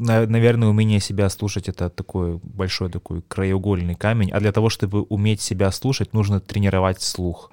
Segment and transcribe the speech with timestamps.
[0.00, 5.40] наверное, умение себя слушать— это такой большой такой краеугольный камень, а для того, чтобы уметь
[5.40, 7.50] себя слушать, нужно тренировать слух.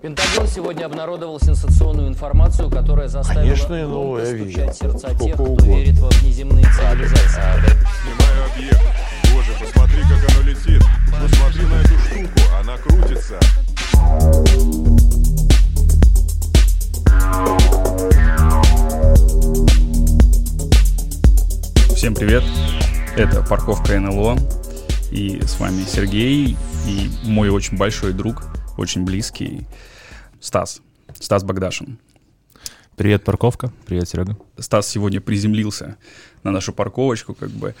[0.00, 5.66] Пентагон сегодня обнародовал сенсационную информацию, которая заставила Конечно, новое стучать сердца Сколько тех, кто угодно.
[5.66, 7.72] верит во внеземные цивилизации.
[8.02, 8.82] Снимаю объект.
[9.34, 10.82] Боже, посмотри, как оно летит.
[11.20, 13.38] Посмотри на эту штуку, она крутится.
[21.98, 22.44] Всем привет!
[23.16, 24.38] Это парковка НЛО.
[25.10, 26.56] И с вами Сергей
[26.86, 28.44] и мой очень большой друг,
[28.76, 29.66] очень близкий
[30.38, 30.80] Стас.
[31.18, 31.98] Стас Богдашин.
[32.94, 33.72] Привет, парковка.
[33.84, 34.38] Привет, Серега.
[34.60, 35.96] Стас сегодня приземлился
[36.44, 37.74] на нашу парковочку, как бы.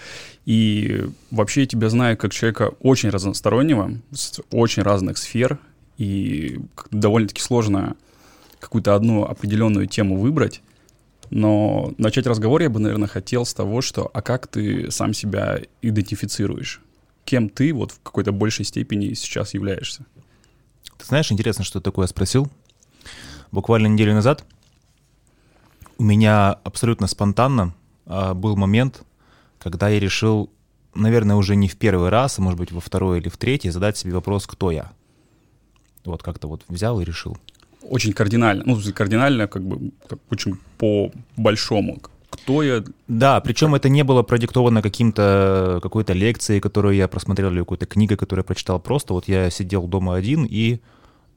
[0.46, 5.60] И вообще я тебя знаю как человека очень разностороннего, с очень разных сфер,
[5.96, 6.58] и
[6.90, 7.94] довольно-таки сложно
[8.58, 10.60] какую-то одну определенную тему выбрать.
[11.30, 15.60] Но начать разговор я бы, наверное, хотел с того, что а как ты сам себя
[15.82, 16.80] идентифицируешь?
[17.24, 20.06] Кем ты вот в какой-то большей степени сейчас являешься?
[20.96, 22.48] Ты знаешь, интересно, что такое спросил.
[23.52, 24.44] Буквально неделю назад
[25.98, 27.74] у меня абсолютно спонтанно
[28.06, 29.02] а, был момент,
[29.58, 30.50] когда я решил,
[30.94, 33.96] наверное, уже не в первый раз, а может быть во второй или в третий, задать
[33.96, 34.92] себе вопрос, кто я.
[36.04, 37.36] Вот как-то вот взял и решил.
[37.82, 42.00] Очень кардинально, ну, кардинально, как бы, так очень по-большому.
[42.30, 42.84] Кто я?
[43.08, 48.16] Да, причем это не было продиктовано каким-то какой-то лекцией, которую я просмотрел, или какой-то книгой,
[48.16, 48.80] которую я прочитал.
[48.80, 50.80] Просто вот я сидел дома один и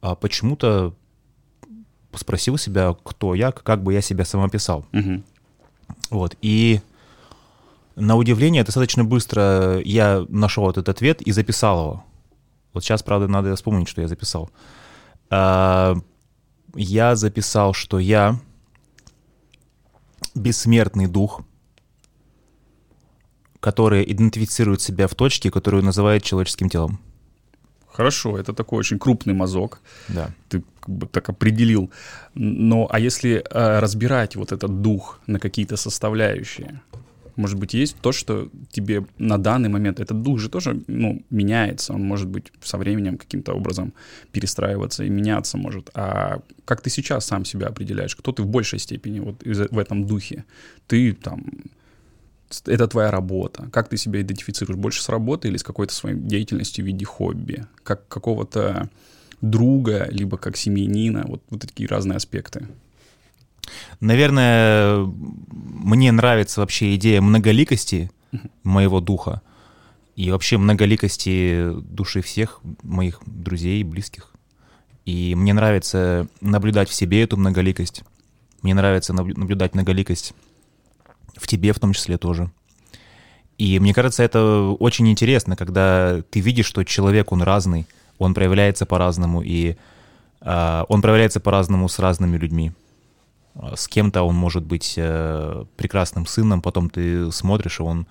[0.01, 0.93] а, почему-то
[2.13, 4.85] спросил себя, кто я, как бы я себя сам описал.
[4.91, 5.23] Мгм.
[6.09, 6.35] Вот.
[6.41, 6.81] И
[7.95, 12.03] на удивление, достаточно быстро я нашел этот ответ и записал его.
[12.73, 14.49] Вот сейчас, правда, надо вспомнить, что я записал.
[15.29, 15.95] А,
[16.75, 18.39] Я записал, что я
[20.35, 21.41] бессмертный дух,
[23.59, 26.99] который идентифицирует себя в точке, которую называет человеческим телом.
[27.87, 29.81] Хорошо, это такой очень крупный мазок.
[30.07, 30.29] Да.
[30.49, 31.91] ты как бы так определил.
[32.33, 36.81] Но а если э, разбирать вот этот дух на какие-то составляющие,
[37.41, 41.93] может быть, есть то, что тебе на данный момент, этот дух же тоже, ну, меняется,
[41.93, 43.93] он может быть со временем каким-то образом
[44.31, 45.89] перестраиваться и меняться может.
[45.93, 48.15] А как ты сейчас сам себя определяешь?
[48.15, 50.45] Кто ты в большей степени вот в этом духе?
[50.87, 51.43] Ты там,
[52.65, 53.69] это твоя работа.
[53.71, 54.77] Как ты себя идентифицируешь?
[54.77, 57.65] Больше с работы или с какой-то своей деятельностью в виде хобби?
[57.83, 58.89] Как какого-то
[59.41, 61.25] друга, либо как семьянина?
[61.27, 62.67] Вот, вот такие разные аспекты.
[63.99, 65.05] Наверное,
[65.51, 68.11] мне нравится вообще идея многоликости
[68.63, 69.41] моего духа
[70.15, 74.31] и вообще многоликости души всех моих друзей и близких.
[75.05, 78.03] И мне нравится наблюдать в себе эту многоликость.
[78.61, 80.33] Мне нравится наблю- наблюдать многоликость
[81.35, 82.51] в тебе в том числе тоже.
[83.57, 88.85] И мне кажется, это очень интересно, когда ты видишь, что человек, он разный, он проявляется
[88.85, 89.75] по-разному, и
[90.41, 92.71] а, он проявляется по-разному с разными людьми.
[93.75, 98.07] С кем-то он может быть э, прекрасным сыном, потом ты смотришь, и он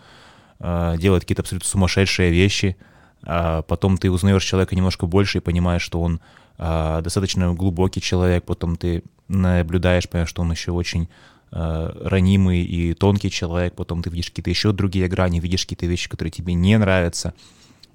[0.59, 2.77] э, делает какие-то абсолютно сумасшедшие вещи,
[3.23, 6.21] а потом ты узнаешь человека немножко больше и понимаешь, что он
[6.63, 11.09] а, достаточно глубокий человек, потом ты наблюдаешь, понимаешь, что он еще очень
[11.53, 16.11] э, ранимый и тонкий человек, потом ты видишь какие-то еще другие грани, видишь какие-то вещи,
[16.11, 17.33] которые тебе не нравятся.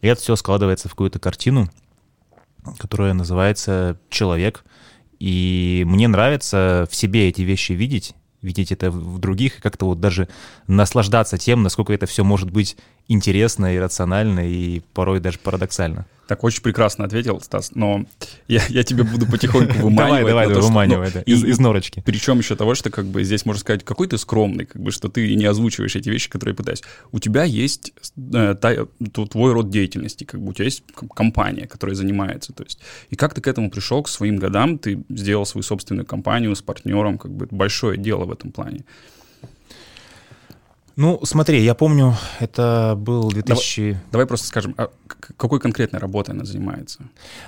[0.02, 1.70] И это все складывается в какую-то картину,
[2.80, 4.66] которая называется «Человек».
[5.20, 10.00] И мне нравится в себе эти вещи видеть, видеть это в других, и как-то вот
[10.00, 10.28] даже
[10.68, 16.06] наслаждаться тем, насколько это все может быть интересно и рационально, и порой даже парадоксально.
[16.28, 18.04] Так очень прекрасно ответил, Стас, но
[18.48, 19.96] я, я тебе буду потихоньку выманивать.
[19.98, 22.02] Давай, давай, что- выманивай, ну, да, из, из норочки.
[22.04, 25.08] Причем еще того, что как бы здесь можно сказать, какой ты скромный, как бы, что
[25.08, 26.82] ты не озвучиваешь эти вещи, которые пытаюсь.
[27.12, 27.94] У тебя есть
[28.34, 28.88] э, та-
[29.30, 30.84] твой род деятельности, как бы у тебя есть
[31.14, 32.80] компания, которая занимается, то есть.
[33.12, 36.62] И как ты к этому пришел, к своим годам, ты сделал свою собственную компанию с
[36.64, 38.84] партнером, как бы большое дело в этом плане.
[40.96, 44.00] Ну, смотри, я помню, это был 2000...
[44.12, 44.90] Давай просто скажем, а
[45.38, 47.04] какой конкретной работой она занимается?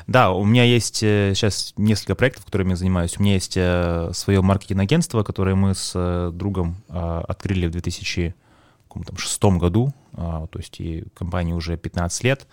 [0.06, 3.18] Да, у меня есть э, сейчас несколько проектов, которыми я занимаюсь.
[3.18, 9.44] У меня есть э, свое маркетинг-агентство, которое мы с э, другом э, открыли в 2006
[9.44, 9.94] году.
[10.14, 12.48] А, То есть и компании уже 15 лет.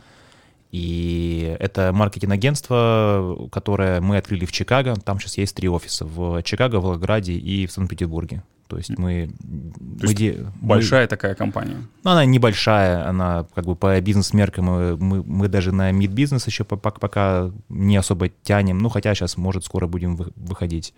[0.74, 4.96] И это маркетинг-агентство, которое мы открыли в Чикаго.
[4.96, 6.04] Там сейчас есть три офиса.
[6.04, 8.42] В Чикаго, в Волгограде и в Санкт-Петербурге.
[8.66, 9.30] То есть мы...
[9.44, 11.76] мы есть де- мы- Большая такая компания.
[12.02, 16.64] ну, она небольшая, она как бы по бизнес-меркам, мы, мы, мы даже на мид-бизнес еще
[16.64, 20.92] по- пока, пока не особо тянем, ну, хотя сейчас, может, скоро будем вы- выходить.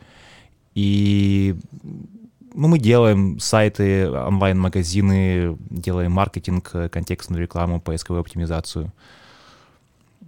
[0.74, 1.54] И
[2.54, 8.90] ну, мы делаем сайты, онлайн-магазины, делаем маркетинг, контекстную рекламу, поисковую оптимизацию.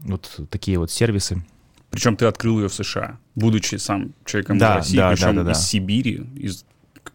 [0.02, 1.44] Вот такие вот сервисы.
[1.90, 5.32] Причем ты открыл ее в США, будучи сам человеком Да, из России, да, причем да,
[5.32, 5.52] да, да.
[5.52, 6.64] из Сибири, из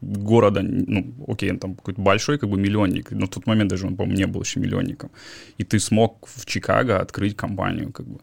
[0.01, 3.87] города, ну, окей, он там какой-то большой, как бы миллионник, но в тот момент даже
[3.87, 5.11] он, по-моему, не был еще миллионником.
[5.57, 8.19] И ты смог в Чикаго открыть компанию, как бы.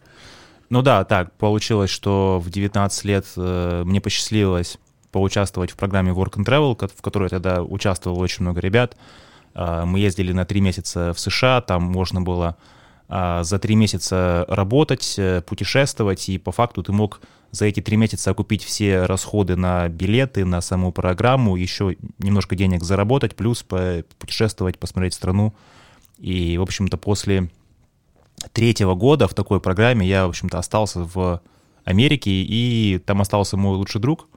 [0.69, 4.79] Ну да, так, получилось, что в 19 лет э, мне посчастливилось
[5.11, 8.97] поучаствовать в программе Work and Travel, в которой тогда участвовало очень много ребят.
[9.55, 12.57] А, Мы ездили на три месяца в США, там можно было
[13.11, 17.21] за три месяца работать, э, путешествовать, и по факту ты мог
[17.51, 22.85] за эти три месяца окупить все расходы на билеты, на саму программу, еще немножко денег
[22.85, 23.65] заработать, плюс
[24.19, 25.53] путешествовать, посмотреть страну.
[26.19, 27.51] И, в общем-то, после
[28.53, 31.41] третьего года в такой программе я, в общем-то, остался в
[31.85, 34.29] Америке, и там остался мой лучший друг,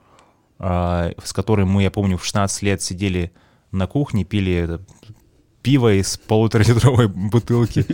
[0.57, 3.31] а, с которым мы, я помню, в 16 лет сидели
[3.71, 4.81] на кухне, пили это
[5.61, 7.85] пиво из полуторалитровой бутылки,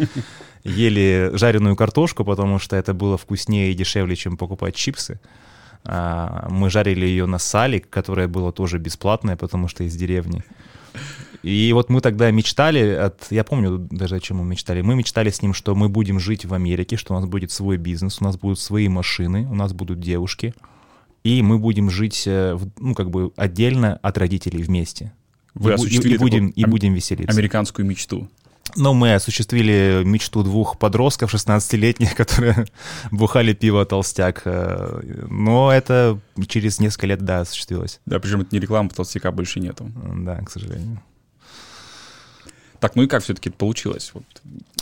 [0.63, 5.19] ели жареную картошку, потому что это было вкуснее и дешевле, чем покупать чипсы.
[5.85, 10.44] А, Мы жарили ее на сале, которое было тоже бесплатное, потому что из деревни.
[11.41, 14.81] И вот мы тогда мечтали, от, я помню даже о чем мы мечтали.
[14.81, 17.77] Мы мечтали с ним, что мы будем жить в Америке, что у нас будет свой
[17.77, 20.53] бизнес, у нас будут свои машины, у нас будут девушки,
[21.23, 25.13] и мы будем жить, э, ну, как бы отдельно от родителей вместе.
[25.53, 27.33] Вы и, и- и будем, и будем веселиться.
[27.33, 28.27] Американскую мечту.
[28.75, 32.66] Но мы осуществили мечту двух подростков 16-летних, которые
[33.12, 34.42] бухали пиво толстяк.
[34.45, 38.00] э, Но это через несколько лет, да, осуществилось.
[38.06, 39.92] Да, причем это не реклама, толстяка больше нету.
[40.16, 41.01] Да, к сожалению.
[42.80, 44.12] Так, ну и как все-таки это получилось?
[44.13, 44.24] Вот.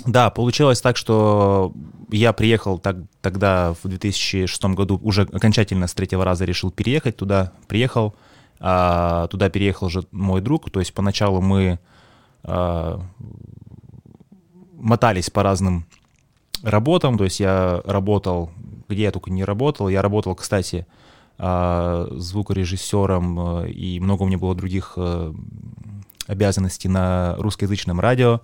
[0.06, 1.74] Да, получилось так, что
[2.12, 7.54] я приехал так, тогда в 2006 году, уже окончательно с третьего раза решил переехать туда,
[7.68, 8.16] приехал,
[8.60, 11.80] а, туда переехал же мой друг, то есть поначалу мы
[12.44, 13.02] а,
[14.78, 15.86] мотались по разным
[16.64, 18.52] работам, то есть я работал,
[18.88, 20.88] где я только не работал, я работал, кстати,
[21.40, 25.34] а, звукорежиссером, э, и много у меня было других э,
[26.26, 28.42] обязанностей на русскоязычном радио.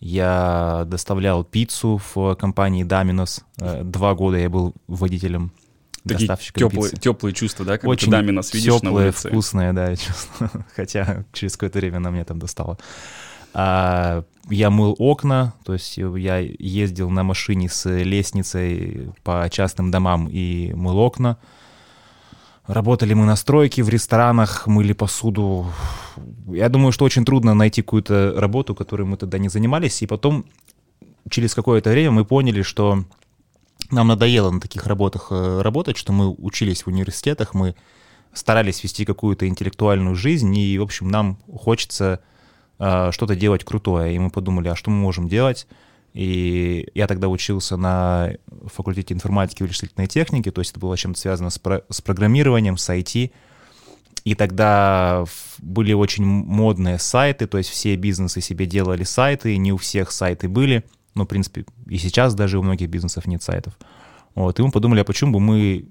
[0.00, 3.44] Я доставлял пиццу в компании Доминос.
[3.58, 5.52] Э, Два года я был водителем
[6.08, 7.02] Такие доставщиком теплые, пиццы.
[7.02, 7.78] теплые чувства, да?
[7.78, 9.28] Как Очень Доминос видишь на теплые, улице.
[9.28, 10.50] вкусные, да, чувство.
[10.74, 12.78] Хотя через какое-то время она мне там достала.
[13.54, 20.28] А, я мыл окна, то есть я ездил на машине с лестницей по частным домам
[20.30, 21.38] и мыл окна.
[22.66, 25.66] Работали мы на стройке, в ресторанах, мыли посуду.
[26.46, 30.00] Я думаю, что очень трудно найти какую-то работу, которой мы тогда не занимались.
[30.02, 30.44] И потом,
[31.28, 33.04] через какое-то время, мы поняли, что
[33.90, 37.74] нам надоело на таких работах э, работать, что мы учились в университетах, мы
[38.32, 42.20] старались вести какую-то интеллектуальную жизнь, и, в общем, нам хочется
[42.76, 44.14] что-то делать крутое.
[44.14, 45.66] И мы подумали, а что мы можем делать?
[46.14, 48.32] И я тогда учился на
[48.66, 52.76] факультете информатики и вычислительной техники, то есть это было чем-то связано с, про- с программированием,
[52.76, 53.32] с IT.
[54.24, 55.24] И тогда
[55.58, 60.48] были очень модные сайты, то есть все бизнесы себе делали сайты, не у всех сайты
[60.48, 60.84] были.
[61.14, 63.78] Ну, в принципе, и сейчас даже у многих бизнесов нет сайтов.
[64.34, 65.86] Вот, и мы подумали, а почему бы мы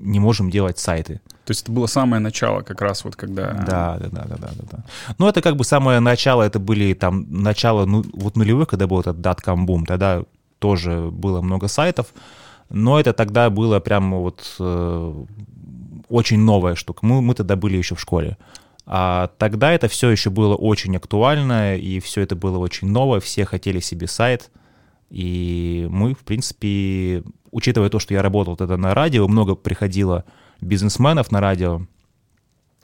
[0.00, 1.20] не можем делать сайты?
[1.44, 3.52] То есть это было самое начало, как раз вот когда...
[3.52, 4.84] Да, да, да, да, да, да, да.
[5.18, 9.00] Ну, это как бы самое начало, это были там начало ну, вот нулевых, когда был
[9.00, 10.24] этот dot-com бум, тогда
[10.58, 12.14] тоже было много сайтов,
[12.68, 15.24] но это тогда было прям вот э,
[16.08, 17.04] очень новая штука.
[17.06, 18.36] Мы, мы тогда были еще в школе.
[18.86, 23.44] А тогда это все еще было очень актуально, и все это было очень новое, все
[23.44, 24.50] хотели себе сайт,
[25.10, 30.24] и мы, в принципе, учитывая то, что я работал тогда на радио, много приходило
[30.60, 31.82] бизнесменов на радио,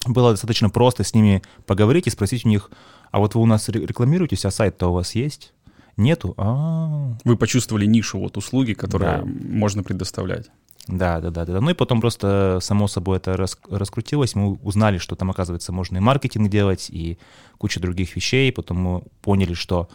[0.06, 2.70] было достаточно просто с ними поговорить и спросить у них,
[3.10, 5.52] а вот вы у нас ре- рекламируетесь, а сайт-то у вас есть?
[5.96, 6.34] Нету?
[6.36, 9.24] А, Вы почувствовали нишу вот услуги, которые Да.
[9.24, 10.50] можно предоставлять.
[10.88, 11.60] да, да, да, да.
[11.60, 14.34] Ну и потом просто само собой это рас- раскрутилось.
[14.36, 17.18] Мы узнали, что там, оказывается, можно и маркетинг делать, и
[17.58, 18.52] куча других вещей.
[18.52, 19.88] Потом мы поняли, что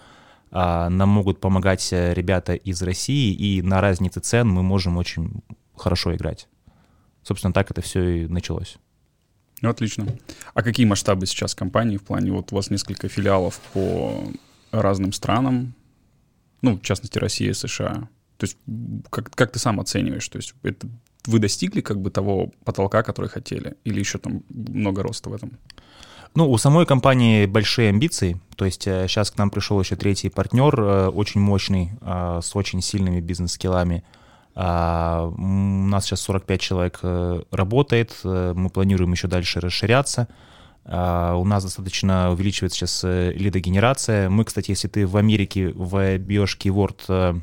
[0.52, 5.42] нам могут помогать э, ребята из России, и на разнице цен мы можем очень
[5.76, 6.48] хорошо играть.
[7.24, 8.78] Собственно, так это все и началось.
[9.62, 10.08] Ну, отлично.
[10.54, 14.24] А какие масштабы сейчас компании в плане, вот у вас несколько филиалов по
[14.72, 15.74] разным странам,
[16.62, 18.10] ну, в частности, Россия, США.
[18.38, 18.58] То есть
[19.10, 20.28] как, как ты сам оцениваешь?
[20.28, 20.88] То есть это
[21.26, 23.78] вы достигли как бы того потолка, который хотели?
[23.84, 25.60] Или еще там много роста в этом?
[26.34, 28.40] Ну, у самой компании большие амбиции.
[28.56, 32.82] То есть сейчас к нам пришел еще третий партнер, э, очень мощный, э, с очень
[32.82, 34.04] сильными бизнес-скиллами.
[34.56, 40.28] А, У нас сейчас 45 человек э, работает, э, мы планируем еще дальше расширяться.
[40.84, 44.30] А, У нас достаточно увеличивается сейчас э, лидогенерация.
[44.30, 47.34] Мы, кстати, если ты в Америке вбьешь keyword э,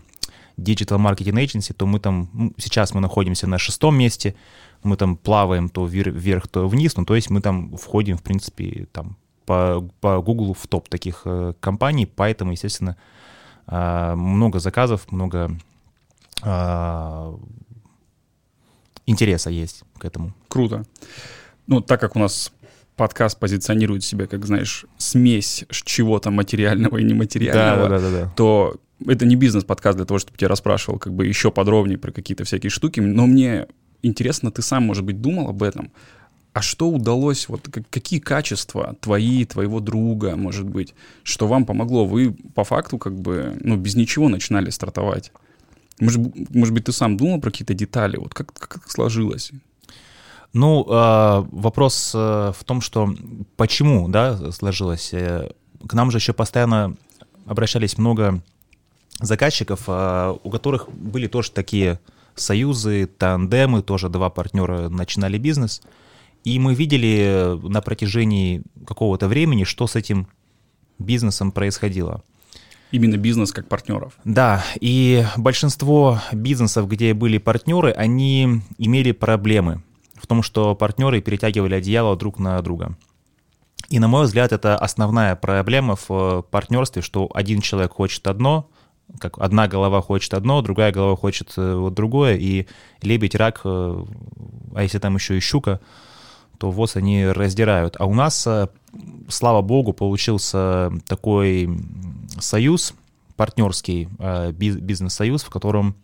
[0.59, 4.35] Digital Marketing Agency, то мы там, сейчас мы находимся на шестом месте,
[4.82, 8.23] мы там плаваем то вер- вверх, то вниз, ну, то есть мы там входим, в
[8.23, 9.16] принципе, там
[9.47, 12.97] по, по Google в топ таких э, компаний, поэтому, естественно,
[13.66, 15.50] а, много заказов, много
[16.42, 17.35] а,
[19.06, 20.35] интереса есть к этому.
[20.49, 20.85] Круто.
[21.66, 22.52] Ну, так как у нас
[22.97, 28.32] подкаст позиционирует себя, как, знаешь, смесь чего-то материального и нематериального, да, да, да.
[28.37, 32.44] то это не бизнес-подкаст для того, чтобы тебя расспрашивал как бы еще подробнее про какие-то
[32.44, 33.66] всякие штуки, но мне
[34.02, 35.90] интересно, ты сам, может быть, думал об этом,
[36.52, 42.04] а что удалось, вот как- какие качества твои, твоего друга, может быть, что вам помогло?
[42.04, 45.32] Вы по факту как бы, ну, без ничего начинали стартовать.
[46.00, 48.16] Может, может быть, ты сам думал про какие-то детали?
[48.16, 49.52] Вот как, как сложилось?
[50.52, 53.14] Ну, э, вопрос э, в том, что
[53.56, 55.10] почему, да, сложилось.
[55.12, 55.50] Э,
[55.86, 56.96] К нам же еще постоянно
[57.46, 58.42] обращались много
[59.20, 62.00] заказчиков, э, у которых были тоже такие
[62.40, 65.83] союзы, тандемы, тоже два партнера начинали бизнес.
[66.45, 70.28] И мы видели на протяжении какого-то времени, что с этим
[70.99, 72.23] бизнесом происходило.
[72.90, 74.14] Именно бизнес как партнеров.
[74.25, 79.83] Да, и большинство бизнесов, где были партнеры, они имели проблемы
[80.14, 82.97] в том, что партнеры перетягивали одеяло друг на друга.
[83.90, 88.68] И, на мой взгляд, это основная проблема в партнерстве, что один человек хочет одно,
[89.18, 92.66] как одна голова хочет одно, другая голова хочет э, вот другое, и
[93.02, 94.04] лебедь, рак, э,
[94.74, 95.80] а если там еще и щука,
[96.58, 97.96] то вот они раздирают.
[97.98, 98.68] А у нас, э,
[99.28, 101.70] слава богу, получился такой
[102.38, 102.94] союз
[103.36, 105.94] партнерский, биз- бизнес-союз, в котором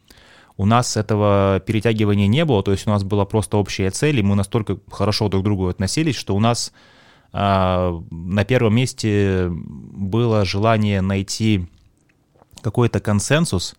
[0.57, 4.23] у нас этого перетягивания не было, то есть у нас была просто общая цель, и
[4.23, 6.73] мы настолько хорошо друг к другу относились, что у нас
[7.33, 11.67] на первом месте было желание найти
[12.65, 13.77] какой-то консенсус,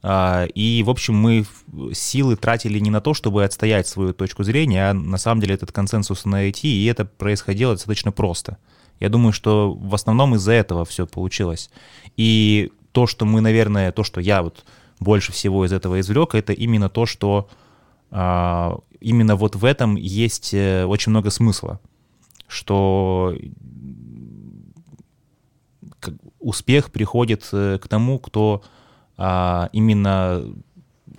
[0.00, 1.44] а, и, в общем, мы
[1.92, 5.72] силы тратили не на то, чтобы отстоять свою точку зрения, а на самом деле этот
[5.72, 8.58] консенсус найти, и это происходило достаточно просто.
[9.00, 11.70] Я думаю, что в основном из-за этого все получилось.
[12.16, 14.64] И то, что мы, наверное, то, что я вот
[15.00, 17.48] больше всего из этого извлек, это именно то, что
[18.10, 21.80] а, именно вот в этом есть э, очень много смысла,
[22.48, 23.34] что
[26.38, 28.62] успех приходит э, к тому, кто
[29.16, 30.44] а, именно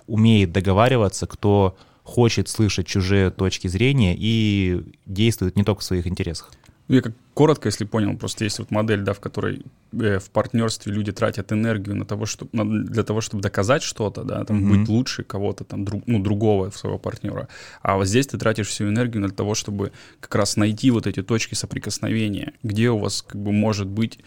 [0.06, 6.50] умеет договариваться, кто хочет слышать чужие точки зрения и действует не только в своих интересах.
[6.88, 10.30] Ну, я как коротко, если понял, просто есть вот модель, да, в которой э, в
[10.30, 14.56] партнерстве люди тратят энергию на того, чтобы, на- для того, чтобы доказать что-то, да, там,
[14.56, 14.68] Мгм.
[14.80, 17.48] быть лучше кого-то, там, друг, ну, другого своего партнера.
[17.82, 21.22] А вот здесь ты тратишь всю энергию для того, чтобы как раз найти вот эти
[21.22, 24.18] точки соприкосновения, где у вас, как бы, может быть,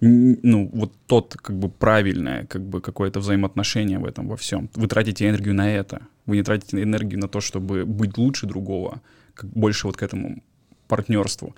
[0.00, 4.68] ну, вот тот, как бы, правильное, как бы, какое-то взаимоотношение в этом во всем.
[4.76, 6.00] Вы тратите энергию на это.
[6.26, 9.00] Вы не тратите энергию на то, чтобы быть лучше другого,
[9.34, 10.42] как больше вот к этому
[10.90, 11.54] партнерству.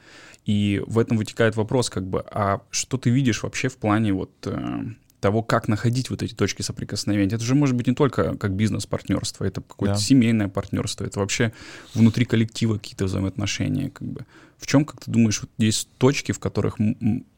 [0.46, 4.30] И в этом вытекает вопрос, как бы, а что ты видишь вообще в плане вот
[4.44, 4.84] э,
[5.20, 7.36] того, как находить вот эти точки соприкосновения?
[7.36, 10.00] Это же может быть не только как бизнес-партнерство, это какое-то Да.
[10.00, 11.52] семейное партнерство, это вообще
[11.94, 14.26] внутри коллектива какие-то взаимоотношения, как бы.
[14.58, 16.76] В чем, как ты думаешь, вот есть точки, в которых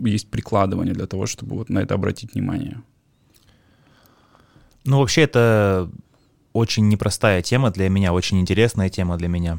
[0.01, 2.83] есть прикладывание для того, чтобы вот на это обратить внимание?
[4.85, 5.91] Ну, вообще, это
[6.55, 9.59] очень непростая тема для меня, очень интересная тема для меня.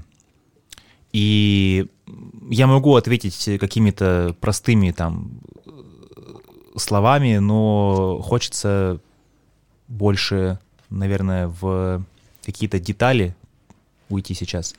[1.13, 1.87] И
[2.49, 5.71] я могу ответить какими-то простыми там э,
[6.77, 8.99] словами, но хочется
[9.87, 10.59] больше,
[10.89, 12.03] наверное, в
[12.43, 13.35] какие-то детали
[14.09, 14.75] уйти сейчас.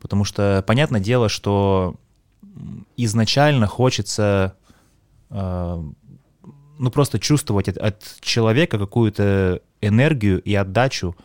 [0.00, 1.96] Потому что понятное дело, что
[2.96, 4.54] изначально хочется
[5.30, 5.82] э,
[6.78, 11.16] ну, просто чувствовать от, от человека какую-то энергию и отдачу,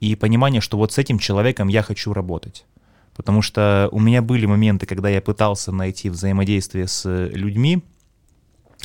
[0.00, 2.66] и понимание, что вот с этим человеком я хочу работать.
[3.16, 7.82] Потому что у меня были моменты, когда я пытался найти взаимодействие с людьми,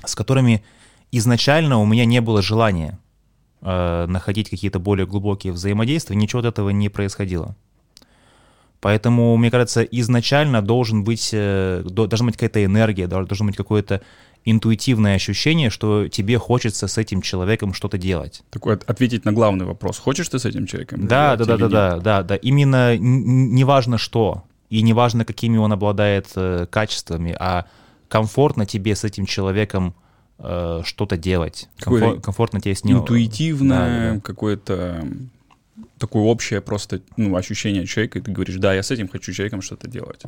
[0.06, 0.64] с которыми
[1.12, 3.00] изначально у меня не было желания
[3.62, 7.56] э, находить какие-то более глубокие взаимодействия, ничего от этого не происходило.
[8.82, 13.58] Поэтому, мне кажется, изначально должен быть, э, до- должна быть какая-то энергия, дол- должно быть
[13.58, 14.02] какое-то
[14.46, 18.42] интуитивное ощущение, что тебе хочется с этим человеком что-то делать.
[18.50, 20.00] Такой от- ответить на главный вопрос.
[20.00, 21.08] Хочешь ты с этим человеком?
[21.08, 22.36] Да, да, да, да, да, да, да.
[22.36, 27.66] Именно неважно что, и неважно, какими он обладает э, качествами, а
[28.08, 29.94] комфортно тебе с этим человеком
[30.40, 31.68] э, что-то делать.
[31.80, 33.00] Комфор- комфортно тебе с ним...
[33.00, 35.06] интуитивное, Да, какое-то
[35.98, 39.62] такое общее просто ну, ощущение человека, и ты говоришь, да, я с этим хочу человеком
[39.62, 40.22] что-то делать.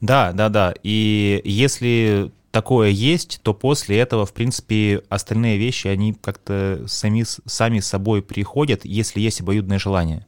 [0.00, 0.74] Да, да, да.
[0.82, 7.80] И если такое есть, то после этого, в принципе, остальные вещи, они как-то сами, сами
[7.80, 10.26] собой приходят, если есть обоюдное желание.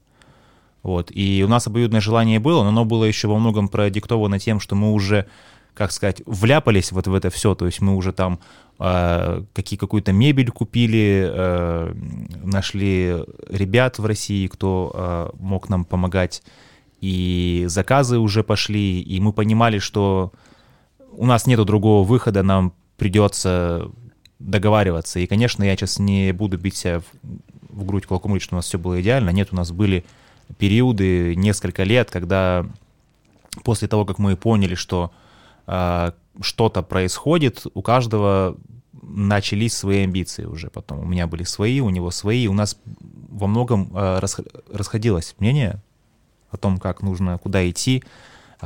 [0.83, 1.11] Вот.
[1.15, 4.75] И у нас обоюдное желание было, но оно было еще во многом продиктовано тем, что
[4.75, 5.27] мы уже,
[5.75, 7.55] как сказать, вляпались вот в это все.
[7.55, 8.41] То есть мы уже там
[8.79, 11.95] э, какие, какую-то мебель купили, э,
[12.43, 13.17] нашли
[13.49, 16.43] ребят в России, кто э, мог нам помогать,
[17.03, 20.33] и заказы уже пошли, и мы понимали, что
[21.17, 23.91] у нас нету другого выхода, нам придется
[24.39, 25.21] договариваться.
[25.21, 27.05] И, конечно, я сейчас не буду бить себя в,
[27.69, 29.31] в грудь кулаком, говорить, что у нас все было идеально.
[29.31, 30.05] Нет, у нас были
[30.59, 32.67] периоды, несколько лет, когда
[33.63, 35.13] после того, как мы поняли, что
[35.67, 38.57] э, что-то происходит, у каждого
[39.03, 41.01] начались свои амбиции уже потом.
[41.01, 42.47] У меня были свои, у него свои.
[42.47, 42.79] У нас
[43.31, 44.21] во многом э,
[44.73, 45.81] расходилось мнение
[46.51, 48.03] о том, как нужно, куда идти.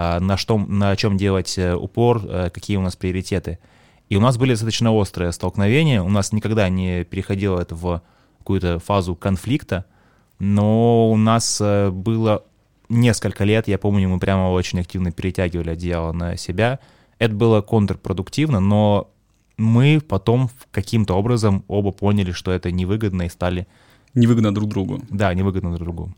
[0.01, 3.59] А, на, что, на чем делать э, упор, э, какие у нас приоритеты.
[4.09, 8.01] И у нас были достаточно острые столкновения, у нас никогда не переходило это в
[8.39, 9.87] какую-то фазу конфликта,
[10.39, 12.45] но у нас э, было
[12.89, 16.79] несколько лет, я помню, мы прямо очень активно перетягивали одеяло на себя.
[17.19, 19.11] Это было контрпродуктивно, но
[19.57, 23.67] мы потом каким-то образом оба поняли, что это невыгодно и стали...
[24.15, 25.03] Невыгодно друг другу.
[25.11, 26.15] Да, невыгодно друг другу.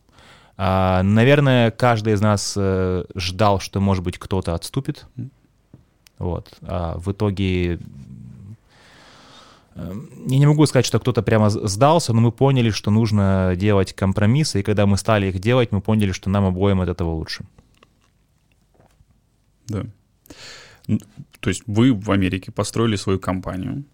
[0.62, 5.06] А, наверное, каждый из нас э, ждал, что, может быть, кто-то отступит.
[6.18, 6.52] Вот.
[6.60, 7.76] А в итоге
[9.74, 9.92] э,
[10.26, 14.60] я не могу сказать, что кто-то прямо сдался, но мы поняли, что нужно делать компромиссы,
[14.60, 17.46] и когда мы стали их делать, мы поняли, что нам обоим от этого лучше.
[19.68, 19.86] Да.
[21.40, 23.84] То есть вы в Америке построили свою компанию,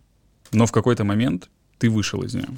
[0.51, 2.49] но в какой-то момент ты вышел из нее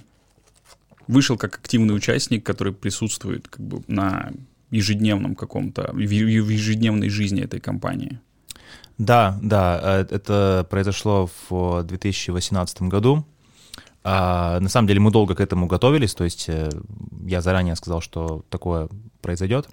[1.08, 4.30] вышел как активный участник, который присутствует как бы на
[4.70, 8.20] ежедневном каком-то, в ежедневной жизни этой компании.
[8.98, 13.24] Да, да, э, это произошло в 2018 году.
[14.04, 16.68] А, на самом деле мы долго к этому готовились, то есть э,
[17.24, 18.88] я заранее сказал, что такое
[19.22, 19.68] произойдет.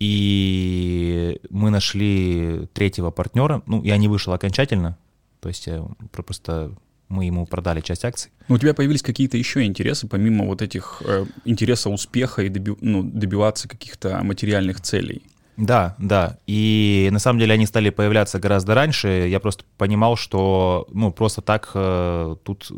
[0.00, 4.98] И мы нашли третьего партнера, ну, я не вышел окончательно,
[5.40, 6.72] то есть я просто
[7.08, 8.30] мы ему продали часть акций.
[8.48, 12.74] Но у тебя появились какие-то еще интересы, помимо вот этих э, интереса успеха и доби,
[12.80, 15.22] ну, добиваться каких-то материальных целей?
[15.56, 16.38] Да, да.
[16.46, 19.28] И на самом деле они стали появляться гораздо раньше.
[19.28, 22.70] Я просто понимал, что ну просто так э, тут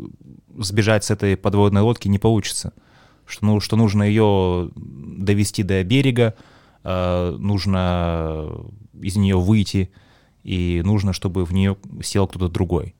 [0.57, 2.73] сбежать с этой подводной лодки не получится.
[3.25, 6.35] Что, ну, что нужно ее довести до берега,
[6.83, 8.47] э, нужно
[8.93, 9.91] из нее выйти,
[10.43, 12.95] и нужно, чтобы в нее сел кто-то другой.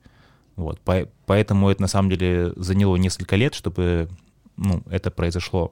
[0.58, 4.10] Вот, по, поэтому это на самом деле заняло несколько лет, чтобы
[4.58, 5.72] ну, это произошло.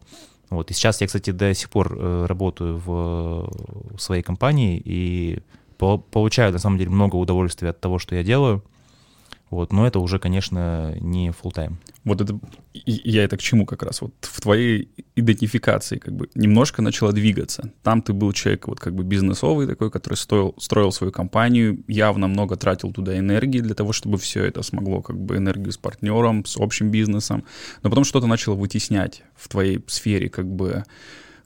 [0.50, 0.69] Вот.
[0.71, 3.50] И сейчас я, кстати, до сих пор э, работаю в,
[3.95, 5.39] в своей компании и
[5.78, 8.63] по, получаю на самом деле много удовольствия от того, что я делаю.
[9.49, 11.75] Вот, но это уже, конечно, не full time.
[12.03, 12.39] Вот это
[12.73, 14.01] я это к чему как раз?
[14.01, 17.71] Вот в твоей идентификации как бы немножко начала двигаться.
[17.84, 22.27] Там ты был человек вот как бы бизнесовый такой, который стоил, строил свою компанию, явно
[22.27, 26.43] много тратил туда энергии для того, чтобы все это смогло как бы энергию с партнером,
[26.45, 27.43] с общим бизнесом.
[27.84, 30.84] Но потом что-то начало вытеснять в твоей сфере как бы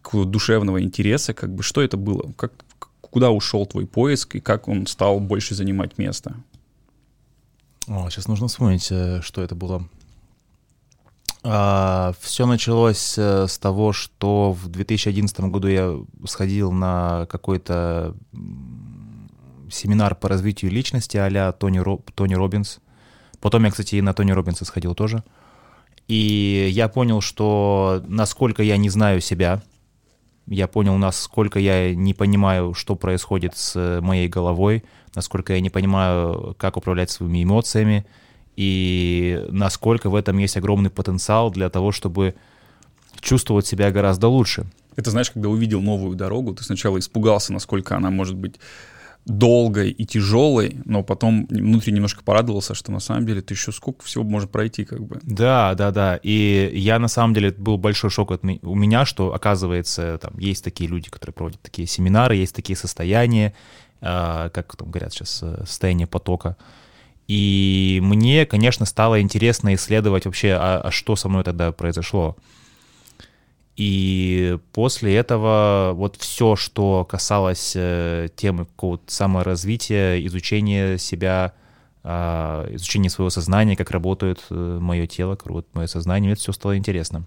[0.02, 2.32] какого-то душевного интереса, как бы что это было?
[2.38, 2.54] Как,
[3.02, 6.36] куда ушел твой поиск и как он стал больше занимать место?
[7.90, 9.84] О, сейчас нужно вспомнить, э, что это было.
[11.42, 18.16] А, все началось э, с того, что в 2011 году я сходил на какой-то
[19.72, 22.80] семинар по развитию личности а-ля Тони, Роб, Тони Робинс.
[23.40, 25.24] Потом я, кстати, и на Тони Робинса сходил тоже.
[26.08, 29.64] И я понял, что насколько я не знаю себя,
[30.46, 34.84] я понял, насколько я не понимаю, что происходит с моей головой,
[35.16, 38.06] насколько я не понимаю, как управлять своими эмоциями,
[38.56, 42.36] и насколько в этом есть огромный потенциал для того, чтобы
[43.22, 44.66] чувствовать себя гораздо лучше.
[44.96, 48.60] Это знаешь, когда увидел новую дорогу, ты сначала испугался, насколько она может быть
[49.26, 54.04] долгой и тяжелой, но потом внутри немножко порадовался, что на самом деле ты еще сколько
[54.04, 55.20] всего может пройти, как бы.
[55.22, 56.20] Да, да, да.
[56.24, 60.64] И я на самом деле был большой шок от у меня, что оказывается там есть
[60.64, 63.54] такие люди, которые проводят такие семинары, есть такие состояния,
[64.02, 66.58] как там говорят сейчас, э, состояние потока.
[67.28, 72.36] И мне, конечно, стало интересно исследовать вообще, а, а что со мной тогда произошло.
[73.76, 81.54] И после этого вот все, что касалось э, темы какого-то саморазвития, изучения себя,
[82.04, 86.52] э, изучения своего сознания, как работает э, мое тело, как работает мое сознание, это все
[86.52, 87.26] стало интересно.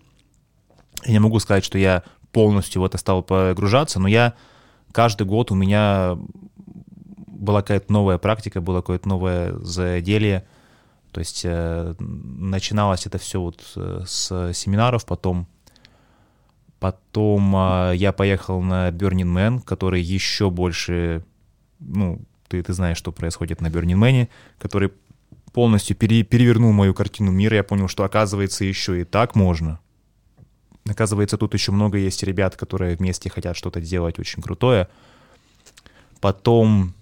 [1.06, 4.34] Я не могу сказать, что я полностью в это стал погружаться, но я
[4.92, 6.18] каждый год у меня
[7.42, 10.46] была какая-то новая практика, было какое-то новое заделие.
[11.10, 15.46] То есть э, начиналось это все вот э, с семинаров, потом,
[16.78, 21.24] потом э, я поехал на Burning Man, который еще больше,
[21.80, 24.28] ну, ты, ты знаешь, что происходит на Burning Man,
[24.58, 24.92] который
[25.52, 27.56] полностью пере, перевернул мою картину мира.
[27.56, 29.80] Я понял, что оказывается еще и так можно.
[30.88, 34.88] Оказывается, тут еще много есть ребят, которые вместе хотят что-то делать очень крутое.
[36.20, 36.94] Потом,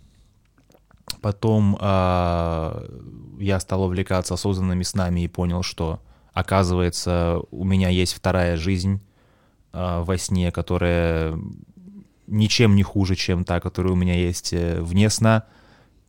[1.23, 2.89] потом э,
[3.41, 6.01] я стал увлекаться осознанными снами и понял, что,
[6.33, 9.01] оказывается, у меня есть вторая жизнь
[9.73, 11.39] э, во сне, которая
[12.27, 15.45] ничем не хуже, чем та, которая у меня есть э, вне сна.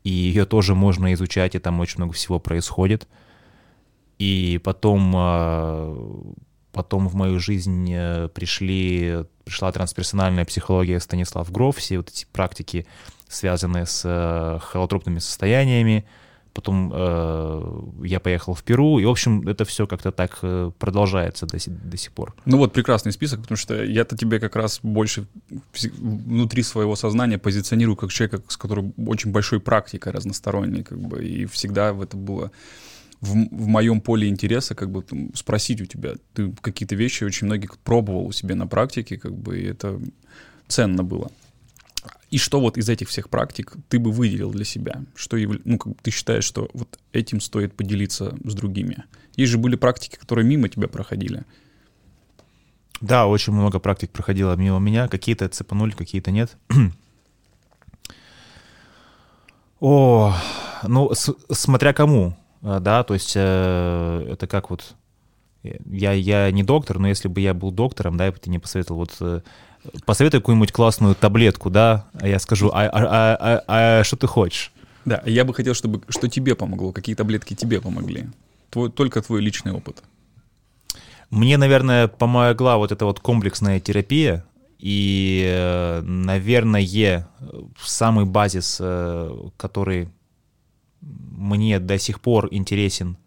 [0.04, 3.08] И ее тоже можно изучать, и там очень много всего происходит.
[4.18, 6.34] И потом э,
[6.72, 12.86] Потом в мою жизнь э, пришли, пришла трансперсональная психология Станислав Гров, все вот эти практики,
[13.32, 16.06] связанные с э, холотропными состояниями.
[16.54, 21.46] Потом э, я поехал в Перу, и, в общем, это все как-то так э, продолжается
[21.46, 22.36] до, до сих пор.
[22.46, 25.28] Ну вот прекрасный список, потому что я-то тебе как раз больше
[25.98, 31.46] внутри своего сознания позиционирую как человека, с которым очень большой практикой разносторонней, как бы, и
[31.46, 32.52] всегда это было
[33.22, 36.16] в, в моем поле интереса как бы там, спросить у тебя.
[36.34, 40.02] Ты какие-то вещи очень многих пробовал у себя на практике, как бы, и это
[40.68, 41.32] ценно было.
[42.30, 45.04] И что вот из этих всех практик ты бы выделил для себя?
[45.16, 49.04] Что ну, как ты считаешь, что вот этим стоит поделиться с другими?
[49.36, 51.44] Есть же были практики, которые мимо тебя проходили.
[53.02, 55.08] Да, очень много практик проходило мимо меня.
[55.08, 56.58] Какие-то цепанули, какие-то нет.
[59.80, 60.36] О,
[60.88, 62.38] ну, с, смотря кому.
[62.62, 64.96] А, да, то есть э, это как вот
[65.64, 68.60] я, я не доктор, но если бы я был доктором, да, я бы тебе не
[68.60, 69.42] посоветовал, вот э,
[70.06, 74.28] посоветуй какую-нибудь классную таблетку, да, а я скажу, а, а, а, а, а что ты
[74.28, 74.72] хочешь?
[75.06, 78.30] Да, я бы хотел, чтобы что тебе помогло, какие таблетки тебе помогли,
[78.70, 80.04] твой, только твой личный опыт.
[81.30, 84.46] Мне, наверное, помогла вот эта вот комплексная терапия,
[84.78, 87.28] и, э, наверное,
[87.80, 88.82] самый базис,
[89.58, 90.10] который
[91.02, 93.18] мне до сих пор интересен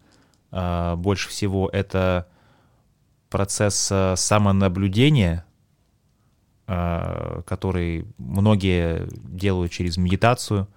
[0.51, 2.27] э, больше всего, это
[3.29, 5.54] процесс э, самонаблюдения, э,
[6.67, 10.67] который многие делают через медитацию.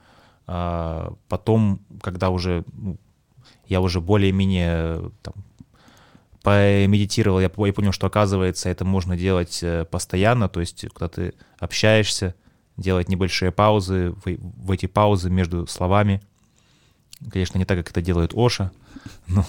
[0.47, 2.99] Э, потом, когда уже ну,
[3.67, 5.35] я уже более-менее там,
[6.43, 11.35] помедитировал, я, я понял, что оказывается это можно делать э, постоянно, то есть когда ты
[11.59, 12.35] общаешься,
[12.77, 16.21] делать небольшие паузы, в, в эти паузы между словами—
[17.31, 18.71] Конечно, не так, как это делает Оша.
[19.27, 19.45] Но...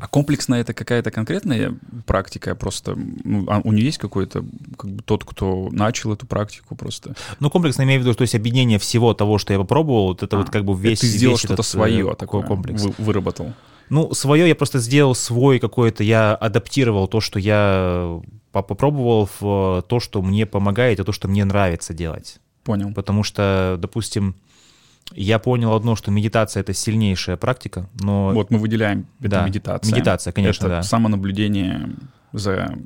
[0.00, 1.74] А комплексная это какая-то конкретная
[2.06, 2.54] практика?
[2.54, 4.44] Просто ну, а у нее есть какой-то
[4.76, 7.14] как бы тот, кто начал эту практику просто?
[7.38, 10.36] Ну, комплексно имею в виду, то есть объединение всего того, что я попробовал, вот это
[10.36, 11.00] а, вот как бы весь...
[11.00, 12.82] Ты сделал весь что-то свое, такое комплекс.
[12.82, 13.52] Вы, выработал.
[13.88, 18.20] Ну, свое я просто сделал свой какой-то, я адаптировал то, что я
[18.52, 22.40] попробовал в то, что мне помогает, и то, что мне нравится делать.
[22.64, 22.92] Понял.
[22.94, 24.36] Потому что, допустим,
[25.12, 28.32] я понял одно, что медитация— это сильнейшая практика, но...
[28.32, 29.92] Вот мы выделяем, это да, медитация.
[29.92, 30.82] Медитация, конечно, это да.
[30.82, 31.90] самонаблюдение
[32.32, 32.76] за...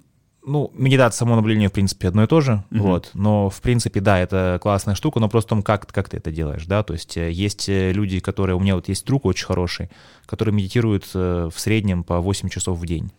[0.47, 2.81] Ну, медитация, самонаблюдение, в принципе, одно и то же, угу.
[2.81, 6.19] вот, но, в принципе, да, это классная штука, но просто в том, как, как ты
[6.19, 8.57] это делаешь, да, то есть э, есть э, люди, которые...
[8.57, 9.91] У меня вот есть друг очень хороший,
[10.27, 13.11] который медитирует э, в среднем по 8 часов в день,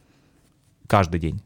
[0.88, 1.42] каждый день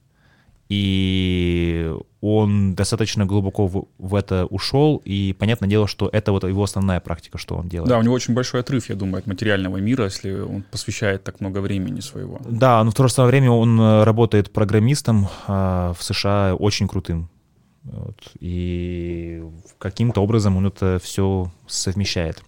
[0.70, 6.64] и он достаточно глубоко в, в это ушел, и понятное дело, что это вот его
[6.64, 7.90] основная практика, что он делает.
[7.90, 11.40] Да, у него очень большой отрыв, я думаю, от материального мира, если он посвящает так
[11.42, 12.40] много времени своего.
[12.48, 16.88] Да, но в то же самое время он э, работает программистом э, в США очень
[16.88, 17.30] крутым.
[17.84, 19.42] Вот, и
[19.80, 22.44] каким-то образом он это все совмещает.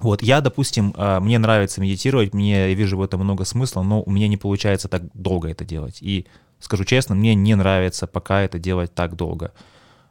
[0.00, 4.02] Вот, я, допустим, э, мне нравится медитировать, мне я вижу в этом много смысла, но
[4.02, 5.98] у меня не получается так долго это делать.
[6.02, 6.26] И
[6.60, 9.52] Скажу честно, мне не нравится пока это делать так долго.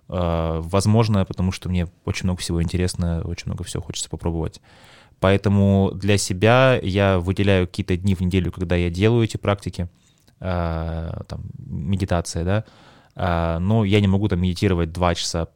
[0.09, 4.59] А, возможно, потому что мне очень много всего интересно, очень много всего хочется попробовать.
[5.19, 9.89] Поэтому для себя я выделяю какие-то дни в неделю, когда я делаю эти практики,
[10.39, 12.65] а, там, медитация, да,
[13.15, 15.47] а, но я не могу там медитировать два часа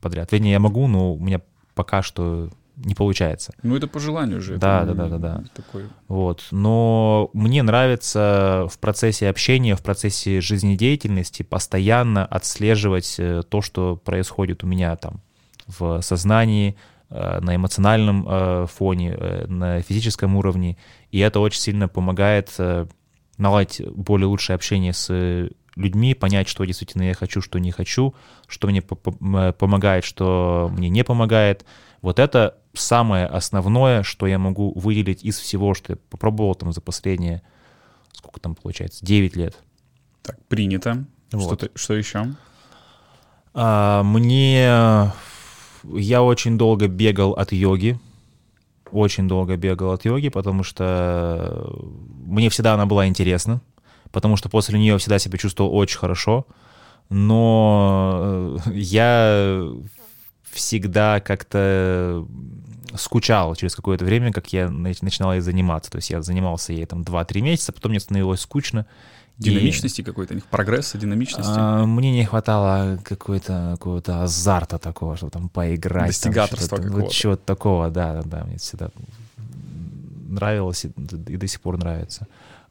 [0.00, 0.30] подряд.
[0.30, 1.40] Вернее, я могу, но у меня
[1.74, 2.50] пока что
[2.84, 3.52] не получается.
[3.62, 4.56] Ну, это по желанию же.
[4.56, 5.44] Да, да, да, да, да.
[5.54, 5.86] Такой...
[6.06, 6.46] Вот.
[6.50, 14.62] Но мне нравится в процессе общения, в процессе жизнедеятельности постоянно отслеживать э, то, что происходит
[14.64, 15.20] у меня там
[15.66, 16.76] в сознании,
[17.10, 19.16] э, на эмоциональном э, фоне,
[19.48, 20.76] на физическом уровне.
[21.10, 22.56] И это очень сильно помогает
[23.38, 28.14] наладить более лучшее общение с людьми, понять, что действительно я хочу, что не хочу,
[28.48, 31.64] что мне помогает, что мне не помогает.
[32.00, 36.80] Вот это самое основное, что я могу выделить из всего, что я попробовал там за
[36.80, 37.42] последние,
[38.12, 39.56] сколько там получается, 9 лет.
[40.22, 41.04] Так, принято.
[41.32, 41.42] Вот.
[41.42, 42.34] Что, ты- что еще?
[43.54, 45.12] А, мне...
[45.84, 47.98] Я очень долго бегал от йоги.
[48.90, 51.72] Очень долго бегал от йоги, потому что
[52.24, 53.60] мне всегда она была интересна.
[54.10, 56.46] Потому что после нее всегда себя чувствовал очень хорошо.
[57.10, 59.62] Но э, я
[60.58, 62.26] всегда как-то
[62.96, 65.90] скучал через какое-то время, как я нач- начинал ей заниматься.
[65.90, 68.86] То есть я занимался ей там 2-3 месяца, потом мне становилось скучно.
[69.38, 71.52] И- Динамичности какой-то, у них прогресса, динамичности.
[71.56, 76.00] а, мне не хватало какой-то какого-то азарта такого, чтобы там поиграть.
[76.20, 77.04] там Достигаторства что-то, какого-то.
[77.04, 78.88] Вот чего-то такого, да, да, да, мне всегда
[80.28, 80.88] нравилось и,
[81.32, 82.26] и до сих пор нравится.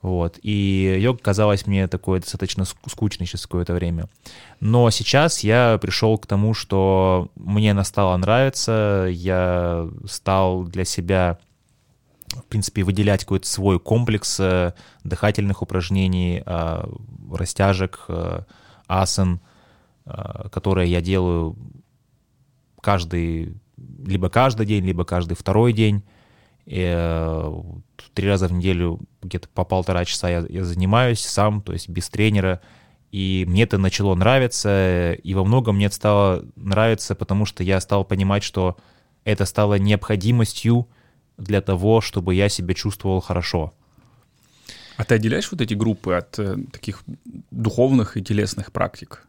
[0.07, 0.39] Вот.
[0.41, 4.07] И йога казалась мне такой достаточно ск- скучной через какое-то время.
[4.61, 11.39] Но сейчас я пришел к тому, что мне она стала нравиться, я стал для себя
[12.29, 16.83] в принципе, выделять какой-то свой комплекс э, дыхательных упражнений, э,
[17.33, 18.41] растяжек, э,
[18.87, 19.41] асан,
[20.51, 21.57] которые я делаю
[22.79, 26.03] каждый, либо каждый день, либо каждый второй день.
[26.67, 27.61] И, э,
[28.13, 32.09] три раза в неделю, где-то по полтора часа я, я занимаюсь сам, то есть без
[32.09, 32.61] тренера.
[33.09, 37.79] И мне это начало нравиться, и во многом мне это стало нравиться, потому что я
[37.79, 38.75] стал понимать, что
[39.23, 40.89] это стало необходимостью
[41.37, 43.73] для того, чтобы я себя чувствовал хорошо.
[44.97, 47.03] А ты отделяешь вот эти группы от э, таких
[47.51, 49.26] духовных и телесных практик?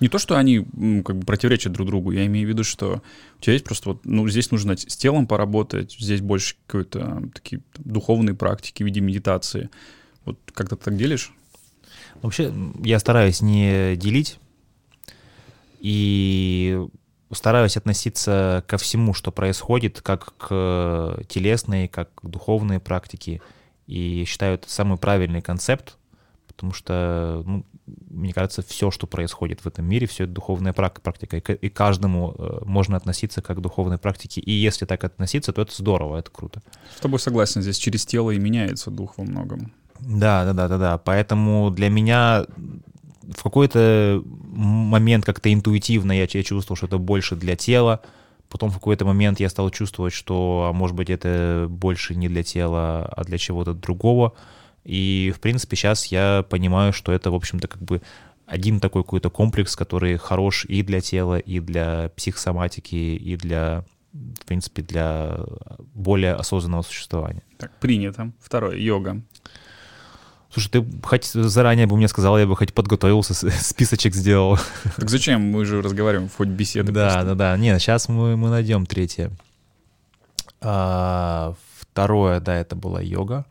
[0.00, 0.60] Не то, что они
[1.04, 3.02] как бы противоречат друг другу, я имею в виду, что
[3.38, 7.30] у тебя есть просто вот, ну, здесь нужно с телом поработать, здесь больше какие-то м,
[7.30, 9.70] такие там, духовные практики в виде медитации.
[10.24, 11.32] Вот как ты так делишь?
[12.22, 14.38] Вообще, я стараюсь не делить
[15.80, 16.80] и
[17.32, 23.42] стараюсь относиться ко всему, что происходит, как к телесной, как к духовной практике.
[23.86, 25.97] И считаю, это самый правильный концепт,
[26.58, 27.64] потому что, ну,
[28.10, 32.34] мне кажется, все, что происходит в этом мире, все это духовная прак- практика, и каждому
[32.36, 34.40] э, можно относиться как к духовной практике.
[34.40, 36.60] И если так относиться, то это здорово, это круто.
[36.96, 39.72] С тобой согласен, здесь через тело и меняется дух во многом.
[40.00, 40.98] Да, да, да, да, да.
[40.98, 42.44] Поэтому для меня
[43.36, 48.00] в какой-то момент как-то интуитивно я, я чувствовал, что это больше для тела.
[48.48, 52.42] Потом в какой-то момент я стал чувствовать, что, а может быть, это больше не для
[52.42, 54.32] тела, а для чего-то другого.
[54.88, 58.00] И, в принципе, сейчас я понимаю, что это, в общем-то, как бы
[58.46, 64.46] один такой какой-то комплекс, который хорош и для тела, и для психосоматики, и для, в
[64.46, 65.40] принципе, для
[65.92, 67.42] более осознанного существования.
[67.58, 68.32] Так, принято.
[68.40, 69.20] Второе, йога.
[70.50, 74.58] Слушай, ты хоть заранее бы мне сказал, я бы хоть подготовился, списочек сделал.
[74.96, 75.42] Так зачем?
[75.42, 76.92] Мы же разговариваем в ходе беседы.
[76.92, 77.24] Да, просто.
[77.26, 77.56] да, да.
[77.58, 79.32] Не, сейчас мы, мы найдем третье.
[80.62, 83.44] А, второе, да, это была йога.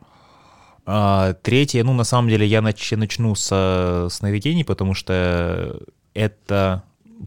[0.90, 5.82] А, третье, ну, на самом деле, я нач- начну со сновидений, потому что
[6.14, 6.82] это,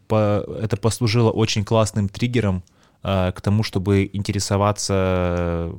[0.07, 2.63] по- это послужило очень классным триггером
[3.03, 5.73] а, к тому, чтобы интересоваться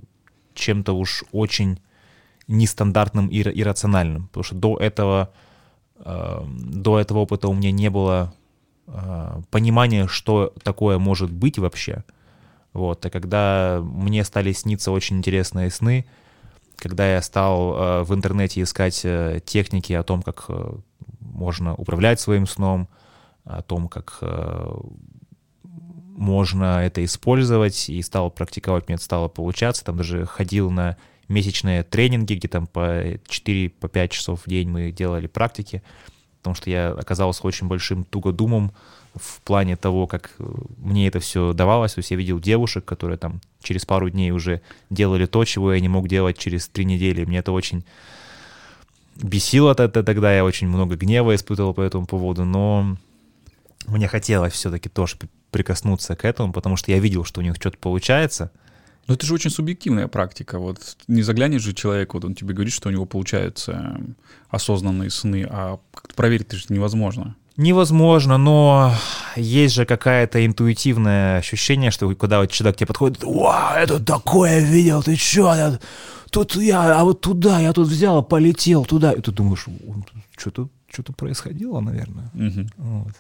[0.55, 1.81] чем-то уж очень
[2.47, 4.29] нестандартным и ра- иррациональным.
[4.29, 5.31] Потому что до этого,
[5.97, 8.33] э, до этого опыта у меня не было
[8.87, 12.05] э, понимания, что такое может быть вообще.
[12.75, 13.05] Вот.
[13.07, 16.05] А когда мне стали сниться очень интересные сны,
[16.83, 20.75] когда я стал э, в интернете искать э, техники о том, как э,
[21.21, 22.89] можно управлять своим сном,
[23.45, 24.21] о том, как
[25.63, 29.85] можно это использовать, и стал практиковать, мне это стало получаться.
[29.85, 30.97] Там даже ходил на
[31.29, 35.83] месячные тренинги, где там по 4-5 по часов в день мы делали практики,
[36.39, 38.73] потому что я оказался очень большим тугодумом
[39.15, 40.45] в плане того, как э,
[40.79, 41.95] мне это все давалось.
[41.95, 45.81] То есть я видел девушек, которые там через пару дней уже делали то, чего я
[45.81, 47.25] не мог делать через три недели.
[47.25, 47.85] Мне это очень
[49.17, 52.97] бесило т- тогда, я очень много гнева испытывал по этому поводу, но
[53.87, 57.57] мне хотелось все-таки тоже при- прикоснуться к этому, потому что я видел, что у них
[57.57, 58.51] что-то получается.
[59.09, 60.59] Но это же очень субъективная практика.
[60.59, 64.17] Вот не заглянешь же человек, вот он тебе говорит, что у него получаются эм,
[64.49, 65.81] осознанные сны, а
[66.15, 67.35] проверить это же невозможно.
[67.57, 68.95] Невозможно, но
[69.37, 74.07] есть же какое-то интуитивное ощущение, что когда вот человек к тебе подходит, «Вау, я тут
[74.07, 75.53] такое видел, ты чё?
[75.55, 75.79] Я-
[76.31, 79.13] Тут я, а вот туда, я тут взял, полетел туда».
[79.13, 79.67] И ты думаешь,
[80.37, 82.31] что-то что происходило, наверное.
[82.35, 82.69] Мгм.
[82.77, 83.13] Вот.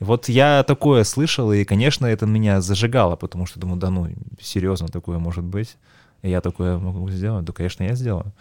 [0.00, 4.08] Вот я такое слышал, и, конечно, это меня зажигало, потому что думаю, да ну,
[4.40, 5.76] серьезно такое может быть.
[6.22, 7.44] И я такое могу сделать?
[7.44, 8.32] Да, конечно, я сделаю.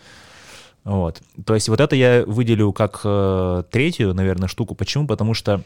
[0.85, 1.21] Вот.
[1.45, 4.75] То есть вот это я выделю как э, третью, наверное, штуку.
[4.75, 5.07] Почему?
[5.07, 5.61] Потому что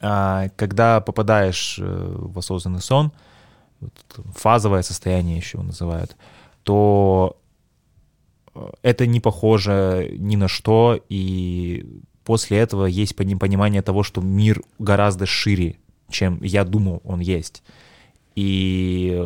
[0.00, 3.12] А, когда попадаешь э, в осознанный сон,
[3.80, 3.92] вот,
[4.36, 6.16] фазовое состояние еще его называют,
[6.64, 7.36] то
[8.54, 14.20] э, это не похоже ни на что, и после этого есть пони- понимание того, что
[14.20, 15.76] мир гораздо шире,
[16.10, 17.62] чем я думал он есть.
[18.34, 19.22] И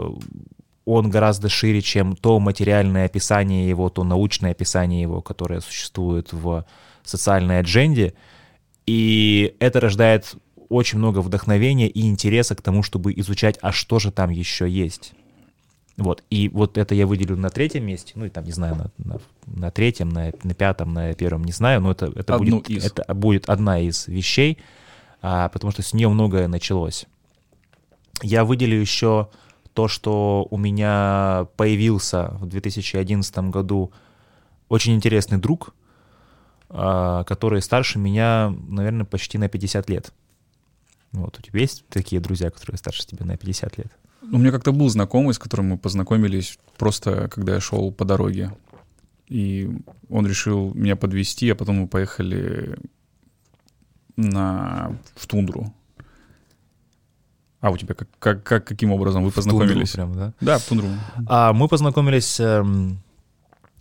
[0.87, 6.65] он гораздо шире, чем то материальное описание его, то научное описание его, которое существует в
[7.05, 8.15] социальной адженде.
[8.87, 10.37] И это рождает
[10.69, 15.13] очень много вдохновения и интереса к тому, чтобы изучать, а что же там еще есть.
[15.97, 18.91] Вот, и вот это я выделю на третьем месте, ну и там, не знаю, на,
[18.99, 22.69] на, на третьем, на, на пятом, на первом, не знаю, но это, это, Одну будет,
[22.69, 22.85] из.
[22.85, 24.59] это будет одна из вещей,
[25.23, 27.07] а, потому что с нее многое началось.
[28.23, 29.31] Я выделю еще
[29.77, 33.93] то, что у меня появился в 2011 году
[34.71, 35.75] очень интересный друг,
[36.71, 40.15] а, который старше меня, наверное, почти на 50 лет.
[41.13, 43.93] Вот, у тебя есть такие друзья, которые старше тебя на 50 лет?
[44.23, 48.57] У меня как-то был знакомый, с которым мы познакомились просто, когда я шел по дороге.
[49.29, 49.71] И
[50.09, 52.79] он решил меня подвести, а потом мы поехали
[54.17, 55.75] на, в тундру.
[57.67, 59.91] А у тебя как, как, как- каким образом вы познакомились?
[59.91, 60.33] Прям, да?
[60.41, 60.87] Да, в тундру.
[61.27, 63.01] А, мы познакомились эм,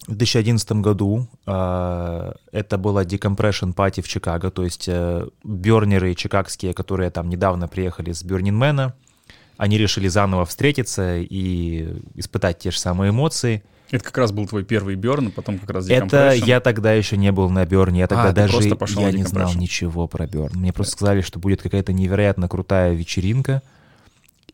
[0.08, 1.28] в 2011 году.
[1.45, 7.67] А, это была Decompression Party в Чикаго, то есть э, бернеры чикагские, которые там недавно
[7.67, 8.95] приехали с Бернинмена,
[9.58, 13.63] они решили заново встретиться и испытать те же самые эмоции.
[13.91, 17.32] Это как раз был твой первый берн, потом как раз Это я тогда еще не
[17.32, 18.58] был на Берне, я тогда ты даже
[18.98, 20.52] я не знал ничего про Берн.
[20.56, 23.62] Мне просто сказали, что будет какая-то невероятно крутая вечеринка,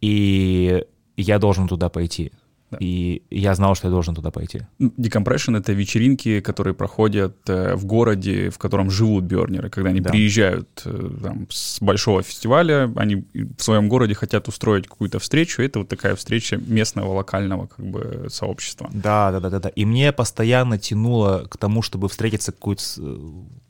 [0.01, 0.83] и
[1.17, 2.31] я должен туда пойти.
[2.71, 2.77] Да.
[2.79, 4.61] И я знал, что я должен туда пойти.
[4.79, 9.69] Decompression— это вечеринки, которые проходят э, в городе, в котором живут бернеры.
[9.69, 10.09] Когда они Да.
[10.09, 13.25] приезжают э, там, с большого фестиваля, они
[13.57, 15.61] в своем городе хотят устроить какую-то встречу.
[15.61, 18.89] Это вот такая встреча местного, локального как бы сообщества.
[18.93, 19.69] Да, да, да, да, да.
[19.69, 23.17] И мне постоянно тянуло к тому, чтобы встретиться с, э,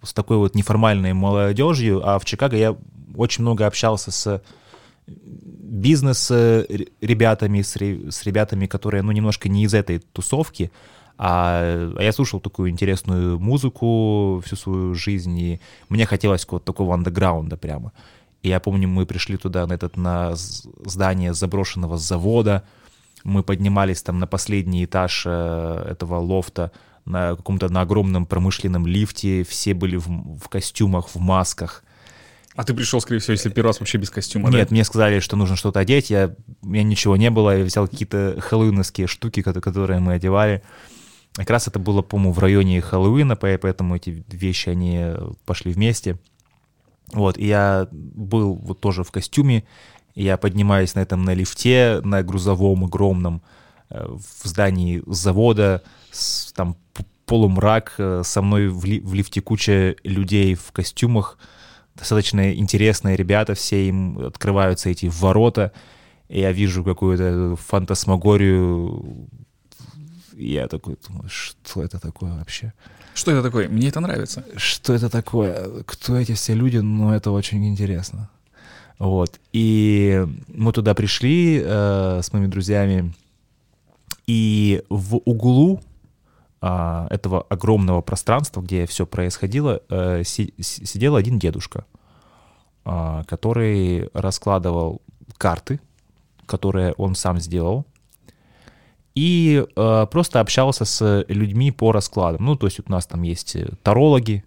[0.04, 2.08] с такой вот неформальной молодежью.
[2.08, 2.78] А в Чикаго я
[3.16, 4.42] очень много общался с
[5.72, 10.70] бизнес-ребятами, с, ре- с ребятами, которые, ну, немножко не из этой тусовки,
[11.18, 16.94] а, а я слушал такую интересную музыку всю свою жизнь, и мне хотелось вот такого
[16.94, 17.94] андеграунда прямо.
[18.44, 22.64] И я помню, мы пришли туда, на, этот, на здание заброшенного завода,
[23.24, 26.72] мы поднимались там на последний этаж э, этого лофта
[27.06, 30.08] на каком-то на огромном промышленном лифте, все были в,
[30.38, 31.84] в костюмах, в масках.
[32.56, 34.58] А ты пришел, скорее всего, если первый раз вообще без костюма, да?
[34.60, 37.88] Нет, мне сказали, что нужно что-то одеть, я, у меня ничего не было, я взял
[37.88, 40.62] какие-то хэллоуиновские штуки, ко- которые мы одевали.
[41.34, 45.14] Как раз это было, по-моему, в районе Хэллоуина, по- поэтому эти вещи, они
[45.46, 46.20] пошли вместе.
[47.14, 49.64] Вот, и я был вот тоже в костюме,
[50.14, 53.42] я поднимаюсь на этом на лифте, на грузовом огромном,
[53.90, 56.76] э, в здании завода, с- там
[57.26, 61.38] полумрак, э, со мной в, ли- в лифте куча людей в костюмах,
[61.96, 65.72] достаточно интересные ребята, все им открываются эти ворота,
[66.30, 69.28] и я вижу какую-то фантасмагорию,
[70.34, 72.74] и я такой думаю, что это такое вообще?
[73.14, 73.68] Что это такое?
[73.68, 74.44] Мне это нравится.
[74.56, 78.30] что это такое, кто эти все люди, ну, это очень интересно.
[79.00, 79.40] Вот.
[79.52, 83.14] И мы туда пришли э, с моими друзьями,
[84.28, 85.82] и в углу
[86.62, 91.86] этого огромного пространства, где все происходило, э, си- си- сидел один дедушка,
[92.86, 95.02] а, который раскладывал
[95.38, 95.80] карты,
[96.46, 97.86] которые он сам сделал,
[99.16, 102.46] и э, просто общался с людьми по раскладам.
[102.46, 104.44] Ну, то есть вот у нас там есть э, тарологи,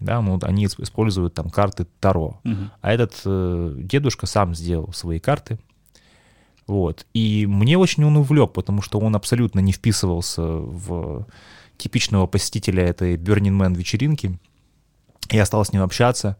[0.00, 2.40] да, ну, они ис- используют там карты Таро.
[2.44, 2.70] Мгм.
[2.80, 5.58] А этот э, дедушка сам сделал свои карты.
[6.66, 7.06] Вот.
[7.14, 11.26] И мне очень он увлек, потому что он абсолютно не вписывался в
[11.76, 14.38] типичного посетителя этой Burning Man вечеринки.
[15.30, 16.36] Я стал с ним общаться,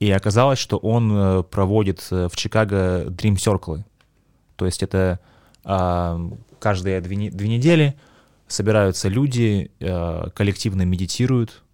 [0.00, 3.84] и оказалось, что он э, проводит э, в Чикаго Dream Circle.
[4.56, 5.20] То есть это
[5.64, 6.20] а,
[6.58, 7.94] каждые две, две недели
[8.48, 11.71] собираются люди, э, коллективно медитируют, а,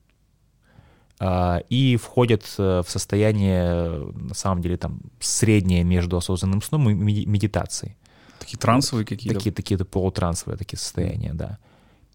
[1.69, 7.27] и входят э, в состояние, на самом деле, там, среднее между осознанным сном и меди-
[7.27, 7.97] медитацией.
[8.39, 9.37] Такие трансовые какие-то.
[9.39, 11.59] Такие, такие полутрансовые такие состояния, да.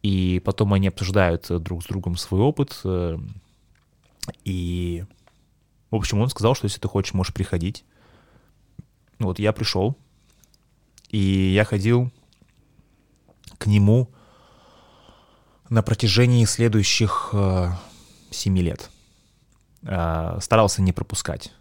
[0.04, 2.80] И потом они обсуждают э, друг с другом свой опыт.
[2.86, 3.18] э,
[4.46, 5.04] И,
[5.92, 7.84] в общем, он сказал, что если ты хочешь, можешь приходить.
[9.20, 9.98] Ну Вот я пришел,
[11.10, 11.20] и
[11.54, 12.10] я ходил
[13.58, 14.10] к нему
[15.70, 17.34] на протяжении следующих
[18.32, 18.90] семи лет.
[19.84, 21.52] Э, Старался не пропускать.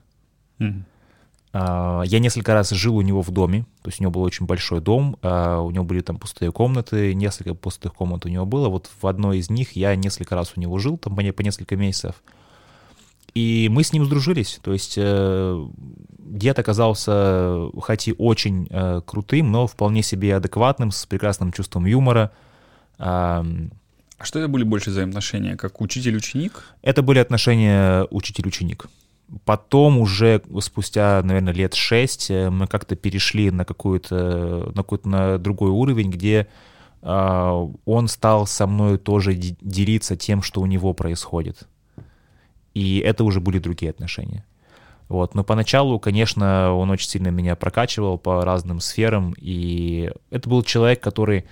[1.52, 4.46] А, Я несколько раз жил у него в доме, то есть у него был очень
[4.46, 8.68] большой дом, а, у него были там пустые комнаты, несколько пустых комнат у него было.
[8.68, 11.42] Вот в одной из них я несколько раз у него жил, там по не- по
[11.42, 12.14] несколько месяцев.
[13.34, 14.60] И мы с ним сдружились.
[14.62, 15.66] То есть э,
[16.18, 22.30] дед оказался, хоть и очень э, крутым, но вполне себе адекватным, с прекрасным чувством юмора.
[24.22, 26.62] А что это были больше взаимоотношения, как учитель-ученик?
[26.80, 28.86] Это были отношения учитель-ученик.
[29.44, 35.38] Потом уже спустя, наверное, лет шесть э, мы как-то перешли на какую-то на какой-то на
[35.38, 36.46] другой уровень, где
[37.00, 41.66] а, он стал со мной тоже де- делиться тем, что у него происходит.
[42.74, 44.44] И это уже были другие отношения.
[45.08, 45.34] Вот.
[45.34, 51.00] Но поначалу, конечно, он очень сильно меня прокачивал по разным сферам, и это был человек,
[51.00, 51.44] который,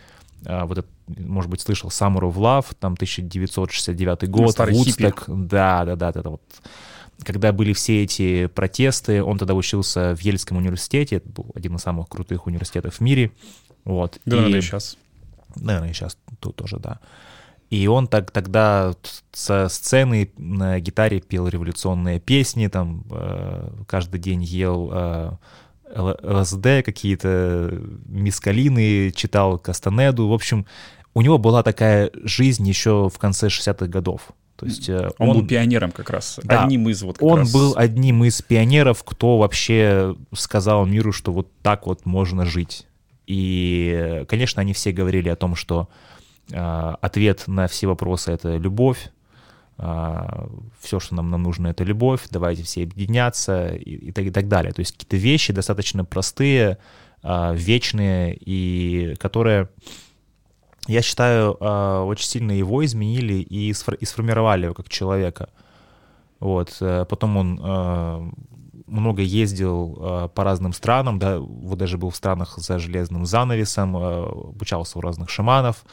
[0.44, 4.72] вот этот, может быть, слышал Summer of Love, там 1969 год, хиппи.
[4.72, 6.42] Вудсток, да, да, да, это вот
[7.24, 11.82] когда были все эти протесты, он тогда учился в Ельском университете, это был один из
[11.82, 13.32] самых крутых университетов в мире,
[13.84, 14.18] вот.
[14.24, 14.96] Да, и- наверное, сейчас.
[15.56, 17.00] Наверное, сейчас тут тоже, да.
[17.68, 18.94] И он так тогда
[19.32, 25.32] со сцены на гитаре пел революционные песни, там э, каждый день ел э,
[25.94, 30.28] ЛСД, какие-то мискалины, читал Кастанеду.
[30.28, 30.66] В общем,
[31.14, 34.28] у него была такая жизнь еще в конце 60-х годов.
[34.56, 36.64] То есть э, Он, был пионером как раз, Да.
[36.64, 41.32] одним из вот как он раз- был одним из пионеров, кто вообще сказал миру, что
[41.32, 42.86] вот так вот можно жить.
[43.26, 45.88] И, э, конечно, они все говорили о том, что
[46.52, 49.10] э, ответ на все вопросы— это любовь,
[49.80, 54.46] все, что нам, нам нужно, это любовь, давайте все объединяться и, и так, и так
[54.46, 54.72] далее.
[54.72, 56.78] То есть какие-то вещи достаточно простые,
[57.22, 59.68] а, вечные, и которые,
[60.86, 65.50] я считаю, а, очень сильно его изменили и, сфор- и сформировали его как человека.
[66.38, 66.76] Вот.
[66.80, 68.30] э, Потом он э,
[68.86, 73.94] много ездил э, по разным странам, да, вот даже был в странах за железным занавесом,
[73.94, 75.84] обучался у разных шаманов.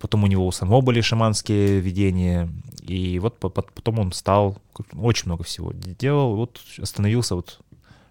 [0.00, 2.48] Потом у него у самого были шаманские видения.
[2.82, 4.58] И вот по- по- потом он стал,
[4.94, 7.60] очень много всего делал, вот остановился вот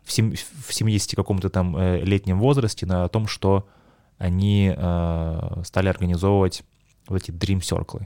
[0.03, 3.67] в 70 каком-то там э, летнем возрасте на том, что
[4.17, 6.63] они э, стали организовывать
[7.07, 8.05] вот эти Dream Circle.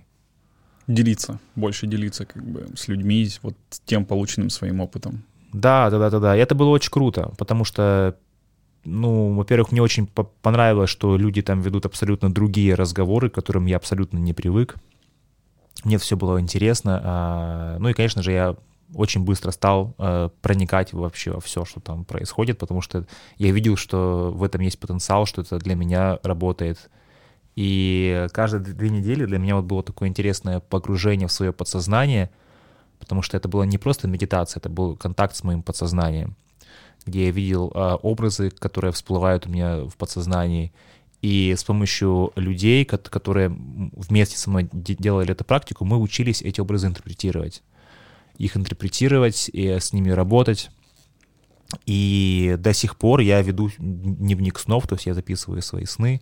[0.87, 3.55] делиться, больше делиться как бы с людьми, вот
[3.85, 5.23] тем полученным своим опытом.
[5.53, 6.37] Да, да, да, да, да.
[6.37, 8.17] И это было очень круто, потому что,
[8.83, 13.65] ну, во-первых, мне очень по- понравилось, что люди там ведут абсолютно другие разговоры, к которым
[13.65, 14.75] я абсолютно не привык.
[15.83, 17.01] Мне все было интересно.
[17.03, 18.55] а, Ну и, конечно же, я
[18.93, 23.05] очень быстро стал э, проникать вообще во все, что там происходит, потому что
[23.37, 26.89] я видел, что в этом есть потенциал, что это для меня работает.
[27.55, 32.31] И каждые две недели для меня вот было такое интересное погружение в свое подсознание,
[32.99, 36.35] потому что это была не просто медитация, это был контакт с моим подсознанием,
[37.05, 40.71] где я видел а, образы, которые всплывают у меня в подсознании,
[41.21, 46.41] и с помощью людей, кот- которые вместе со мной де- делали эту практику, мы учились
[46.41, 47.61] эти образы интерпретировать.
[48.37, 50.71] Их интерпретировать и с ними работать.
[51.85, 56.19] И до сих пор я веду дневник снов, то есть я записываю свои сны,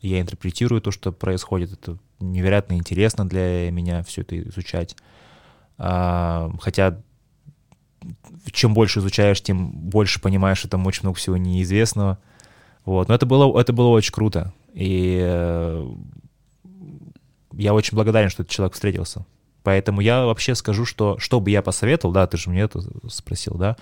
[0.00, 1.72] я интерпретирую то, что происходит.
[1.72, 4.96] Это невероятно интересно для меня все это изучать.
[5.76, 7.00] А, Хотя
[8.52, 12.18] чем больше изучаешь, тем больше понимаешь, что там очень много всего неизвестного.
[12.84, 13.08] Вот.
[13.08, 14.52] Но это было, это было очень круто.
[14.72, 15.92] И э,
[17.52, 19.26] я очень благодарен, что этот человек встретился.
[19.62, 23.54] Поэтому я вообще скажу, что что бы я посоветовал, да, ты же мне это спросил,
[23.54, 23.76] да,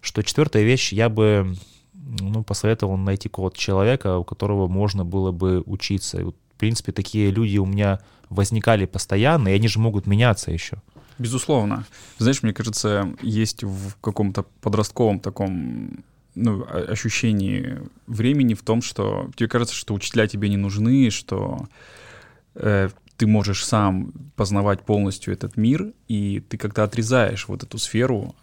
[0.00, 1.56] что четвертая вещь, я бы
[1.92, 6.18] ну, посоветовал найти какого-то человека, у которого можно было бы учиться.
[6.18, 8.00] И вот, в принципе, такие люди у меня
[8.30, 10.80] возникали постоянно, и они же могут меняться еще.
[11.18, 11.86] Безусловно.
[12.18, 16.04] Знаешь, мне кажется, есть в каком-то подростковом таком
[16.34, 21.66] ну, ощущении времени в том, что тебе кажется, что учителя тебе не нужны, что
[22.54, 28.34] э, ты можешь сам познавать полностью этот мир, и ты как-то отрезаешь вот эту сферу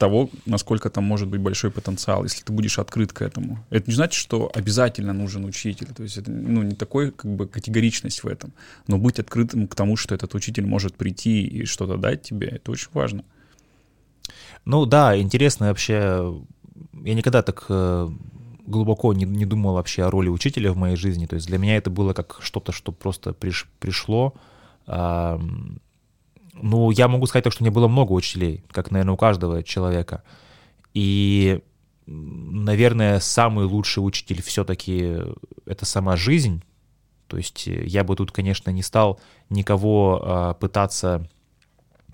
[0.00, 3.58] того, насколько там может быть большой потенциал, если ты будешь открыт к этому.
[3.68, 5.88] Это не значит, что обязательно нужен учитель.
[5.94, 8.52] То есть это ну, не такой как бы категоричность в этом.
[8.86, 12.72] Но быть открытым к тому, что этот учитель может прийти и что-то дать тебе, это
[12.72, 13.24] очень важно.
[14.64, 16.34] Ну да, интересно вообще.
[17.04, 18.08] Я никогда так э,
[18.66, 21.26] глубоко не, не думал вообще о роли учителя в моей жизни.
[21.26, 24.32] То есть для меня это было как что-то, что просто приш- пришло.
[26.62, 29.62] Ну, я могу сказать так, что у меня было много учителей, как, наверное, у каждого
[29.62, 30.22] человека.
[30.94, 31.60] И,
[32.06, 35.18] наверное, самый лучший учитель все-таки
[35.66, 36.62] это сама жизнь.
[37.26, 41.28] То есть э, я бы тут, конечно, не стал никого а, пытаться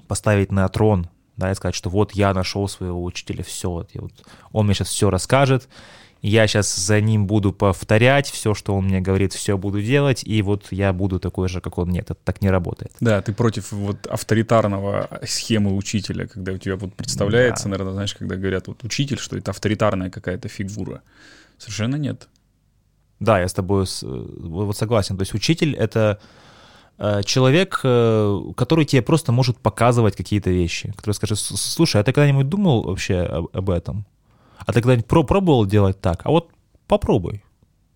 [0.06, 4.12] поставить на трон да, и сказать, что вот я нашел своего учителя, все, вот, вот,
[4.52, 5.68] он мне сейчас все расскажет,
[6.28, 10.42] я сейчас за ним буду повторять, все, что он мне говорит, все буду делать, и
[10.42, 11.90] вот я буду такой же, как он.
[11.90, 12.92] Нет, это так не работает.
[13.00, 17.70] Да, ты против вот авторитарного схемы учителя, когда у тебя вот представляется, Да.
[17.70, 21.02] наверное, знаешь, когда говорят вот учитель, что это авторитарная какая-то фигура.
[21.58, 22.28] Совершенно нет.
[23.20, 25.16] Да, я с тобой с- вот согласен.
[25.16, 26.18] То есть учитель— это
[26.98, 32.04] э, человек, э, который тебе просто может показывать какие-то вещи, который скажет, «С- слушай, а
[32.04, 34.06] ты когда-нибудь думал вообще об, об этом?
[34.58, 36.22] А ты когда-нибудь про- пробовал делать так?
[36.24, 36.50] А вот
[36.86, 37.42] попробуй,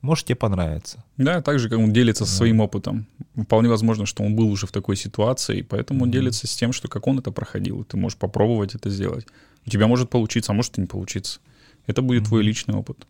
[0.02, 1.04] может тебе понравится.
[1.16, 3.06] Да, так же, как он делится своим опытом.
[3.36, 6.72] Вполне возможно, что он был уже в такой ситуации, и поэтому он делится с тем,
[6.72, 7.80] что как он это проходил.
[7.82, 9.26] и Ты можешь попробовать это сделать.
[9.66, 11.40] У тебя может получиться, а может и не получиться.
[11.86, 13.06] Это будет твой личный опыт.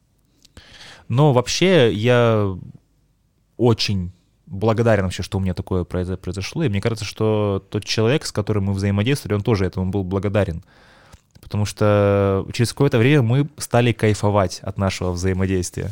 [1.09, 2.57] Но вообще я
[3.57, 4.13] очень
[4.47, 6.65] благодарен вообще, что у меня такое произо- произошло.
[6.65, 10.65] И мне кажется, что тот человек, с которым мы взаимодействовали, он тоже этому был благодарен.
[11.51, 15.91] Потому что через какое-то время мы стали кайфовать от нашего взаимодействия.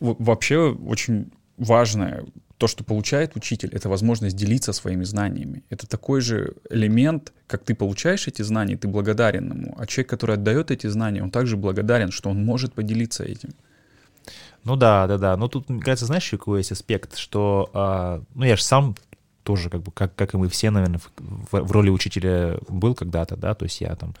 [0.00, 2.24] Вообще очень важное,
[2.58, 5.62] то, что получает учитель, это возможность делиться своими знаниями.
[5.70, 9.76] Это такой же элемент, как ты получаешь эти знания, ты благодарен ему.
[9.78, 13.50] А человек, который отдает эти знания, он также благодарен, что он может поделиться этим.
[14.64, 15.36] Ну да, да, да.
[15.36, 18.96] Но тут, мне кажется, знаешь, какой есть аспект, что, а, ну я же сам
[19.46, 23.36] тоже, как бы, как, как и мы все, наверное, в, в роли учителя был когда-то,
[23.36, 24.14] да, то есть я там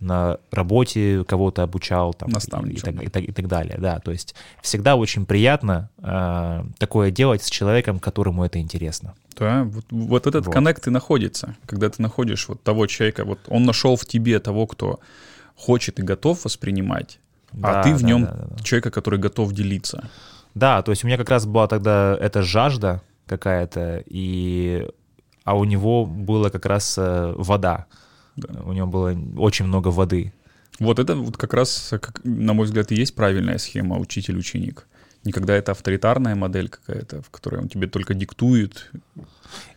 [0.00, 4.34] на работе кого-то обучал, там, и, так, и, так, и так далее, да, то есть
[4.60, 9.14] всегда очень приятно а, такое делать с человеком, которому это интересно.
[9.38, 10.52] Да, вот, вот этот Вот.
[10.52, 14.66] коннект и находится, когда ты находишь вот того человека, вот он нашел в тебе того,
[14.66, 15.00] кто
[15.56, 17.18] хочет и готов воспринимать,
[17.52, 18.62] Да, а ты в да, нем да, да, да.
[18.64, 20.10] человека, который готов делиться.
[20.54, 24.88] Да, то есть у меня как раз была тогда эта жажда какая-то, и
[25.44, 27.86] а у него было как раз э, вода.
[28.34, 28.62] Да.
[28.64, 30.32] У него было очень много воды.
[30.80, 34.86] Вот это вот как раз, как, на мой взгляд, и есть правильная схема учитель-ученик.
[35.24, 38.90] Не когда это авторитарная модель какая-то, в которой он тебе только диктует.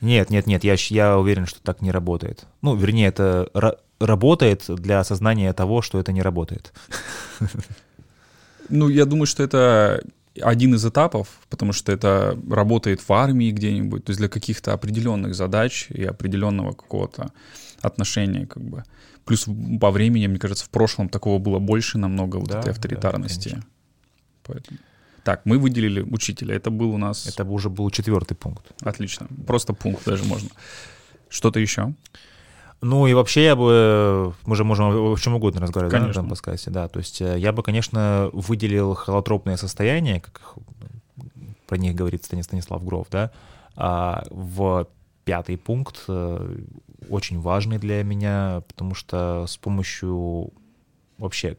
[0.02, 2.46] Нет, нет, нет, я, я уверен, что так не работает.
[2.62, 6.74] Ну, вернее, это ра- работает для осознания того, что это не работает.
[8.70, 10.04] Ну, я думаю, что это
[10.42, 15.36] один из этапов, потому что это работает в армии где-нибудь, то есть для каких-то определенных
[15.36, 17.32] задач и определенного какого-то
[17.82, 18.84] отношения, как бы.
[19.26, 19.46] Плюс
[19.80, 23.50] по времени, мне кажется, в прошлом такого было больше намного вот Да, этой да, авторитарности.
[23.50, 23.70] конечно.
[24.44, 24.80] Поэтому.
[25.24, 26.56] Так, мы выделили учителя.
[26.56, 28.66] Это был у нас Это уже был четвертый пункт.
[28.82, 29.28] отлично.
[29.46, 30.50] Просто пункт даже можно.
[31.30, 31.94] Что-то еще?
[32.82, 36.20] Ну и вообще я бы, мы же можем о чем угодно разговаривать да, на Конечно.
[36.22, 40.56] этом подкасте, да, то есть э, я бы, конечно, выделил холотропное состояние, как
[41.68, 43.32] про них говорит Станис- Станислав Гров, да,
[43.76, 44.88] а, в
[45.26, 46.58] пятый пункт, э,
[47.10, 50.52] очень важный для меня, потому что с помощью
[51.18, 51.58] вообще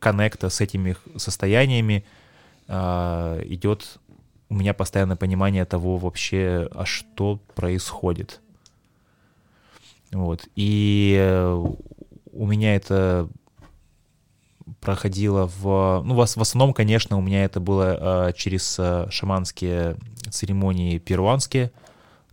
[0.00, 2.04] коннекта с этими состояниями
[2.66, 3.98] а, идет
[4.48, 8.40] у меня постоянное понимание того вообще, а что происходит.
[10.12, 10.48] Вот.
[10.56, 11.64] И э,
[12.32, 13.28] у меня это
[14.80, 16.02] проходило в...
[16.04, 19.96] Ну, в, ос- в основном, конечно, у меня это было э, через э, шаманские
[20.30, 21.70] церемонии перуанские,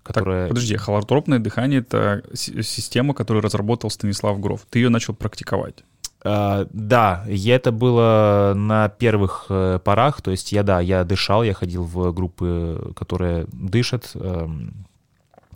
[0.03, 0.43] которые...
[0.43, 4.65] Так, подожди, холотропное дыхание— это си- система, которую разработал Станислав Гров.
[4.69, 5.83] Ты ее начал практиковать.
[6.23, 11.43] А, да, и это было на первых э, порах, то есть я, да, я дышал,
[11.43, 14.85] я ходил в группы, которые дышат, эм,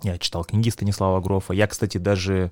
[0.04, 2.52] я читал книги Станислава Грофа, я, кстати, даже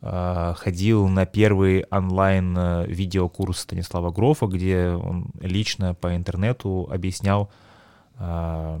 [0.00, 7.50] э, ходил на первый онлайн э, видеокурс Станислава Грофа, где он лично по интернету объяснял
[8.18, 8.80] э,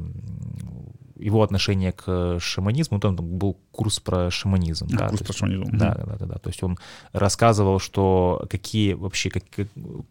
[1.16, 4.88] его отношение к шаманизму, там был курс про шаманизм.
[4.92, 6.38] А, да, курс про есть- шаманизм, Да, да, да, да, да.
[6.38, 6.78] То есть он
[7.12, 9.44] рассказывал, что какие вообще как,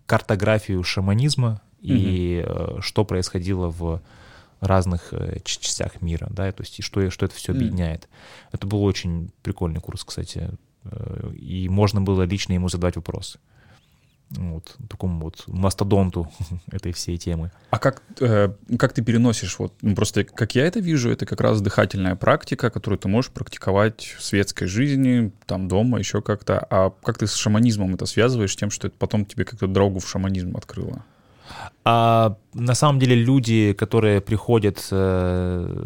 [0.06, 4.02] картографию шаманизма и э, что происходило в
[4.62, 8.08] разных э, частях мира, да, то есть и что, что это все объединяет.
[8.52, 10.52] Это был очень прикольный курс, кстати,
[10.84, 13.40] э, и можно было лично ему задавать вопросы.
[14.30, 16.32] Вот, такому вот мастодонту
[16.72, 17.52] этой всей темы.
[17.70, 19.60] А как, э, как ты переносишь?
[19.60, 23.32] Вот, ну, просто как я это вижу, это как раз дыхательная практика, которую ты можешь
[23.32, 26.60] практиковать в светской жизни, там дома, еще как-то.
[26.70, 30.08] А как ты с шаманизмом это связываешь, тем, что это потом тебе как-то дорогу в
[30.08, 31.04] шаманизм открыло?
[31.84, 35.86] А на самом деле люди, которые приходят э,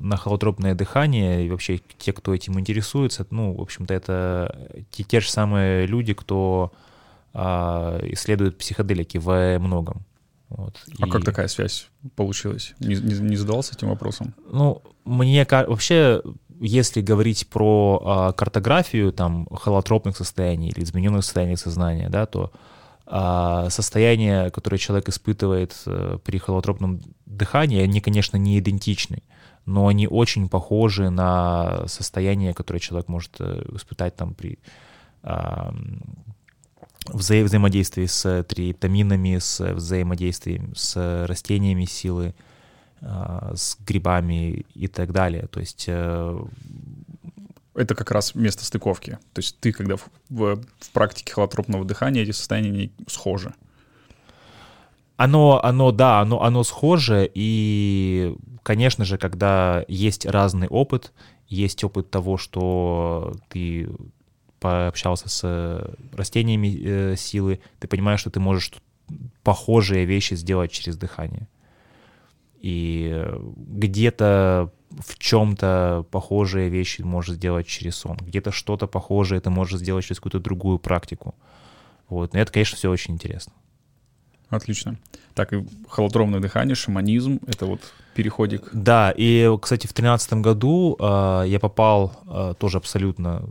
[0.00, 5.20] на холотропное дыхание, и вообще те, кто этим интересуется, ну, в общем-то, это те, те
[5.20, 6.72] же самые люди, кто
[7.32, 10.02] а, исследует психоделики во многом.
[10.48, 10.76] Вот.
[11.00, 12.74] А И, как такая связь получилась?
[12.80, 14.34] Не, не- не задавался этим вопросом?
[14.50, 16.22] Ну, мне вообще
[16.60, 22.50] если говорить про а, картографию там холотропных состояний или измененных состояний сознания, да, то
[23.06, 29.22] а, состояние, которое человек испытывает а, при холотропном дыхании, они, конечно, не идентичны,
[29.64, 34.58] но они очень похожи на состояние, которое человек может э, испытать там при
[35.22, 35.74] а,
[37.08, 42.34] вза взаимодействии с триптаминами, с взаимодействием с растениями силы,
[43.00, 45.46] а, с грибами и так далее.
[45.48, 46.40] То есть э,
[47.76, 49.18] это как раз место стыковки.
[49.32, 53.54] То есть ты, когда в, в, в практике холотропного дыхания, эти состояния схожи.
[55.16, 61.12] Оно, оно, да, оно, оно схоже, и, конечно же, когда есть разный опыт,
[61.48, 63.88] есть опыт того, что ты
[64.60, 68.72] пообщался с растениями э, силы, ты понимаешь, что ты можешь
[69.42, 71.48] похожие вещи сделать через дыхание.
[72.60, 73.24] И
[73.56, 80.04] где-то в чем-то похожие вещи можешь сделать через сон, где-то что-то похожее ты можешь сделать
[80.04, 81.34] через какую-то другую практику.
[82.08, 82.34] Вот.
[82.34, 83.52] Но это, конечно, все очень интересно.
[84.48, 84.96] Отлично.
[85.34, 87.80] Так, и холодромное дыхание, шаманизм, это вот
[88.14, 88.70] переходик.
[88.72, 93.50] Да, и, кстати, в тринадцатом году э, я попал э, тоже абсолютно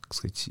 [0.00, 0.50] так сказать,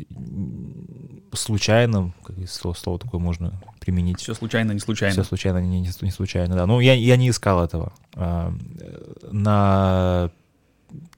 [1.37, 4.19] случайно, как слово, слово такое можно применить.
[4.19, 5.13] Все случайно, не случайно.
[5.13, 6.65] Все случайно, не, не, не случайно, да.
[6.65, 7.93] Ну, я, я не искал этого.
[8.15, 8.53] А,
[9.31, 10.31] на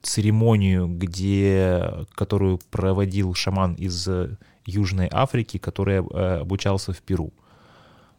[0.02, 4.08] церемонию, где, которую проводил шаман из
[4.66, 7.32] Южной Африки, который э, обучался в Перу.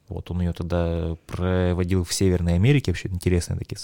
[0.08, 3.78] Вот он ее тогда проводил в Северной Америке, вообще интересные такие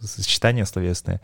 [0.00, 1.20] сочетания словесные.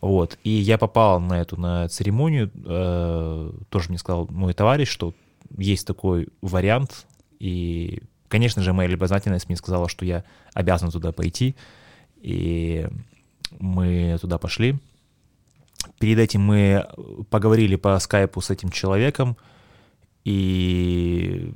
[0.00, 0.38] Вот.
[0.42, 5.14] И я попал на эту на церемонию, э, тоже мне сказал мой товарищ, что
[5.56, 7.06] есть такой вариант,
[7.38, 10.24] и, конечно же, моя любознательность мне сказала, что я
[10.54, 11.56] обязан туда пойти,
[12.16, 12.88] и
[13.58, 14.76] мы туда пошли.
[15.98, 16.86] Перед этим мы
[17.30, 19.36] поговорили по скайпу с этим человеком,
[20.24, 21.52] и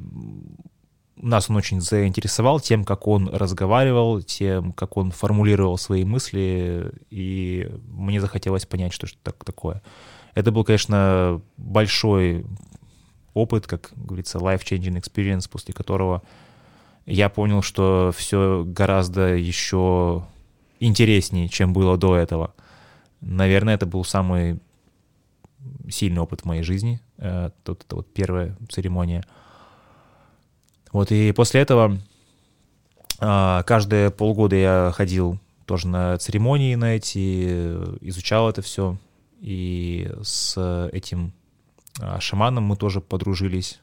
[1.16, 7.70] нас он очень заинтересовал тем, как он разговаривал, тем, как он формулировал свои мысли, и
[7.88, 9.82] мне захотелось понять, что это такое.
[10.34, 12.46] Это был, конечно, большой
[13.34, 16.22] опыт, как говорится, life-changing experience, после которого
[17.06, 20.26] я понял, что все гораздо еще
[20.78, 22.54] интереснее, чем было до этого.
[23.20, 24.60] Наверное, это был самый
[25.88, 27.00] сильный опыт в моей жизни.
[27.18, 29.24] Э, тут это вот первая церемония—
[30.92, 31.98] вот, и после этого
[33.20, 38.98] а, каждые полгода я ходил тоже на церемонии на эти, изучал это все.
[39.40, 41.32] И с этим
[42.18, 43.80] шаманом мы тоже подружились.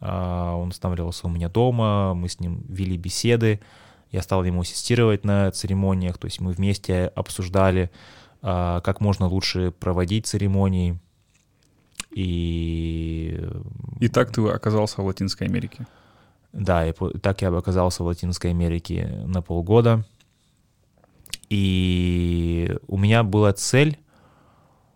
[0.00, 3.60] А, он останавливался у меня дома, мы с ним вели беседы.
[4.10, 7.90] Я стал ему ассистировать на церемониях, то есть мы вместе обсуждали,
[8.40, 11.00] как можно лучше проводить церемонии.
[12.12, 13.42] И...
[13.98, 15.86] И так ты оказался в Латинской Америке?
[16.52, 20.04] Да, и так я оказался в Латинской Америке на полгода.
[21.50, 23.98] И у меня была цель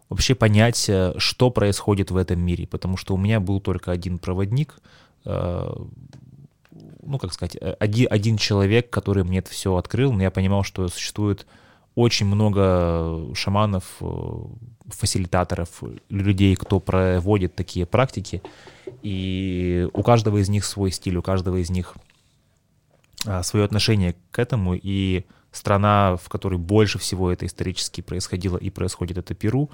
[0.08, 4.18] вообще понять, э, что происходит в этом мире, потому что у меня был только один
[4.18, 4.78] проводник,
[5.24, 5.72] э,
[7.02, 10.62] ну, как сказать, э, один, один человек, который мне это все открыл, но я понимал,
[10.62, 11.46] что существует
[11.94, 13.84] очень много шаманов,
[14.86, 18.40] фасилитаторов, людей, кто проводит такие практики,
[19.02, 21.94] и у каждого из них свой стиль, у каждого из них
[23.26, 28.70] а, свое отношение к этому, и страна, в которой больше всего это исторически происходило и
[28.70, 29.70] происходит, это Перу,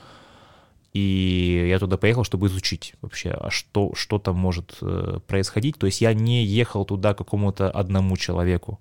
[0.95, 5.77] и я туда поехал, чтобы изучить вообще, а что, что там может э, происходить.
[5.77, 8.79] То есть я не ехал туда какому-то одному человеку,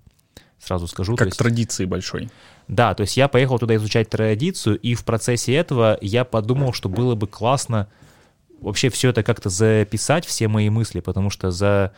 [0.60, 1.16] сразу скажу.
[1.16, 2.30] Как есть, традиции большой.
[2.68, 6.88] Да, то есть я поехал туда изучать традицию, и в процессе этого я подумал, что
[6.88, 7.88] было бы классно
[8.60, 11.92] вообще все это как-то записать, все мои мысли, потому что за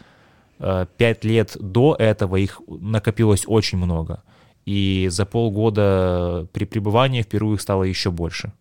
[0.59, 4.23] э, пять лет до этого их накопилось очень много.
[4.65, 8.53] И за полгода при пребывании в Перу их стало еще больше.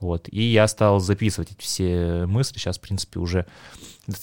[0.00, 0.28] Вот.
[0.30, 2.58] И я стал записывать эти все мысли.
[2.58, 3.46] Сейчас, в принципе, уже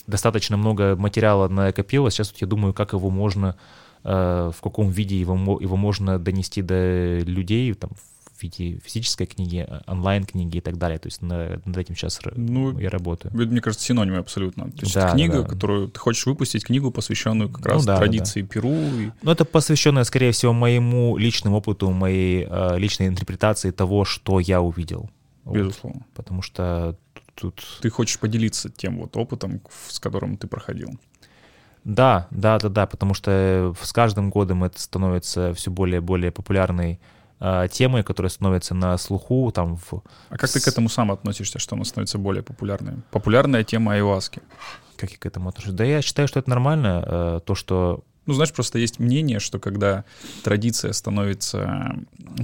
[0.08, 2.14] достаточно много материала накопилось.
[2.14, 3.56] Сейчас вот я думаю, как его можно,
[4.04, 7.92] э, в каком виде его, его можно донести до людей, там,
[8.36, 10.98] в виде физической книги, э, онлайн-книги и так далее.
[10.98, 13.34] То есть на, над этим сейчас ну, я работаю.
[13.34, 14.72] Это, мне кажется, синонимы абсолютно.
[14.72, 17.98] То есть да, книга, да, которую ты хочешь выпустить, книгу, посвященную как раз ну, да,
[17.98, 18.48] традиции да.
[18.48, 18.74] Перу.
[18.74, 19.12] И...
[19.22, 24.62] Ну, это посвященная, скорее всего, моему личному опыту, моей э, личной интерпретации того, что я
[24.62, 25.10] увидел.
[25.46, 26.02] Безусловно.
[26.06, 26.14] Вот.
[26.16, 26.98] Потому что
[27.36, 27.64] тут...
[27.82, 30.90] Ты хочешь поделиться тем вот опытом, с которым ты проходил.
[31.84, 36.32] Да, да, да, да, потому что с каждым годом это становится все более и более
[36.32, 37.00] популярной
[37.40, 40.02] э, темы, которые становятся на слуху, там в...
[40.30, 42.96] А как ты к этому сам относишься, что она становится более популярной?
[43.12, 44.42] Популярная тема айваски.
[44.98, 45.74] Как я к этому отношусь?
[45.74, 49.60] Да я считаю, что это нормально, э, то, что Ну, знаешь, просто есть мнение, что
[49.60, 50.04] когда
[50.44, 51.96] традиция становится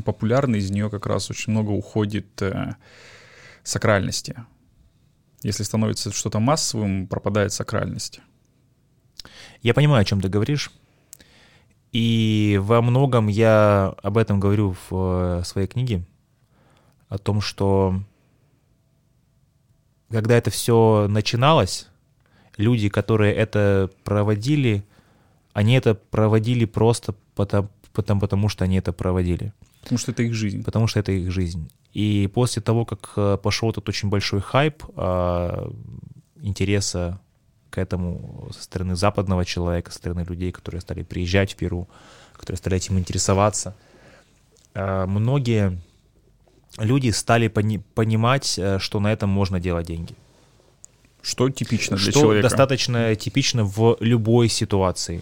[0.05, 2.75] популярной, из нее как раз очень много уходит э,
[3.63, 4.35] сакральности.
[5.41, 8.21] Если становится что-то массовым, пропадает сакральность.
[9.63, 10.71] Я понимаю, о чем ты говоришь.
[11.91, 16.05] И во многом я об этом говорю в э, своей книге.
[17.09, 18.01] О том, что
[20.09, 21.87] когда это все начиналось,
[22.57, 24.85] люди, которые это проводили,
[25.53, 29.53] они это проводили просто потому, потому, потому что они это проводили.
[29.81, 30.63] Потому что это их жизнь.
[30.63, 31.69] Потому что это их жизнь.
[31.93, 35.71] И после того, как э, пошел этот очень большой хайп э,
[36.41, 37.19] интереса
[37.69, 41.87] к этому со стороны западного человека, со стороны людей, которые стали приезжать в Перу,
[42.33, 43.75] которые стали этим интересоваться,
[44.73, 45.81] э, многие
[46.77, 50.15] люди стали пони- понимать, э, что на этом можно делать деньги.
[51.21, 52.49] Что типично для что человека?
[52.49, 55.21] достаточно типично в любой ситуации.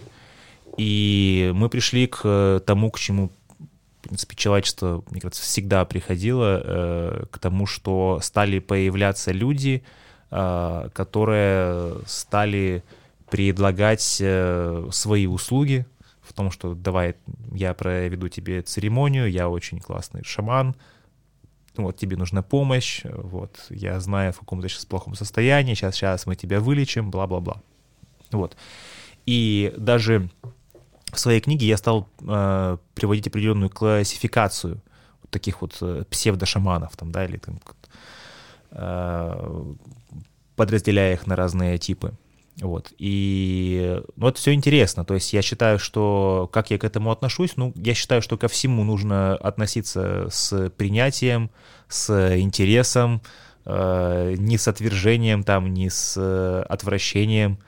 [0.76, 6.60] И мы пришли к э, тому, к чему, в принципе, человечество, мне кажется, всегда приходило,
[6.62, 9.82] э, к тому, что стали появляться люди,
[10.30, 12.84] э, которые стали
[13.30, 15.86] предлагать свои услуги
[16.20, 17.14] в том, что давай
[17.52, 20.74] я проведу тебе церемонию, я очень классный шаман,
[21.76, 25.94] ну, вот тебе нужна помощь, вот, я знаю, в каком ты сейчас плохом состоянии, сейчас,
[25.94, 27.62] сейчас мы тебя вылечим, бла-бла-бла.
[28.32, 28.56] Вот.
[29.26, 30.28] И даже
[31.12, 34.80] в своей книге я стал э, приводить определенную классификацию
[35.22, 37.60] вот таких вот э, псевдошаманов, там, да, или там,
[38.72, 39.74] э,
[40.56, 42.12] подразделяя их на разные типы.
[42.60, 42.92] Вот.
[42.98, 45.04] И ну, это все интересно.
[45.04, 48.48] То есть я считаю, что как я к этому отношусь, ну, я считаю, что ко
[48.48, 51.50] всему нужно относиться с принятием,
[51.88, 53.22] с интересом,
[53.64, 57.58] э, не с отвержением, там, не с э, отвращением.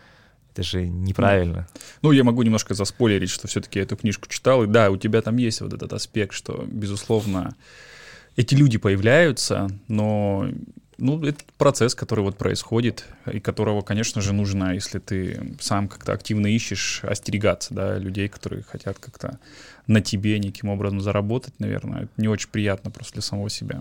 [0.52, 1.66] Это же неправильно.
[2.02, 5.36] Ну, я могу немножко заспойлерить, что все-таки эту книжку читал, и да, у тебя там
[5.38, 7.56] есть вот этот аспект, что, безусловно,
[8.36, 10.46] эти люди появляются, но
[10.98, 16.12] ну, это процесс, который вот происходит, и которого, конечно же, нужно, если ты сам как-то
[16.12, 19.38] активно ищешь, остерегаться, да, людей, которые хотят как-то
[19.86, 22.04] на тебе неким образом заработать, наверное.
[22.04, 23.80] Это не очень приятно просто для самого себя.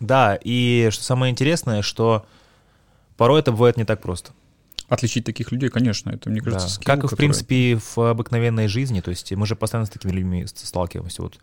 [0.00, 2.26] Да, и что самое интересное, что
[3.16, 4.32] порой это бывает не так просто.
[4.88, 6.72] Отличить таких людей, конечно, это, мне кажется, Да.
[6.74, 9.00] скилл, Как и, в принципе, в обыкновенной жизни.
[9.00, 11.22] То есть мы же постоянно с такими людьми сталкиваемся.
[11.22, 11.38] Вот,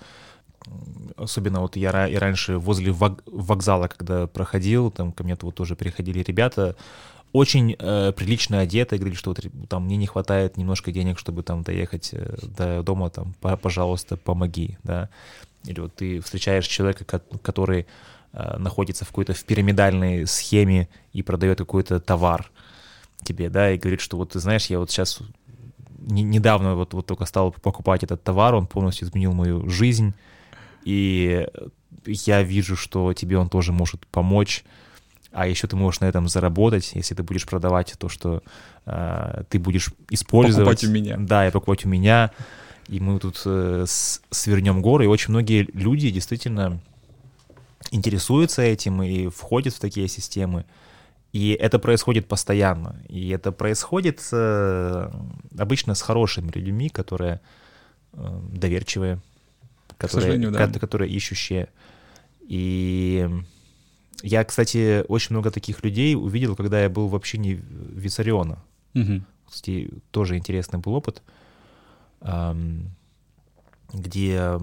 [1.18, 5.76] особенно вот я, я раньше возле вок- вокзала, когда проходил, там ко мне вот тоже
[5.76, 6.76] приходили ребята,
[7.34, 11.64] очень э, прилично одеты, говорили, что вот, там мне не хватает немножко денег, чтобы там
[11.64, 15.10] доехать э, до дома, там, «Па- пожалуйста, помоги, да.
[15.66, 17.88] Или вот ты встречаешь человека, ко- который
[18.34, 22.52] э, находится в какой-то в пирамидальной схеме и продает какой-то товар
[23.24, 25.20] тебе, да, и говорит, что вот ты знаешь, я вот сейчас
[26.00, 30.14] не- недавно вот, вот только стал покупать этот товар, он полностью изменил мою жизнь,
[30.84, 31.48] и
[32.06, 34.64] я вижу, что тебе он тоже может помочь,
[35.32, 38.44] а еще ты можешь на этом заработать, если ты будешь продавать то, что
[38.86, 40.82] э, ты будешь использовать.
[40.82, 41.18] Покупать у меня.
[41.18, 42.32] Да, и покупать у меня,
[42.88, 46.80] и мы тут э, с- свернем горы, и очень многие люди действительно
[47.92, 50.66] интересуются этим и входят в такие системы.
[51.34, 52.96] И это происходит постоянно.
[53.10, 55.12] И это происходит э,
[55.58, 57.42] обычно с хорошими людьми, которые
[58.14, 59.20] э, доверчивые,
[59.98, 60.68] которые, да.
[60.68, 61.68] ко- которые ищущие.
[62.42, 63.28] И
[64.22, 68.64] я, кстати, очень много таких людей увидел, когда я был в общине Виссариона.
[68.94, 69.26] Мгм.
[69.50, 71.24] Кстати, тоже интересный был опыт,
[72.22, 72.90] ам,
[73.94, 74.58] где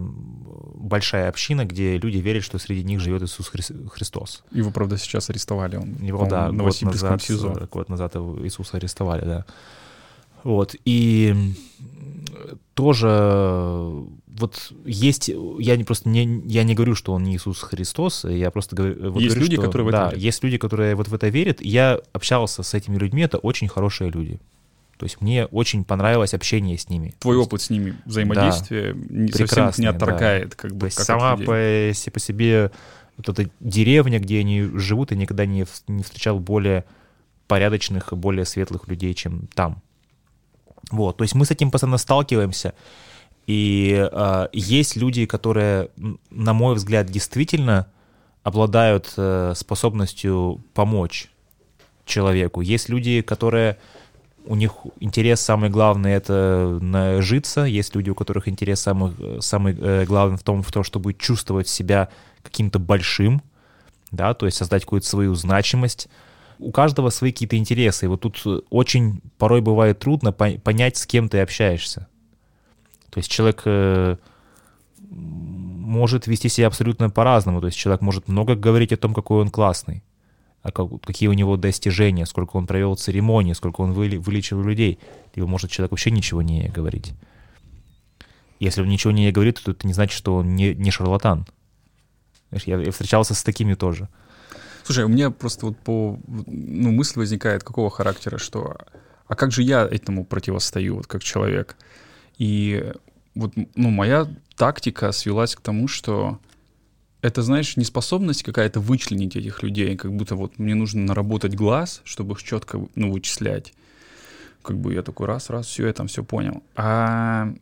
[0.75, 4.43] большая община, где люди верят, что среди них живет Иисус Хрис- Христос.
[4.51, 5.77] Его, правда, сейчас арестовали.
[5.77, 7.59] Он, Его, да, в год Новосибирском назад, СИЗО.
[7.61, 9.45] э, год назад его Иисуса арестовали, да.
[10.43, 11.35] Вот, и
[12.75, 14.03] тоже э,
[14.39, 18.51] вот есть, я не просто не, я не говорю, что он не Иисус Христос, я
[18.51, 20.19] просто говорю, вот Есть говорю, люди, что- которые в это да, верят.
[20.21, 21.61] есть люди, которые вот в это верят.
[21.61, 24.41] Я общался с этими людьми, это очень хорошие люди.
[25.01, 27.15] То есть мне очень понравилось общение с ними.
[27.21, 29.91] Твой есть- опыт с ними взаимодействия не, совсем не да.
[29.93, 32.71] отторгает, как бы, То есть как сама по, по себе
[33.17, 36.85] вот эта деревня, где они живут, я никогда не, не встречал более
[37.49, 39.81] порядочных и более светлых людей, чем там.
[40.91, 42.75] Вот, то есть мы с этим постоянно сталкиваемся.
[43.47, 45.89] И э, есть люди, которые,
[46.29, 47.91] на мой взгляд, действительно
[48.43, 51.31] обладают э, способностью помочь
[52.05, 52.61] человеку.
[52.61, 53.79] Есть люди, которые
[54.47, 57.65] у них интерес самый главный это нажиться.
[57.65, 61.69] Есть люди, у которых интерес самый, самый э, главный в том, в том, чтобы чувствовать
[61.69, 62.09] себя
[62.43, 63.43] каким-то большим,
[64.11, 66.09] да, то есть создать какую-то свою значимость.
[66.59, 68.07] У каждого свои какие-то интересы.
[68.07, 72.09] И вот тут очень порой бывает трудно понять, с кем ты общаешься.
[73.11, 74.17] То есть человек э,
[75.11, 77.61] может вести себя абсолютно по-разному.
[77.61, 80.03] То есть человек может много говорить о том, какой он классный,
[80.63, 84.99] а как, какие у него достижения, сколько он провел церемонии, сколько он выли, вылечил людей.
[85.35, 87.13] Либо может человек вообще ничего не говорить.
[88.59, 91.47] Если он ничего не говорит, то это не значит, что он не, не шарлатан.
[92.51, 94.09] Я, я встречался с такими тоже.
[94.85, 98.77] Слушай, у меня просто вот по ну, мысль возникает какого характера, что
[99.29, 101.77] а как же я этому противостою, вот как человек?
[102.37, 102.93] И
[103.35, 106.41] вот, ну, моя тактика свелась к тому, что
[107.23, 112.35] это, знаешь, неспособность какая-то вычленить этих людей, как будто вот мне нужно наработать глаз, чтобы
[112.35, 113.75] их четко, ну, вычислять.
[114.63, 116.63] Как бы я такой раз, раз, все, я там все понял.
[116.77, 117.53] А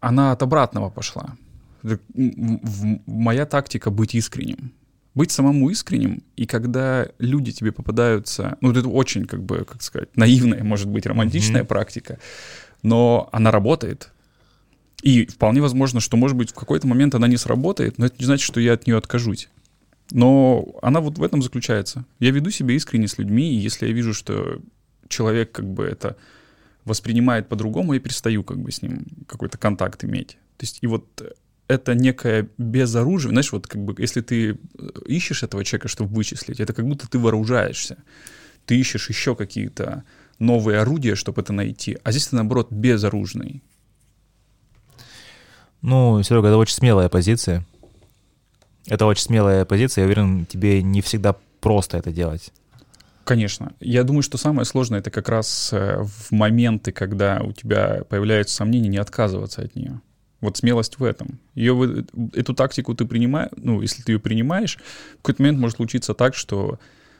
[0.00, 1.36] она от обратного пошла.
[3.06, 4.72] Моя тактика быть искренним.
[5.14, 10.16] Быть самому искренним, и когда люди тебе попадаются, ну, это очень, как бы, как сказать,
[10.16, 11.66] наивная, может быть, романтичная mm-hmm.
[11.66, 12.18] практика,
[12.82, 14.10] но она работает.
[15.04, 18.24] И вполне возможно, что, может быть, в какой-то момент она не сработает, но это не
[18.24, 19.50] значит, что я от нее откажусь.
[20.10, 22.06] Но она вот в этом заключается.
[22.20, 24.62] Я веду себя искренне с людьми, и если я вижу, что
[25.08, 26.16] человек как бы это
[26.86, 30.38] воспринимает по-другому, я перестаю как бы с ним какой-то контакт иметь.
[30.56, 31.04] То есть и вот
[31.68, 34.56] это некое безоружие, знаешь, вот как бы если ты э,
[35.06, 37.98] ищешь этого человека, чтобы вычислить, это как будто ты вооружаешься.
[38.64, 40.04] Ты ищешь еще какие-то
[40.38, 43.62] новые орудия, чтобы это найти, а здесь ты, наоборот, безоружный.
[45.86, 47.62] Ну, Серега, это очень смелая позиция.
[48.86, 50.02] Это очень смелая позиция.
[50.02, 52.52] Я уверен, тебе не всегда просто это делать.
[53.24, 53.74] Конечно.
[53.80, 58.56] Я думаю, что самое сложное это как раз э, в моменты, когда у тебя появляются
[58.56, 60.00] сомнения, не отказываться от нее.
[60.40, 61.38] Вот смелость в этом.
[61.54, 64.78] Ее, эту тактику ты принимаешь, ну, если ты ее принимаешь,
[65.12, 66.78] в какой-то момент может случиться так, что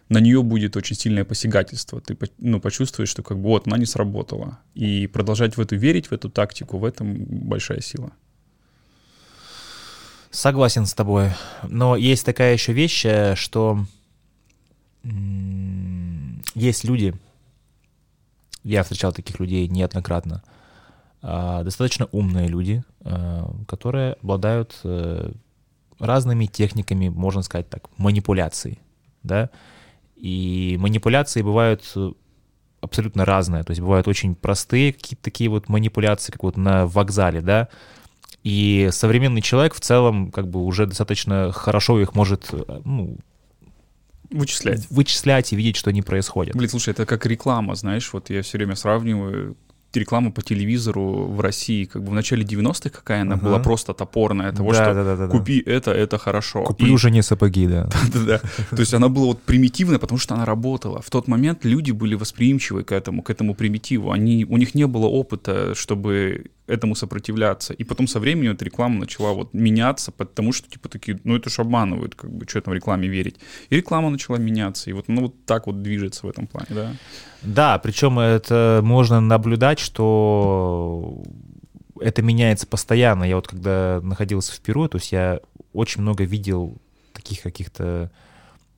[0.08, 2.00] на нее будет очень сильное посягательство.
[2.00, 4.58] Ты ну, почувствуешь, что как бы вот она не сработала.
[4.72, 8.10] И продолжать в эту верить, в эту тактику, в этом большая сила.
[10.34, 11.30] Согласен с тобой.
[11.62, 13.86] Но есть такая еще вещь, э, что
[16.54, 17.14] есть люди,
[18.64, 20.42] я встречал таких людей неоднократно,
[21.22, 25.30] а, достаточно умные люди, а, которые обладают э,
[26.00, 28.78] разными техниками, можно сказать так, манипуляции,
[29.22, 29.50] да,
[30.16, 32.12] и манипуляции бывают э,
[32.80, 37.40] абсолютно разные, то есть бывают очень простые какие-то такие вот манипуляции, как вот на вокзале,
[37.40, 37.68] да,
[38.44, 42.50] и современный человек в целом как бы уже достаточно хорошо их может
[42.84, 43.16] ну,
[44.30, 44.86] вычислять.
[44.90, 46.54] Вычислять и видеть, что они происходят.
[46.54, 49.56] Блин, слушай, это как реклама, знаешь, вот я все время сравниваю
[49.96, 53.46] реклама по телевизору в России, как бы в начале 90-х какая она ага.
[53.46, 55.72] была просто топорная, того, да, что да, да, да, купи да.
[55.72, 56.64] это, это хорошо.
[56.64, 56.98] Куплю и...
[56.98, 57.84] жене сапоги, да.
[58.12, 58.38] Да-да-да.
[58.70, 61.00] То есть она была вот примитивная, потому что она работала.
[61.00, 64.10] В тот момент люди были восприимчивы к этому, к этому примитиву.
[64.10, 67.74] Они, у них не было опыта, чтобы этому сопротивляться.
[67.74, 71.50] И потом со временем эта реклама начала вот меняться, потому что типа такие, ну это
[71.50, 73.36] ж обманывают, как бы, что там рекламе верить.
[73.68, 76.92] И реклама начала меняться, и вот, ну вот так вот движется в этом плане, да.
[77.42, 81.22] Да, причем это можно наблюдать, что
[82.00, 83.24] это меняется постоянно.
[83.24, 85.40] Я вот когда находился в Перу, то есть я
[85.72, 86.78] очень много видел
[87.12, 88.10] таких каких-то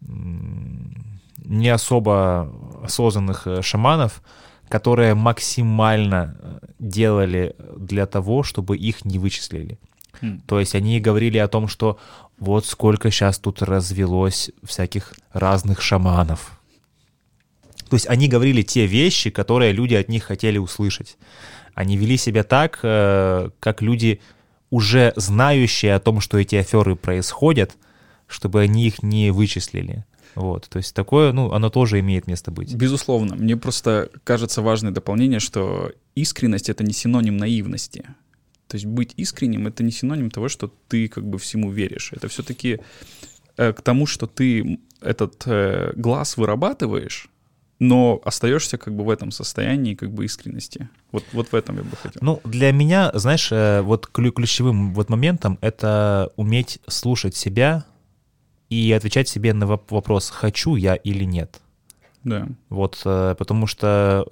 [0.01, 4.23] не особо осознанных э, шаманов,
[4.69, 9.79] которые максимально э, делали для того, чтобы их не вычислили.
[10.21, 10.41] Mm.
[10.47, 11.99] То есть они говорили о том, что
[12.39, 16.61] вот сколько сейчас тут развелось всяких разных шаманов.
[17.89, 21.17] То есть они говорили те вещи, которые люди от них хотели услышать.
[21.75, 24.21] Они вели себя так, э, как люди,
[24.71, 27.77] уже знающие о том, что эти аферы происходят,
[28.27, 30.05] чтобы они их не вычислили.
[30.37, 32.75] Вот, то есть такое, ну, оно тоже имеет место быть.
[32.75, 33.35] Безусловно.
[33.37, 38.05] Мне просто кажется важное дополнение, что искренность— это не синоним наивности.
[38.69, 42.13] То есть быть искренним— это не синоним того, что ты как бы всему веришь.
[42.13, 42.81] Это все-таки
[43.57, 47.31] э, к тому, что ты этот э, глаз вырабатываешь,
[47.79, 50.91] но остаешься как бы в этом состоянии как бы искренности.
[51.13, 52.21] Вот, вот в этом я бы хотел.
[52.21, 57.85] Ну, для меня, знаешь, э, вот ключевым вот моментом это уметь слушать себя,
[58.71, 61.61] и отвечать себе на вопрос, хочу я или нет.
[62.25, 62.49] Да.
[62.71, 64.27] Вот, э, потому что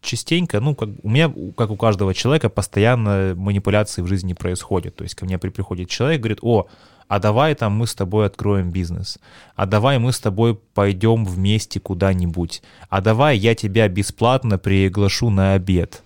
[0.00, 4.94] частенько, ну, как у меня, как у каждого человека, постоянно манипуляции в жизни происходят.
[4.94, 6.68] То есть ко мне при- приходит человек, говорит, о,
[7.08, 9.18] а давай там мы с тобой откроем бизнес,
[9.56, 15.54] а давай мы с тобой пойдем вместе куда-нибудь, а давай я тебя бесплатно приглашу на
[15.54, 16.04] обед.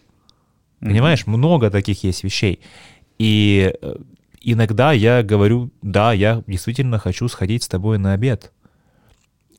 [0.81, 2.61] Понимаешь, много таких есть вещей.
[3.19, 3.97] И э,
[4.47, 8.53] иногда я говорю, да, я действительно хочу сходить с тобой на обед.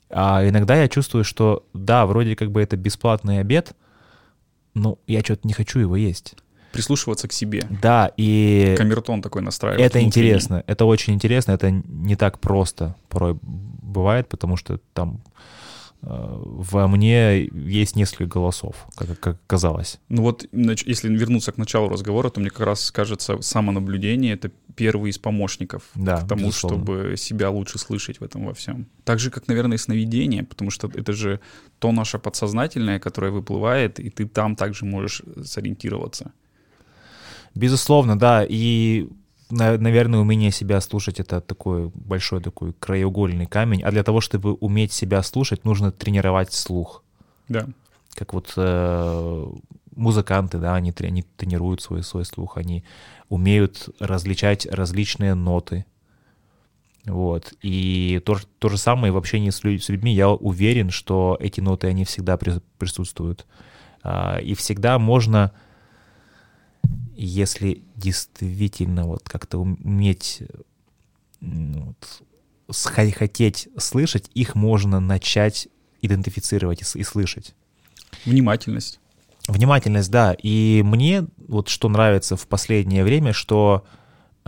[0.09, 3.73] А иногда я чувствую, что да, вроде как бы это бесплатный обед,
[4.73, 6.35] но я что-то не хочу его есть.
[6.71, 7.63] Прислушиваться к себе.
[7.69, 9.81] Да, и Камертон такой настраивать.
[9.81, 10.07] это внутренний.
[10.07, 15.21] интересно, это очень интересно, это не так просто порой бывает, потому что там
[16.01, 19.99] во мне есть несколько голосов, как, как оказалось.
[20.09, 25.09] Ну вот, если вернуться к началу разговора, то мне как раз кажется, самонаблюдение— это первый
[25.09, 26.83] из помощников Да, к тому, безусловно.
[26.83, 28.87] чтобы себя лучше слышать в этом во всем.
[29.05, 31.39] Так же, как, наверное, и сновидение, потому что это же
[31.79, 36.31] то наше подсознательное, которое выплывает, и ты там также можешь сориентироваться.
[37.55, 39.07] Безусловно, да, и,
[39.49, 44.91] наверное, умение себя слушать— это такой большой такой краеугольный камень, а для того, чтобы уметь
[44.91, 47.03] себя слушать, нужно тренировать слух.
[47.47, 47.65] Да.
[48.13, 49.45] как вот э,
[49.95, 52.83] музыканты, да, они, они тренируют свой, свой слух, они
[53.29, 55.85] умеют различать различные ноты.
[57.05, 57.53] Вот.
[57.61, 60.13] И то, то же самое в общении с, лю- с людьми.
[60.13, 63.45] Я уверен, что эти ноты, они всегда прис- присутствуют.
[64.03, 65.53] А, и всегда можно,
[67.17, 70.43] если действительно вот как-то уметь
[71.41, 71.95] м,
[72.67, 75.67] вот, хотеть слышать, их можно начать
[76.01, 77.55] идентифицировать и, и слышать.
[78.25, 78.99] Внимательность.
[79.47, 80.35] Внимательность, да.
[80.41, 83.85] И мне вот что нравится в последнее время, что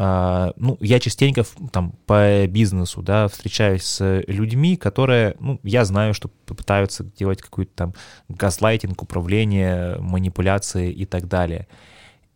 [0.02, 6.14] а, ну, я частенько там по бизнесу, да, встречаюсь с людьми, которые, ну, я знаю,
[6.14, 7.94] что пытаются делать какой-то там
[8.30, 11.68] газлайтинг, управление, манипуляции и так далее.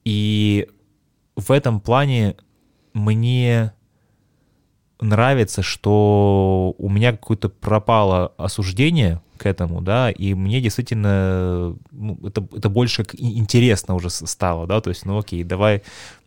[0.05, 0.67] И
[1.35, 2.35] в этом плане
[2.93, 3.73] мне
[5.01, 12.47] нравится, что у меня какое-то пропало осуждение к этому, да, и мне действительно ну, это,
[12.55, 15.81] это больше интересно уже стало, да, то есть, ну окей, давай,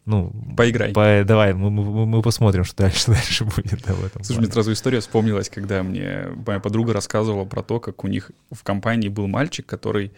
[0.05, 0.93] ну, Поиграй.
[0.93, 4.41] по- давай, мы, мы- мы посмотрим, что дальше, дальше будет, да, в этом Слушай, плане.
[4.47, 8.63] мне сразу история вспомнилась, когда мне моя подруга рассказывала про то, как у них в
[8.63, 10.13] компании был мальчик, который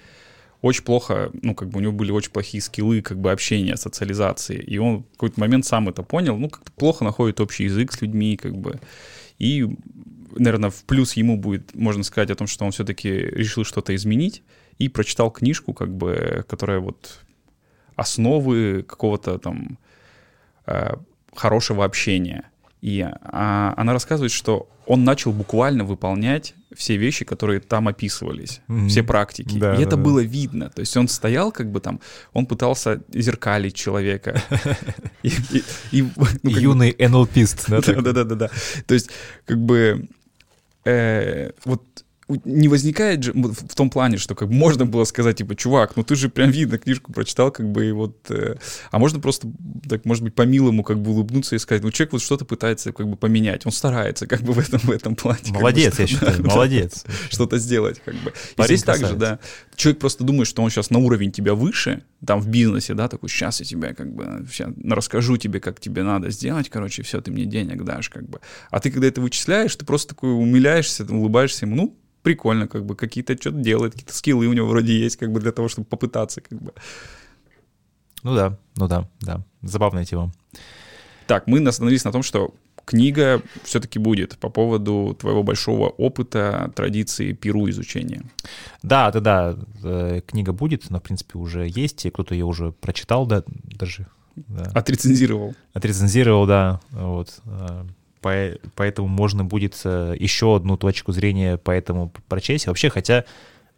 [0.60, 4.58] очень плохо, ну, как бы у него были очень плохие скиллы, как бы общения, социализации.
[4.58, 8.00] И он в какой-то момент сам это понял, ну, как-то плохо находит общий язык с
[8.02, 8.80] людьми, как бы.
[9.38, 9.68] И,
[10.36, 14.42] наверное, в плюс ему будет, можно сказать, о том, что он все-таки решил что-то изменить
[14.78, 17.20] и прочитал книжку, как бы, которая вот
[17.94, 19.78] основы какого-то там
[20.66, 20.94] э,
[21.34, 22.50] хорошего общения.
[22.80, 28.88] И а, она рассказывает, что он начал буквально выполнять все вещи, которые там описывались, Мгм.
[28.88, 29.58] все практики.
[29.58, 30.02] Да, и да, это да.
[30.02, 30.70] было видно.
[30.70, 32.00] То есть он стоял, как бы там,
[32.32, 34.42] он пытался зеркалить человека.
[35.92, 36.10] Ну,
[36.50, 38.02] Юный НЛПист, да, да, так?
[38.02, 38.50] да, да, да, да.
[38.86, 39.10] То есть,
[39.44, 40.08] как бы,
[40.84, 42.04] э, вот
[42.44, 46.02] не возникает же в том плане, что как бы можно было сказать, типа, чувак, ну
[46.02, 48.56] ты же прям видно книжку прочитал, как бы, и вот, э,
[48.90, 49.50] а можно просто,
[49.88, 53.08] так, может быть, по-милому как бы улыбнуться и сказать, ну человек вот что-то пытается как
[53.08, 55.38] бы поменять, он старается как бы в этом, в этом плане.
[55.42, 57.04] как бы, Молодец, что- я считаю, да, молодец.
[57.30, 58.32] что-то сделать, как бы.
[58.58, 59.38] И здесь так же, да.
[59.74, 63.28] Человек просто думает, что он сейчас на уровень тебя выше, там в бизнесе, да, такой,
[63.28, 67.30] сейчас я тебя как бы, щас расскажу тебе, как тебе надо сделать, короче, все, ты
[67.30, 68.40] мне денег дашь, как бы.
[68.70, 71.96] А ты, когда это вычисляешь, ты просто такой умиляешься, улыбаешься ему, ну,
[72.28, 75.50] прикольно, как бы, какие-то что-то делает, какие-то скиллы у него вроде есть, как бы, для
[75.50, 76.72] того, чтобы попытаться, как бы.
[78.22, 79.42] Ну да, ну да, да.
[79.62, 80.30] Забавная тема.
[81.26, 82.54] Так, мы остановились на том, что
[82.84, 88.22] книга все-таки будет по поводу твоего большого опыта, традиции Перу изучения.
[88.82, 92.72] Да, да, да, э, книга будет, она, в принципе, уже есть, и кто-то ее уже
[92.72, 94.06] прочитал, да, даже.
[94.36, 94.64] Да.
[94.74, 95.54] Отрецензировал.
[95.72, 97.40] Отрецензировал, да, вот.
[98.20, 102.66] По- Поэтому можно будет э, еще одну точку зрения по этому прочесть.
[102.66, 103.24] Вообще, хотя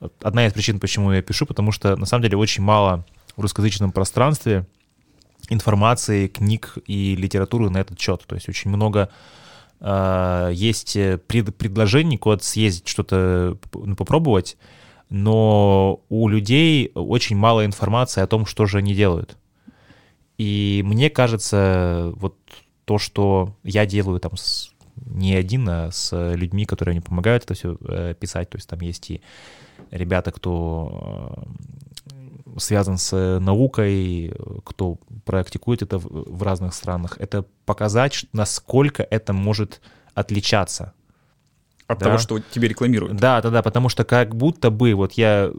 [0.01, 3.05] э, одна из причин, почему я пишу, потому что на самом деле очень мало
[3.37, 4.67] в русскоязычном пространстве
[5.49, 8.25] информации, книг и литературы на этот счет.
[8.27, 9.09] То есть очень много
[9.81, 14.57] э, есть э, пред- предложений куда-то съездить, что-то ну, попробовать,
[15.09, 19.37] но у людей очень мало информации о том, что же они делают.
[20.39, 22.37] И мне кажется, вот
[22.91, 27.55] то, что я делаю там с, не один, а с людьми, которые мне помогают это
[27.55, 27.77] все
[28.19, 29.21] писать, то есть там есть и
[29.93, 31.45] ребята, кто
[32.07, 34.35] э, связан с наукой,
[34.65, 39.81] кто практикует это в, разных странах, это показать, насколько это может
[40.15, 40.93] отличаться.
[41.87, 42.07] От Да.
[42.07, 43.17] того, что тебе рекламируют.
[43.17, 45.53] Да, да, да, потому что как будто бы вот я,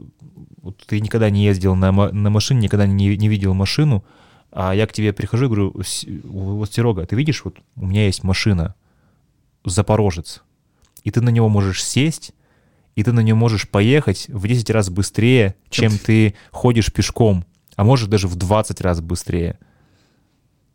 [0.60, 4.04] вот ты никогда не ездил на, на машине, никогда не, не видел машину,
[4.52, 8.04] а я к тебе прихожу и говорю, «С- вот, Серега, ты видишь, вот у меня
[8.06, 8.74] есть машина,
[9.64, 10.42] Запорожец,
[11.04, 12.32] и ты на него можешь сесть,
[12.94, 17.44] и ты на нем можешь поехать в 10 раз быстрее, Чем ты ходишь пешком,
[17.76, 19.58] а может даже в 20 раз быстрее.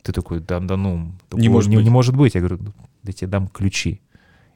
[0.02, 1.84] Ты такой, да, да ну, такого может не, быть.
[1.86, 2.34] не может быть.
[2.36, 2.74] Я говорю, «Ну,
[3.04, 4.02] я тебе дам ключи.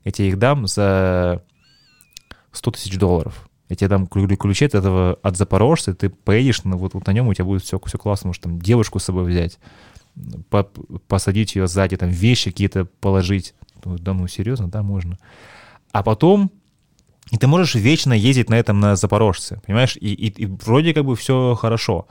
[0.03, 1.43] Я тебе их дам за
[2.51, 3.47] 100 тысяч долларов.
[3.71, 7.11] Я тебе дам клю- ключи от этого, от Запорожца, ты поедешь, на, вот, вот на
[7.13, 9.59] нем у тебя будет все, все классно, можешь там девушку с собой взять,
[10.49, 10.67] по-
[11.07, 13.53] посадить ее сзади, там вещи какие-то положить.
[13.85, 15.17] Да ну, серьезно, да, можно.
[15.93, 16.51] А потом,
[17.31, 19.95] и ты можешь вечно ездить на этом на Запорожце, понимаешь?
[20.01, 22.09] И, и- и вроде как бы все хорошо.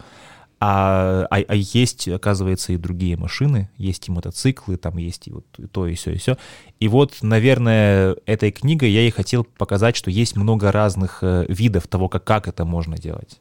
[0.63, 5.47] А, а, а есть, оказывается, и другие машины, есть и мотоциклы, там есть и вот
[5.57, 6.37] и то, и все, и все.
[6.81, 11.87] И вот, наверное, этой книгой я и хотел показать, что есть много разных э, видов
[11.89, 13.41] того, как, как это можно делать.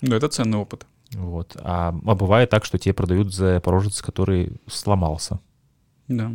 [0.00, 0.84] Ну, это ценный опыт.
[1.12, 1.56] Вот.
[1.60, 5.38] А, а бывает так, что тебе продают запорожец, который сломался.
[6.08, 6.32] Да.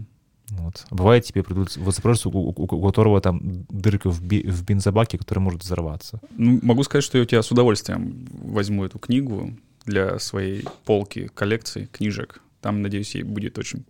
[0.51, 0.86] Вот.
[0.89, 5.17] А бывает тебе продают запорожец, у, у- у которого там дырка в, би- в бензобаке,
[5.17, 6.19] который может взорваться.
[6.38, 9.53] Ну, могу сказать, что я у тебя с удовольствием возьму эту книгу
[9.86, 12.41] для своей полки коллекции книжек.
[12.61, 13.86] Там, надеюсь, ей будет очень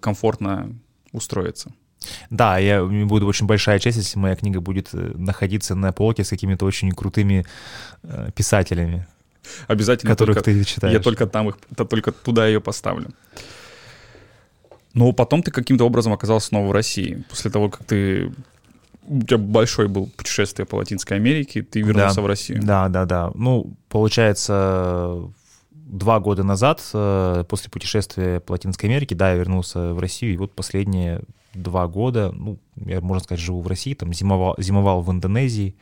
[0.00, 0.74] комфортно
[1.12, 1.72] устроиться.
[2.30, 6.24] Да, я, мне будет очень большая честь, если моя книга будет э, находиться на полке
[6.24, 7.44] с какими-то очень крутыми
[8.02, 9.06] э, писателями,
[9.66, 10.92] Обязательно которых только, ты читаешь.
[10.92, 13.08] я только там их, то- только туда ее поставлю.
[14.92, 17.24] Но потом ты каким-то образом оказался снова в России.
[17.28, 18.32] После того, как ты...
[19.08, 22.22] У тебя большое было путешествие по Латинской Америке, ты вернулся Да.
[22.22, 22.60] в Россию.
[22.62, 23.30] Да, да, да.
[23.34, 25.22] Ну, получается,
[25.70, 30.36] два года назад, э, после путешествия по Латинской Америке, да, я вернулся в Россию, и
[30.36, 31.22] вот последние
[31.54, 35.74] два года, ну, я, можно сказать, живу в России, там зимовал, зимовал в Индонезии,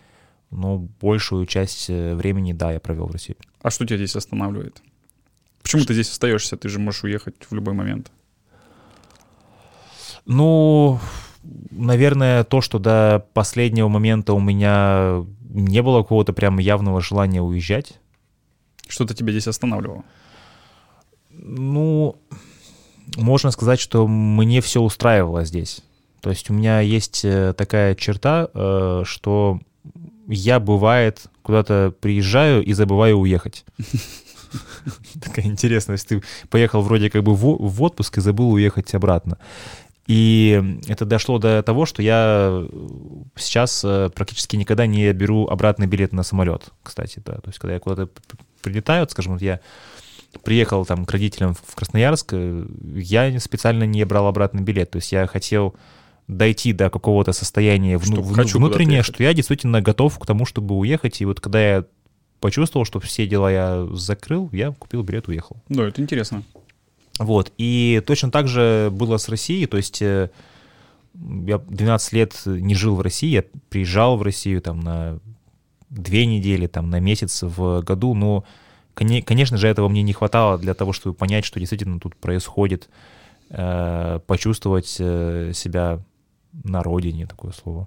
[0.51, 3.37] но большую часть э, времени, да, я провел в России.
[3.63, 4.83] А что тебя здесь останавливает?
[5.63, 6.57] Почему ты здесь остаешься?
[6.57, 8.13] Ты же можешь уехать в любой момент.
[10.27, 11.01] Ну,
[11.71, 17.99] наверное, то, что до последнего момента у меня не было какого-то прям явного желания уезжать.
[18.89, 20.05] Что-то тебя здесь останавливало?
[21.31, 22.17] Ну,
[23.17, 25.83] можно сказать, что мне все устраивало здесь.
[26.21, 29.61] То есть у меня есть э, такая черта, э, что
[30.27, 33.65] я, бывает, куда-то приезжаю и забываю уехать.
[35.23, 39.39] Такая интересная, если ты поехал вроде как бы в в отпуск и забыл уехать обратно.
[40.07, 42.65] И это дошло до того, что я
[43.37, 47.35] сейчас э, практически никогда не беру обратный билет на самолет, кстати, да.
[47.35, 48.11] То есть, когда я куда-то
[48.61, 49.61] прилетаю, скажем, вот я
[50.43, 54.91] приехал там к родителям в Красноярск, э, я специально не брал обратный билет.
[54.91, 55.75] То есть я хотел
[56.29, 60.77] дойти до какого-то состояния вну- Что вну- внутреннее, что я действительно готов к тому, чтобы
[60.77, 61.21] уехать.
[61.21, 61.85] И вот когда я
[62.41, 65.57] почувствовал, что все дела я закрыл, я купил билет, уехал.
[65.71, 66.43] Да, это интересно.
[67.19, 67.53] Вот.
[67.59, 69.67] И точно так же было с Россией.
[69.67, 70.31] То есть э,
[71.15, 75.19] я 12 лет не жил в России, я приезжал в Россию там на
[75.91, 78.45] две недели, там на месяц в году, но,
[78.95, 82.89] коне- конечно же, этого мне не хватало для того, чтобы понять, что действительно тут происходит,
[83.51, 86.01] э, почувствовать э, себя
[86.65, 87.87] на родине, такое слово.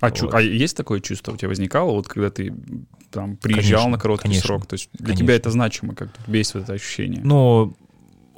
[0.00, 0.34] А, чу- Вот.
[0.34, 2.54] а есть такое чувство у тебя возникало, вот когда ты
[3.10, 4.66] там приезжал Конечно, на короткий конечно, срок?
[4.66, 5.24] То есть для конечно.
[5.24, 7.20] тебя это значимо, как у тебя есть вот это ощущение?
[7.24, 7.74] Ну,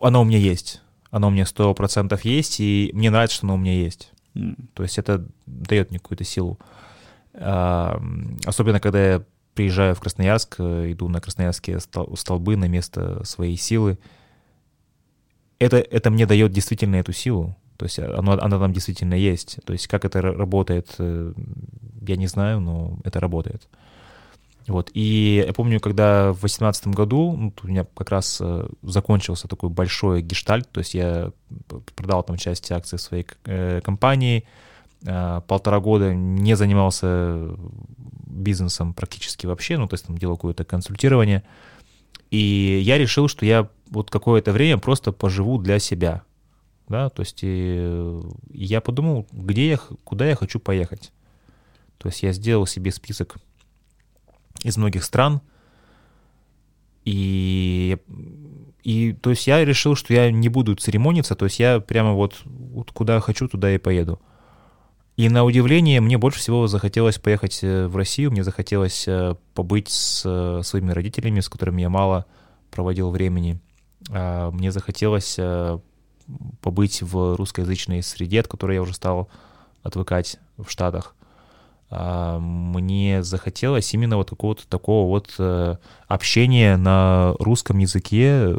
[0.04, 0.80] оно у меня есть.
[1.10, 4.12] Оно у меня сто процентов есть, и мне нравится, что оно у меня есть.
[4.34, 4.56] М.
[4.74, 6.58] То есть это дает мне какую-то силу.
[7.34, 8.00] А,
[8.46, 9.22] Особенно, когда я
[9.54, 13.98] приезжаю в Красноярск, э, иду на красноярские стол- столбы на место своей силы.
[15.58, 17.56] Это, это мне дает действительно эту силу.
[17.76, 19.58] То есть оно, она там действительно есть.
[19.64, 21.32] То есть как это ра- работает, э,
[22.06, 23.68] я не знаю, но это работает.
[24.68, 24.90] Вот.
[24.94, 29.70] И я помню, когда в 2018 году ну, у меня как раз э, закончился такой
[29.70, 31.32] большой гештальт, то есть я
[31.96, 34.44] продал там часть акций своей э, компании,
[35.04, 37.56] э, полтора года не занимался
[38.26, 41.42] бизнесом практически вообще, ну, то есть там делал какое-то консультирование,
[42.30, 46.22] и я решил, что я вот какое-то время просто поживу для себя,
[46.88, 48.20] да, то есть и
[48.50, 51.12] я подумал, где я, куда я хочу поехать.
[51.98, 53.36] То есть я сделал себе список
[54.62, 55.40] из многих стран.
[57.04, 57.98] И,
[58.84, 62.40] и то есть я решил, что я не буду церемониться, то есть я прямо вот,
[62.44, 64.20] вот куда хочу, туда и поеду.
[65.16, 69.90] И на удивление мне больше всего захотелось поехать э, в Россию, мне захотелось э, побыть
[69.90, 72.24] с э, своими родителями, с которыми я мало
[72.70, 73.60] проводил времени.
[74.10, 75.38] А, Мне захотелось
[76.62, 79.28] побыть в русскоязычной среде, от которой я уже стал
[79.82, 80.38] отвыкать.
[80.56, 81.14] в Штатах,
[81.98, 85.76] мне захотелось именно вот какого-то такого вот э,
[86.08, 88.56] общения на русском языке,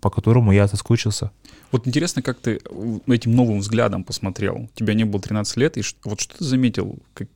[0.00, 1.30] по которому я соскучился.
[1.70, 2.60] Вот интересно, как ты
[3.06, 4.68] этим новым взглядом посмотрел.
[4.74, 6.98] Тебя не было 13 лет, и вот что ты заметил?
[7.14, 7.28] Как,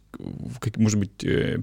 [0.61, 1.61] как, может быть, э,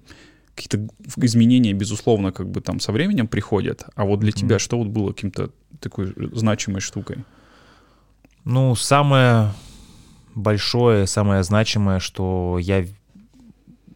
[0.55, 0.87] какие-то
[1.17, 5.11] изменения, безусловно, как бы там со временем приходят, а вот для тебя что вот было
[5.11, 7.17] каким-то такой значимой штукой?
[8.45, 9.51] Ну, самое
[10.33, 12.85] большое, самое значимое, что я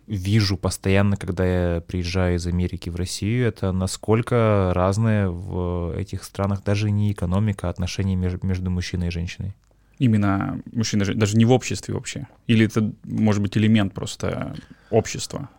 [0.09, 6.63] вижу постоянно, когда я приезжаю из Америки в Россию, это насколько разные в этих странах
[6.63, 9.53] даже не экономика, а отношения меж- между мужчиной и женщиной.
[9.99, 12.27] Именно мужчина, даже не в обществе вообще?
[12.47, 14.55] Или это, может быть, элемент просто
[14.89, 15.49] общества?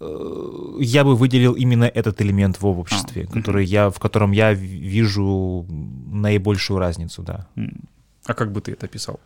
[0.00, 4.52] Э, Я бы выделил именно этот элемент в обществе, А, который я, в котором я
[4.52, 5.66] вижу
[6.12, 7.46] наибольшую разницу, да.
[8.26, 9.18] А как бы ты это описал?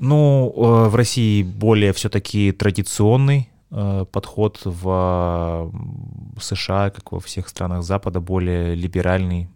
[0.00, 5.70] Ну, э, в России более все-таки традиционный э, подход в
[6.40, 9.48] США, как во всех странах Запада, более либеральный.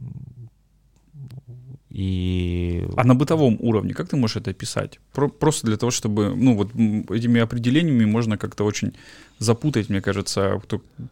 [1.91, 4.99] И А на бытовом уровне, как ты можешь это описать?
[5.13, 6.71] Про- просто для того, чтобы, ну, вот
[7.11, 8.93] этими определениями можно как-то очень
[9.39, 10.61] запутать, мне кажется.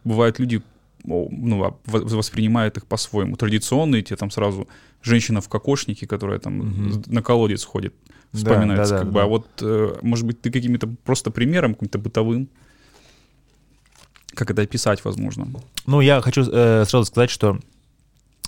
[0.03, 0.61] Бывают люди,
[1.05, 3.35] ну, а, во- воспринимают их по-своему.
[3.37, 4.67] Традиционные, те там сразу
[5.01, 7.03] женщина в кокошнике, которая там Мгм.
[7.07, 7.93] на колодец ходит,
[8.33, 8.95] вспоминается.
[8.95, 9.19] да, да, как бы.
[9.19, 9.23] да.
[9.23, 12.49] А вот, э, может быть, ты какими-то просто примером, каким-то бытовым,
[14.33, 15.47] как это описать, возможно?
[15.85, 17.59] Ну, я хочу э, сразу сказать, что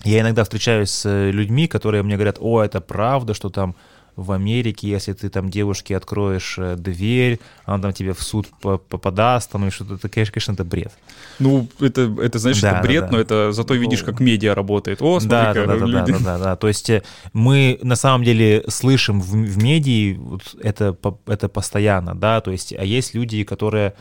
[0.03, 3.75] я иногда встречаюсь с э, людьми, которые мне говорят, о, это правда, что там
[4.15, 8.77] в Америке, если ты там девушке откроешь э, дверь, она там тебе в суд по-
[8.77, 10.91] попадаст, там и что-то, это, конечно, конечно, это бред.
[11.39, 13.09] Ну, это, это знаешь, Да, это да, бред, да.
[13.11, 15.01] но это зато видишь, Ну, как медиа работает.
[15.01, 16.55] О, Да, смотри, да, да, да, да, да, да, да.
[16.55, 20.95] То есть э, мы на самом деле слышим в, в медии вот это,
[21.27, 23.93] это постоянно, да, то есть, а есть люди, которые,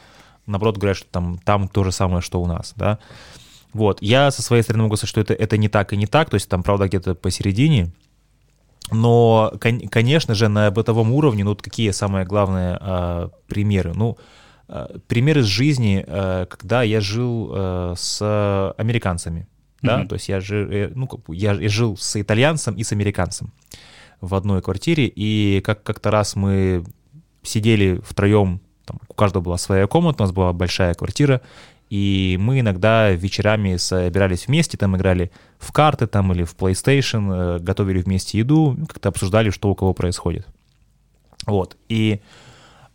[0.46, 2.98] наоборот, говорят, что там, там то же самое, что у нас, да.
[3.72, 6.30] Вот, я со своей стороны могу сказать, что это, это не так и не так,
[6.30, 7.90] то есть там, правда, где-то посередине,
[8.94, 13.92] но, кон- конечно же, на бытовом уровне, ну, вот какие самые главные а, примеры?
[13.94, 14.16] Ну,
[14.68, 19.46] а, пример из жизни, а, когда я жил а, с американцами,
[19.82, 20.08] да, Мгм.
[20.08, 23.52] то есть я, жи- э, ну, я, я жил с итальянцем и с американцем
[24.22, 26.84] в одной квартире, и как- как-то раз мы
[27.42, 31.42] сидели втроем, там, у каждого была своя комната, у нас была большая квартира,
[31.94, 35.30] и мы иногда вечерами собирались вместе, там играли
[35.60, 39.76] в карты там или в PlayStation, э, готовили вместе еду, ну, как-то обсуждали, что у
[39.76, 40.44] кого происходит.
[41.46, 41.76] Вот.
[41.88, 42.20] И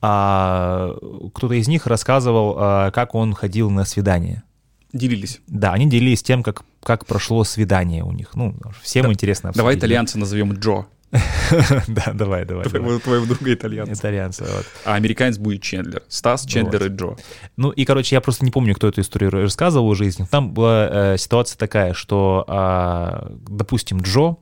[0.02, 0.98] а,
[1.34, 4.44] кто-то из них рассказывал, а, как он ходил на свидание.
[4.92, 5.40] Делились.
[5.48, 8.36] Да, они делились тем, как, как прошло свидание у них.
[8.36, 8.54] Ну,
[8.84, 9.88] всем Да- интересно Давай обсудить, да.
[9.88, 10.88] итальянца назовем Джо.
[11.88, 12.66] Да, давай, давай.
[12.66, 13.94] Твоего, друга итальянца.
[13.94, 14.66] Итальянцы, вот.
[14.86, 16.04] А американец будет Чендлер.
[16.08, 17.16] Стас, Чендлер и Джо.
[17.58, 20.30] Ну и, короче, я просто не помню, кто эту историю рассказывал уже из них.
[20.30, 24.38] Там была э, ситуация такая, что, а, допустим, Джо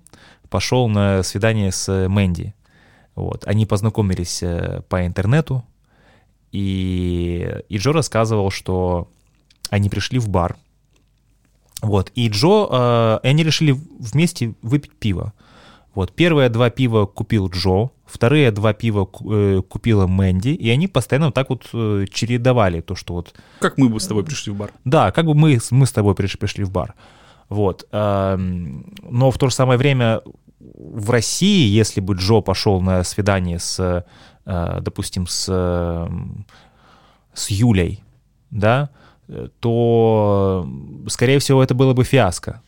[0.49, 2.53] пошел на свидание с Мэнди.
[3.15, 3.47] Вот.
[3.47, 5.65] Они познакомились э, по интернету,
[6.51, 9.09] и, и Джо рассказывал, что
[9.69, 10.55] они пришли в бар.
[11.81, 12.11] Вот.
[12.15, 15.33] И Джо, э, и они решили вместе выпить пиво.
[15.97, 16.13] Вот.
[16.13, 21.33] Первые два пива купил Джо, вторые два пива э, купила Мэнди, и они постоянно вот
[21.33, 24.69] так вот э, чередовали то, что вот Как мы бы с тобой пришли в бар?
[24.85, 26.93] да, как бы мы, мы с тобой приш- пришли в бар.
[27.49, 27.87] Вот.
[27.91, 30.21] эм, Но в то же самое время
[30.59, 34.05] в России, если бы Джо пошел на свидание с,
[34.45, 35.45] э, допустим, с,
[37.33, 38.03] с Юлей,
[38.51, 38.91] да,
[39.59, 40.69] то,
[41.07, 42.61] скорее всего, это было бы фиаско.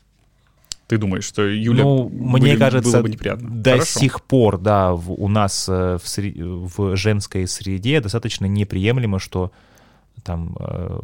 [0.89, 3.47] Ты думаешь, что Юля ну, были- мне кажется, было бы неприятно?
[3.47, 3.99] до Хорошо.
[3.99, 9.51] сих пор, да, в- у нас э, в, сре- в женской среде достаточно неприемлемо, что
[10.23, 10.99] там э,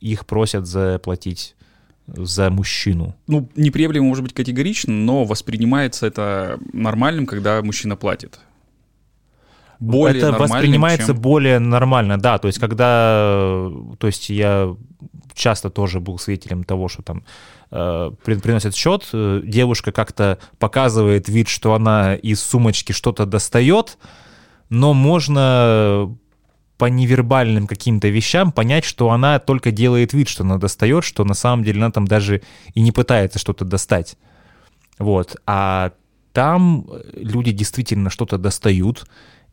[0.00, 1.56] их просят заплатить
[2.06, 3.16] за мужчину.
[3.26, 8.38] Ну, неприемлемо может быть категорично, но воспринимается это нормальным, когда мужчина платит.
[9.80, 12.38] Более это воспринимается чем- более нормально, да.
[12.38, 14.76] То есть, когда, э, то есть я
[15.34, 17.22] часто тоже был свидетелем того, что там
[17.70, 23.98] э, при- приносят счет, э, девушка как-то показывает вид, что она из сумочки что-то достает,
[24.68, 26.16] но можно
[26.80, 31.34] по невербальным каким-то вещам понять, что она только делает вид, что она достает, что на
[31.34, 32.40] самом деле она там даже
[32.72, 34.16] и не пытается что-то достать.
[34.98, 35.36] Вот.
[35.46, 35.92] А
[36.32, 39.04] там люди действительно что-то достают,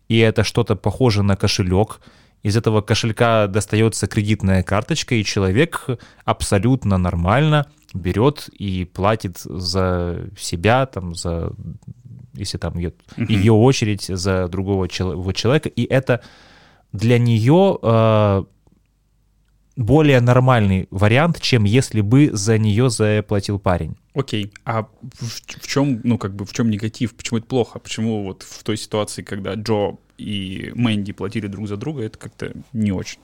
[0.08, 2.00] и это что-то похоже на кошелек.
[2.44, 5.88] Из этого кошелька достается кредитная карточка, и человек
[6.24, 7.66] абсолютно нормально
[7.98, 11.52] берет и платит за себя, там, за
[12.34, 16.22] если там ее, ее очередь за другого чел- человека, и это
[16.92, 18.44] для нее э,
[19.76, 23.96] более нормальный вариант, чем если бы за нее заплатил парень.
[24.14, 27.16] Окей, а в, в чем, ну, как бы, в чем негатив?
[27.16, 27.80] Почему это плохо?
[27.80, 32.54] Почему вот в той ситуации, когда Джо и Мэнди платили друг за друга, это как-то
[32.74, 33.20] не очень?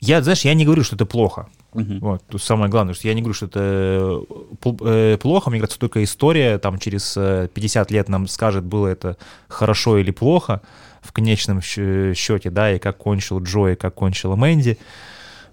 [0.00, 1.50] Я, знаешь, я не говорю, что это плохо.
[1.74, 2.00] Мгм.
[2.00, 5.78] Вот, тут самое главное, что я не говорю, что это э, э, плохо, мне кажется,
[5.78, 9.16] только история там через э, 50 лет нам скажет, было это
[9.48, 10.62] хорошо или плохо
[11.00, 14.78] в конечном счете, да, и как кончил Джо, и как кончила Мэнди,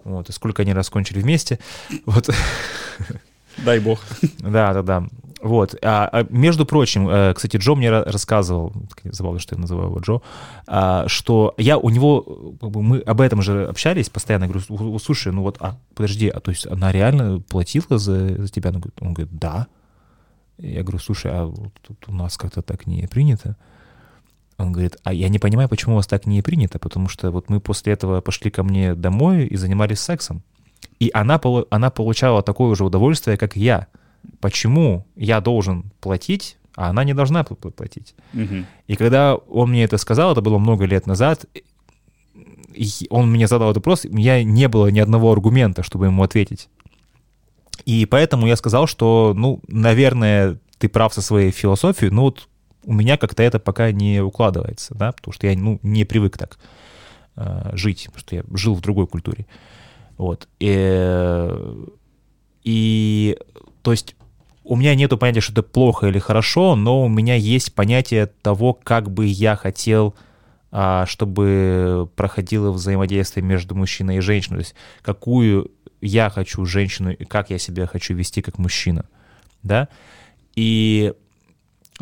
[0.04, 1.60] вот, и сколько они раз кончили вместе,
[2.06, 2.30] вот,
[3.58, 4.00] Дай бог.
[4.40, 5.04] да, да, да.
[5.48, 5.76] Вот.
[5.82, 10.00] А, а, между прочим, э, кстати, Джо мне ра- рассказывал, забавно, что я называю его
[10.00, 10.22] Джо,
[10.68, 14.96] а, что я у него, э, мы об этом же общались постоянно, я говорю, «У-
[14.96, 18.72] у- слушай, ну вот, а, подожди, а то есть она реально платила за, за тебя?
[18.72, 19.68] Он говорит, он говорит, да.
[20.58, 21.54] Я говорю, слушай, а
[21.88, 23.56] тут у нас как-то так не принято.
[24.58, 27.50] Он говорит, а я не понимаю, почему у вас так не принято, потому что вот
[27.50, 30.42] мы после этого пошли ко мне домой и занимались сексом.
[31.00, 33.88] И она, она получала такое же удовольствие, как я.
[34.40, 38.16] Почему я должен платить, а она не должна пл- пл- платить?
[38.34, 38.66] Мгм.
[38.88, 41.46] И когда он мне это сказал, это было много лет назад,
[42.74, 46.24] и он мне задал этот вопрос, у меня не было ни одного аргумента, чтобы ему
[46.24, 46.70] ответить.
[47.86, 52.50] И поэтому я сказал, что, ну, наверное, ты прав со своей философией, но вот
[52.84, 56.60] у меня как-то это пока не укладывается, да, потому что я, ну, не привык так
[57.36, 59.46] э, жить, потому что я жил в другой культуре.
[60.18, 60.48] Вот.
[60.60, 61.50] И,
[62.64, 63.38] и,
[63.82, 64.17] то есть,
[64.68, 68.74] у меня нету понятия, что это плохо или хорошо, но у меня есть понятие того,
[68.74, 70.16] как бы я хотел,
[70.72, 74.58] а, чтобы проходило взаимодействие между мужчиной и женщиной.
[74.58, 75.72] То есть, какую
[76.02, 79.06] я хочу женщину и как я себя хочу вести как мужчина.
[79.64, 79.88] Да?
[80.56, 81.14] И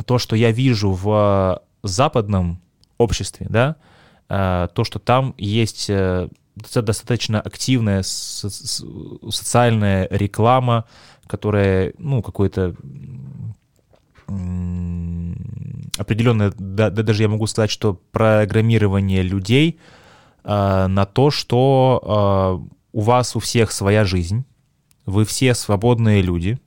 [0.05, 2.61] то, что я вижу в западном
[2.97, 3.75] обществе, да,
[4.27, 10.85] а, то, что там есть э, доста- достаточно активная социальная реклама,
[11.27, 12.75] которая, ну, какой-то
[14.27, 15.35] м,
[15.97, 19.79] определенное, да, да даже я могу сказать, что программирование людей
[20.43, 22.61] а, на то, что а,
[22.91, 24.45] у вас у всех своя жизнь,
[25.05, 26.59] вы все свободные люди,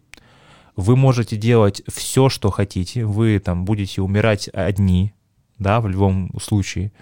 [0.76, 5.12] вы можете делать все, что хотите, вы там будете умирать одни,
[5.58, 6.92] да, в любом случае.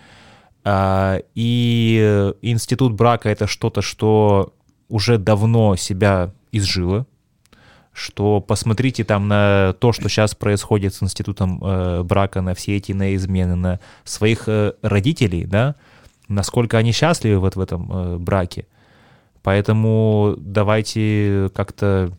[0.65, 4.55] А, И институт брака это что-то, что
[4.89, 7.07] уже давно себя изжило,
[7.97, 12.93] что посмотрите там на то, что сейчас происходит с институтом э, брака, на все эти
[12.93, 15.77] на измены, на своих э, родителей, да,
[16.29, 18.67] насколько они счастливы вот в этом э, браке.
[19.43, 22.13] Поэтому давайте как-то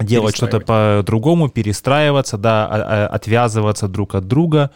[0.00, 4.72] делать что-то по-другому, перестраиваться, да, а- а- отвязываться друг от друга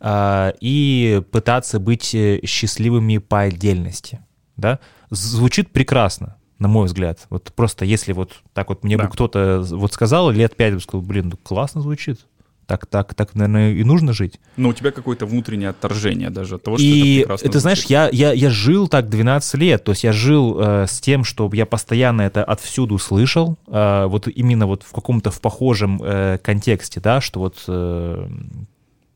[0.00, 4.20] а, и пытаться быть э, счастливыми по отдельности,
[4.56, 4.78] да.
[5.10, 7.18] Звучит прекрасно, на мой взгляд.
[7.28, 9.04] Вот просто если вот так вот мне Да.
[9.04, 12.20] бы кто-то вот сказал лет пять, бы сказал, блин, ну классно звучит.
[12.66, 14.38] Так, так, так, наверное, и нужно жить.
[14.56, 17.78] Но у тебя какое-то внутреннее отторжение даже от того, что это И прекрасно это, знаешь,
[17.80, 17.90] звучит.
[17.90, 21.50] я, я, я жил так 12 лет, то есть я жил э, с тем, что
[21.52, 27.00] я постоянно это отвсюду слышал, э, вот именно вот в каком-то в похожем э, контексте,
[27.00, 28.28] да, что вот э,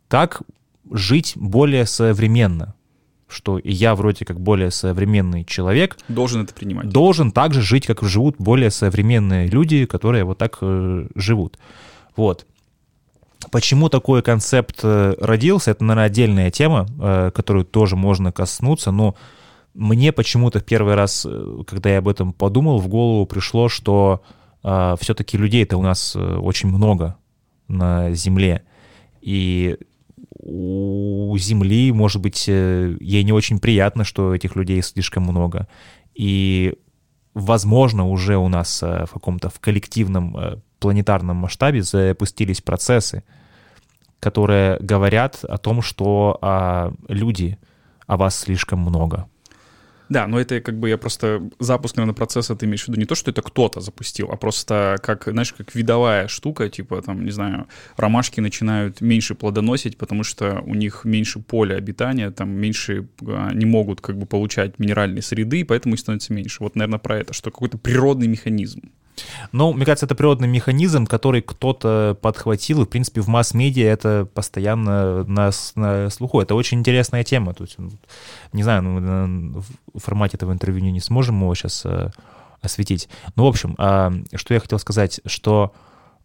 [0.09, 0.43] как
[0.93, 2.75] жить более современно,
[3.29, 6.89] что и я вроде как более современный человек, Должен это принимать.
[6.89, 11.59] должен также жить, как живут более современные люди, которые вот так э, живут.
[12.17, 12.47] Вот.
[13.51, 19.15] Почему такой концепт э, родился, это, наверное, отдельная тема, э, которую тоже можно коснуться, но
[19.75, 24.23] мне почему-то в первый раз, э, когда я об этом подумал, в голову пришло, что
[24.63, 27.15] все-таки людей-то у нас э, очень много
[27.69, 28.65] на Земле,
[29.21, 29.77] и
[30.49, 35.67] у Земли, может быть, э, ей не очень приятно, что этих людей слишком много,
[36.15, 36.75] и
[37.35, 43.25] возможно, уже у нас э, в каком-то в коллективном э, планетарном масштабе запустились процессы,
[44.21, 47.59] которые говорят о том, что а, люди
[48.07, 49.29] о вас слишком много.
[50.09, 53.07] Да, но это как бы я просто запуск, наверное, процесса ты имеешь в виду не
[53.07, 57.33] то, что это кто-то запустил, а просто как, знаешь, как видовая штука, типа там, не
[57.33, 57.67] знаю,
[57.97, 63.67] ромашки начинают меньше плодоносить, потому что у них меньше поля обитания, там меньше а, не
[63.67, 66.59] могут как бы получать минеральные среды, и поэтому их становится меньше.
[66.61, 68.83] Вот, наверное, про это, что какой-то природный механизм.
[69.53, 74.29] Но, мне кажется, это природный механизм, который кто-то подхватил, и, в принципе, в масс-медиа это
[74.33, 76.41] постоянно на, на слуху.
[76.41, 77.55] Это очень интересная тема.
[77.55, 77.91] То есть, ну,
[78.53, 79.63] не знаю, ну,
[79.95, 81.85] в формате этого интервью не сможем его сейчас
[82.61, 83.09] осветить.
[83.37, 85.73] Ну, в общем, а, что я хотел сказать, что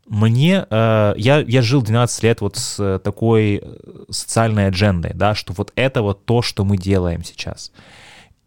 [0.07, 5.35] мне, э, я, я жил 12 лет вот с э, такой э, социальной аджендой, да,
[5.35, 7.71] что вот это вот то, что мы делаем сейчас.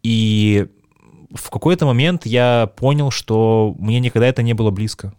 [0.03, 0.67] И
[1.35, 5.13] в какой-то момент я понял, что мне никогда это не было близко.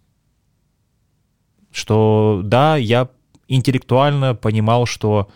[1.71, 3.09] Что да, я
[3.47, 5.29] интеллектуально понимал, что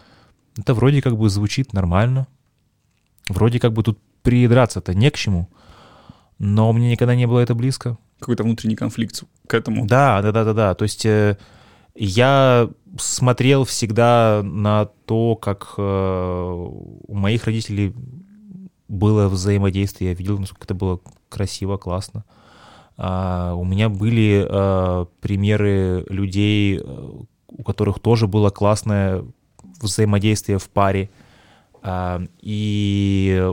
[0.58, 2.28] это вроде как бы звучит нормально,
[3.30, 5.50] вроде как бы тут придраться-то не к чему,
[6.40, 7.98] но мне никогда не было это близко.
[8.20, 9.86] Какой-то внутренний конфликт к этому.
[9.86, 10.76] Да, да, да, да, да.
[10.76, 11.38] То есть э,
[11.96, 17.94] я смотрел всегда на то, как э, у моих родителей
[18.92, 20.12] было взаимодействие.
[20.12, 21.00] Я видел, насколько это было
[21.30, 22.26] красиво, классно.
[22.98, 27.10] А, у меня были а, примеры людей, э,
[27.48, 29.24] у которых тоже было классное
[29.80, 31.10] взаимодействие в паре.
[31.82, 33.50] А, и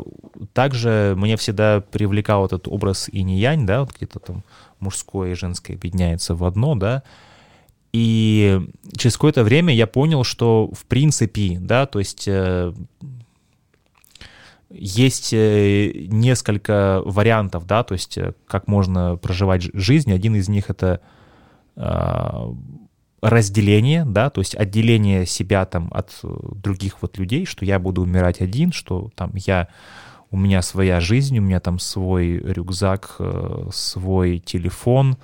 [0.52, 4.44] также меня всегда привлекал этот образ инь-янь, да, вот где-то там
[4.80, 7.04] мужское и женское объединяется в одно, да,
[7.92, 8.60] и
[8.96, 12.74] через какое-то время я понял, что в принципе, да, то есть э,
[14.70, 20.12] есть э, несколько вариантов, да, то есть э, как можно проживать жизнь.
[20.12, 21.00] Один из них это
[21.76, 22.52] а,
[23.22, 28.02] разделение, да, то есть отделение себя там от э, других вот людей, что я буду
[28.02, 29.68] умирать один, что там я,
[30.30, 33.18] у меня своя жизнь, у меня там свой рюкзак,
[33.72, 35.16] свой телефон,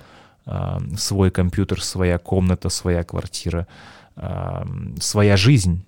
[0.97, 3.67] свой компьютер, своя комната, своя квартира,
[4.99, 5.83] своя жизнь,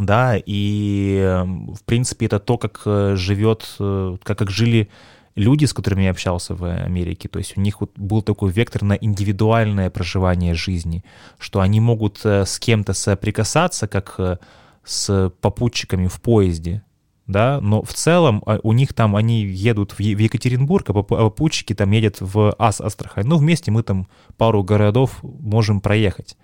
[0.00, 4.88] да, и, эм, в принципе, это то, как э, живет, э, как, как жили
[5.36, 8.82] люди, с которыми я общался в Америке, то есть у них вот был такой вектор
[8.82, 11.04] на индивидуальное проживание жизни,
[11.38, 14.40] что они могут э, с кем-то соприкасаться, как
[14.84, 16.82] с попутчиками в поезде,
[17.30, 21.74] да, но в целом а, у них там, они едут в Екатеринбург, а, а попутчики
[21.74, 26.36] там едут в Ас Астрахань, ну, вместе мы там пару городов можем проехать.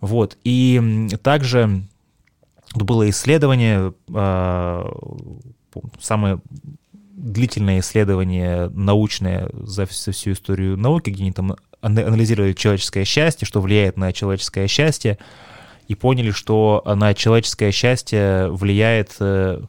[0.00, 1.86] Вот, и также
[2.84, 4.90] было исследование, а,
[6.00, 6.40] самое
[7.16, 13.96] длительное исследование научное за всю историю науки, где они там анализировали человеческое счастье, что влияет
[13.96, 15.18] на человеческое счастье,
[15.88, 19.62] и поняли, что на человеческое счастье влияет э,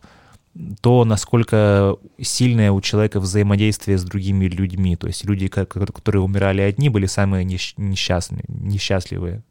[0.81, 4.95] то, насколько сильное у человека взаимодействие с другими людьми.
[4.95, 9.43] То есть люди, которые умирали одни, были самые несчастные, несчастливые,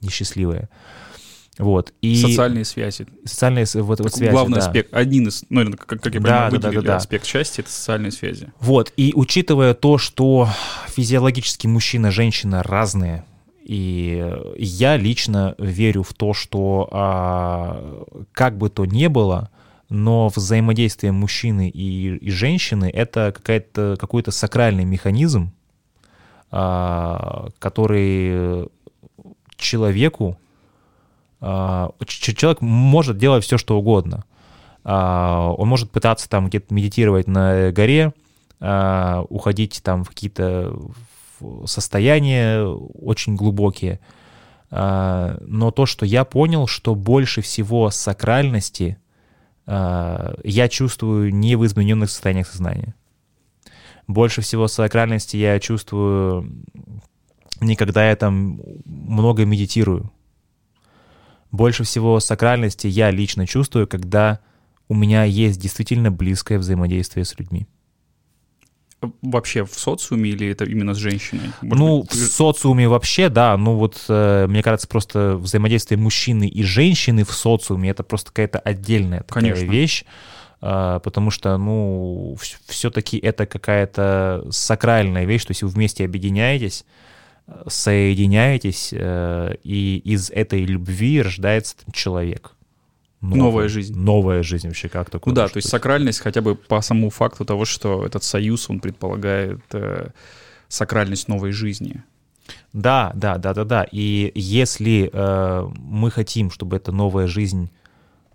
[0.00, 0.68] несчастливые.
[1.58, 1.94] Вот.
[2.02, 3.06] И социальные связи.
[3.24, 4.66] Социальные вот, вот связи, Главный да.
[4.66, 6.96] аспект, один из, ну, как, как я Да, понимаю, да, да, выделили да, да.
[6.96, 8.52] аспект счастья— это социальные связи.
[8.60, 10.48] Вот, и учитывая то, что
[10.88, 13.24] физиологически мужчина, женщина разные,
[13.64, 19.50] и я лично верю в то, что а, как бы то ни было,
[19.88, 25.52] но взаимодействие мужчины и, и женщины— это какая-то, какой-то сакральный механизм,
[26.50, 28.68] а, который
[29.56, 30.38] человеку
[31.40, 34.24] человек может делать все, что угодно.
[34.84, 38.12] А, он может пытаться там где-то медитировать на горе,
[38.60, 40.76] а, уходить там в какие-то
[41.66, 44.00] состояния очень глубокие.
[44.70, 48.98] Но то, что я понял, что больше всего сакральности
[49.66, 52.94] я чувствую не в измененных состояниях сознания.
[54.08, 56.64] Больше всего сакральности я чувствую
[57.60, 60.10] не когда я там много медитирую,
[61.50, 64.40] больше всего сакральности я лично чувствую, когда
[64.88, 67.66] у меня есть действительно близкое взаимодействие с людьми.
[69.20, 71.50] Вообще в социуме или это именно с женщиной?
[71.60, 73.56] Может ну, быть, в социуме вообще, да.
[73.56, 78.58] Ну вот, э, мне кажется, просто взаимодействие мужчины и женщины в социуме— это просто какая-то
[78.58, 79.70] отдельная такая Конечно.
[79.70, 80.04] вещь.
[80.62, 82.36] э, Потому что, ну,
[82.66, 86.86] все-таки это какая-то сакральная вещь, то есть вы вместе объединяетесь,
[87.68, 92.52] соединяетесь, э, и из этой любви рождается человек.
[93.20, 93.98] Новый- Новая жизнь.
[93.98, 95.32] Новая жизнь вообще, как такое?
[95.32, 98.80] Ну да, то есть сакральность хотя бы по самому факту того, что этот союз, он
[98.80, 100.08] предполагает э,
[100.68, 102.02] сакральность новой жизни.
[102.72, 103.86] Да, да, да, да, да.
[103.90, 107.70] И если э, мы хотим, чтобы эта новая жизнь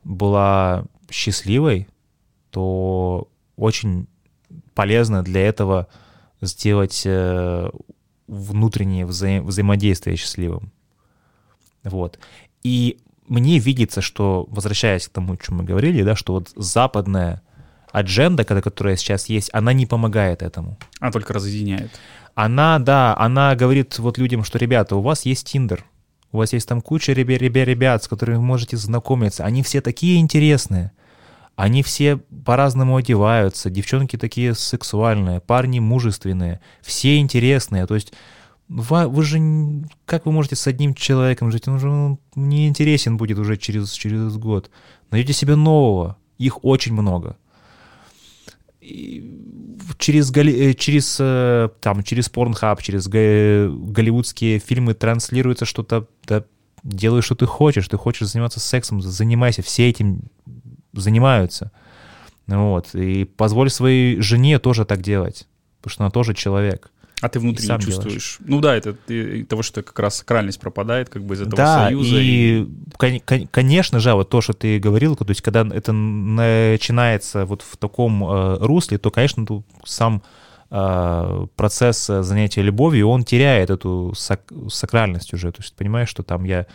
[0.03, 1.87] была счастливой,
[2.49, 4.07] то очень
[4.73, 5.87] полезно для этого
[6.41, 7.69] сделать э,
[8.31, 10.71] внутреннее взаим- взаимодействие счастливым.
[11.83, 12.19] Вот.
[12.63, 12.97] И
[13.27, 17.41] мне видится, что, возвращаясь к тому, о чем мы говорили, да, что вот западная
[17.91, 21.91] адженда, ко- которая сейчас есть, она не помогает этому А только разъединяет.
[22.35, 25.83] она, да, она говорит вот людям, что, ребята, у вас есть Тиндер,
[26.31, 29.81] у вас есть там куча ребят, ребят, ребят, с которыми вы можете знакомиться, они все
[29.81, 30.91] такие интересные,
[31.55, 38.13] они все по-разному одеваются, девчонки такие сексуальные, парни мужественные, все интересные, то есть
[38.67, 41.67] Вы же, как вы можете с одним человеком жить?
[41.67, 44.71] Он же ну, не интересен будет уже через, через год.
[45.11, 46.15] Найдете себе нового.
[46.37, 47.35] Их очень много.
[48.79, 49.37] И
[49.97, 56.45] через, э, через, э, там, через Pornhub, через га- голливудские фильмы транслируется что-то, да,
[56.83, 57.87] делай, что ты хочешь.
[57.89, 59.61] Ты хочешь заниматься сексом, занимайся.
[59.61, 60.23] Все этим
[60.93, 61.71] занимаются.
[62.47, 62.93] Вот.
[62.95, 65.47] И позволь своей жене тоже так делать.
[65.81, 66.91] Потому что она тоже человек.
[67.21, 68.37] А ты внутри сам не чувствуешь.
[68.39, 68.95] Ну да, это
[69.45, 72.15] того, что как раз сакральность пропадает как бы из этого да, союза.
[72.19, 77.61] и, кон- конечно же, вот то, что ты говорил, то есть когда это начинается вот
[77.61, 80.23] в таком э, русле, то, конечно, тут сам
[80.71, 85.51] э, процесс э, занятия любовью, он теряет эту сак- сакральность уже.
[85.51, 86.65] То есть понимаешь, что там я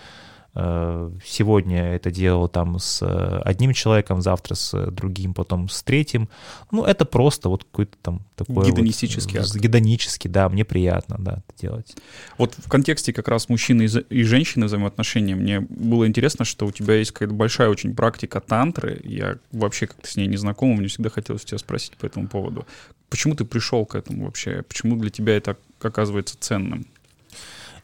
[1.25, 6.31] сегодня это делал там с э, одним человеком, завтра с э, другим, потом с третьим.
[6.71, 9.57] Ну, это просто вот какой-то там такой Гедонистический вот, акт.
[9.57, 11.95] гедонический, да, мне приятно, да, это делать.
[12.39, 16.95] Вот в контексте как раз мужчины и женщины взаимоотношений мне было интересно, что у тебя
[16.95, 19.01] есть какая-то большая очень практика тантры.
[19.05, 22.67] Я вообще как-то с ней не знаком, мне всегда хотелось тебя спросить по этому поводу.
[23.11, 24.63] Почему ты пришел к этому вообще?
[24.63, 26.87] Почему для тебя это оказывается ценным?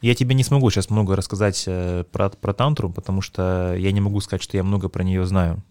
[0.03, 4.01] Я тебе не смогу сейчас много рассказать э, про, про тантру, потому что я не
[4.01, 5.63] могу сказать, что я много про нее знаю.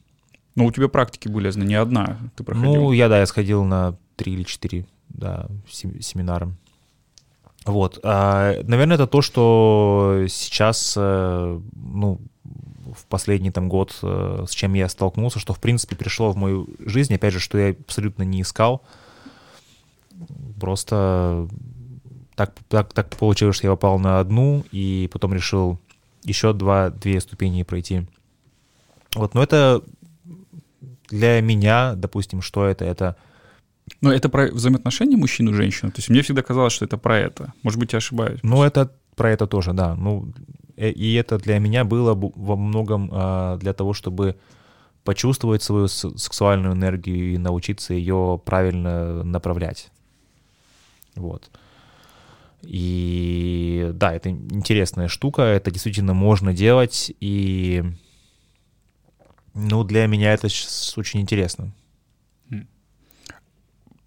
[0.55, 2.73] Но у тебя практики были, я знаю, не одна ты проходил.
[2.73, 6.51] Ну, я, да, я сходил на три или четыре да, сем- семинара.
[7.65, 7.99] Вот.
[8.03, 12.19] А, наверное, это то, что сейчас, э, ну,
[12.95, 16.67] в последний там год, э, с чем я столкнулся, что, в принципе, пришло в мою
[16.79, 18.81] жизнь, опять же, что я абсолютно не искал.
[20.59, 21.47] Просто
[22.35, 25.79] так, так, так получилось, что я попал на одну, и потом решил
[26.23, 28.07] еще два, две ступени пройти.
[29.15, 29.81] Вот, но это
[31.09, 32.85] для меня, допустим, что это?
[32.85, 33.17] Это
[33.99, 35.91] Но это про взаимоотношения мужчин и женщин.
[35.91, 37.53] То есть мне всегда казалось, что это про это.
[37.63, 38.39] Может быть, я ошибаюсь.
[38.43, 39.95] Ну, это про это тоже, да.
[39.95, 40.31] Ну,
[40.77, 44.37] э, и это для меня было во многом а, для того, чтобы
[45.03, 49.91] почувствовать свою сексуальную энергию и научиться ее правильно направлять.
[51.15, 51.49] Вот.
[52.63, 57.83] И да, это интересная штука, это действительно можно делать, и
[59.53, 61.73] ну, для меня это щас очень интересно.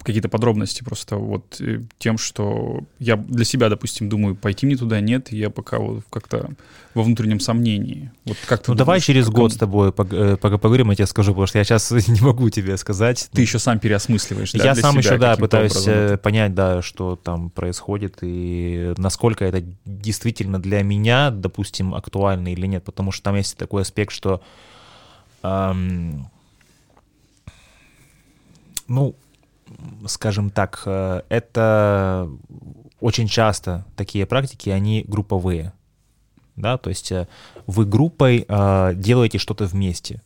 [0.05, 5.01] Какие-то подробности просто вот э, тем, что я для себя, допустим, думаю, пойти мне туда,
[5.01, 6.51] нет, я пока вот как-то
[6.93, 8.11] во внутреннем сомнении.
[8.23, 11.07] Вот как Ну, давай думаешь, через как год с тобой э, пог- поговорим, я тебе
[11.07, 13.29] скажу, потому что я сейчас не могу тебе сказать.
[13.33, 16.17] Ты еще сам переосмысливаешь, да, Я сам еще, да, пытаюсь образом э, это?
[16.19, 22.83] понять, да, что там происходит и насколько это действительно для меня, допустим, актуально или нет,
[22.83, 24.41] потому что там есть такой аспект, что,
[25.41, 26.29] ам,
[28.87, 29.15] ну,
[30.07, 32.29] скажем так, э, это
[32.99, 35.73] очень часто такие практики, они групповые,
[36.55, 37.27] да, то есть э,
[37.67, 40.21] вы группой э, делаете что-то вместе.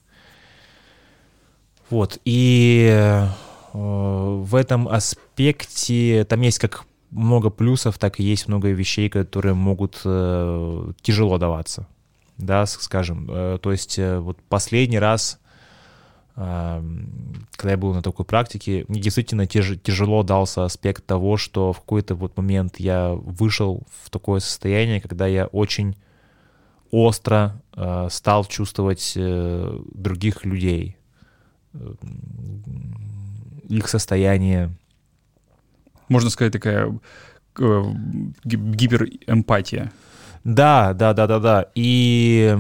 [1.90, 3.26] Вот, и
[3.74, 9.96] в этом аспекте там есть как много плюсов, так и есть много вещей, которые могут
[11.02, 11.88] тяжело даваться,
[12.38, 13.26] да, скажем.
[13.60, 15.40] То есть вот последний раз,
[16.40, 21.82] когда я был на такой практике, мне действительно тяж- тяжело дался аспект того, что в
[21.82, 25.98] какой-то вот момент я вышел в такое состояние, когда я очень
[26.92, 30.96] остро э, стал чувствовать э, других людей,
[31.74, 31.94] э,
[33.68, 34.72] их состояние.
[36.08, 36.98] Можно сказать, такая
[37.60, 37.84] э,
[38.46, 39.92] ги- гиперэмпатия.
[40.46, 41.66] Да, да, да, да, да.
[41.76, 42.58] И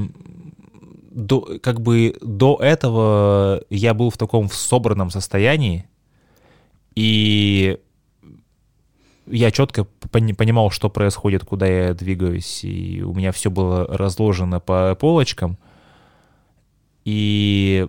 [1.12, 5.86] до, как бы до этого я был в таком в собранном состоянии,
[6.96, 7.80] и
[9.26, 14.60] я четко пони- понимал, что происходит, куда я двигаюсь, и у меня все было разложено
[14.60, 15.58] по полочкам.
[17.06, 17.88] И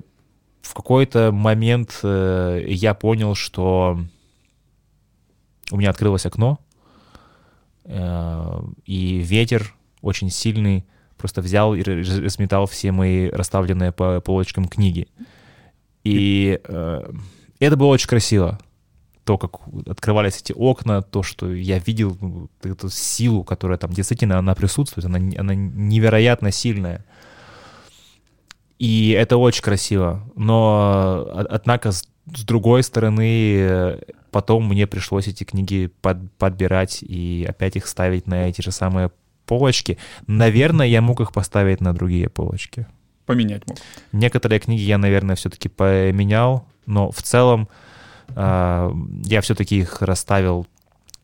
[0.63, 3.99] в какой-то момент э, я понял, что
[5.71, 6.59] у меня открылось окно,
[7.85, 10.85] э, и ветер очень сильный
[11.21, 15.09] просто взял и раз- разметал все мои расставленные по полочкам книги.
[16.05, 17.13] И э,
[17.59, 18.59] это было очень красиво.
[19.25, 24.39] То, как открывались эти окна, то, что я видел ну, эту силу, которая там действительно
[24.39, 27.05] она присутствует, она, она невероятно сильная.
[28.79, 30.25] И это очень красиво.
[30.37, 37.03] Но, э, однако, с, с другой стороны, э, потом мне пришлось эти книги под- подбирать
[37.03, 39.11] и опять их ставить на эти же самые
[39.51, 39.98] полочки.
[40.28, 42.86] Наверное, я мог их поставить на другие полочки.
[43.27, 43.78] Поменять мог.
[44.12, 47.68] Некоторые книги я, наверное, все-таки поменял, но в целом
[48.28, 48.90] э,
[49.24, 50.68] я все-таки их расставил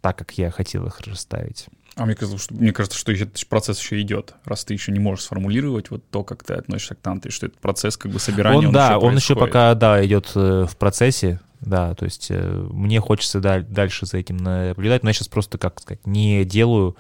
[0.01, 1.67] так, как я хотел их расставить.
[1.95, 4.99] А мне кажется, что, мне кажется, что этот процесс еще идет, раз ты еще не
[4.99, 8.59] можешь сформулировать вот то, как ты относишься к тантре, что этот процесс как бы собирания,
[8.59, 12.27] Он, он, да, еще он еще пока, да, идет э, в процессе, да, то есть
[12.31, 16.45] э, мне хочется да- дальше за этим наблюдать, но я сейчас просто, как сказать, не
[16.45, 16.97] делаю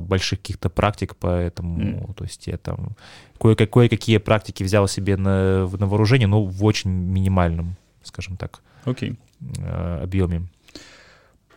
[0.00, 2.96] больших каких-то практик, поэтому, то есть я там
[3.38, 9.16] кое- кое-какие практики взял себе на, на вооружение, но в очень минимальном, скажем так, Окей.
[9.58, 10.42] э, объеме.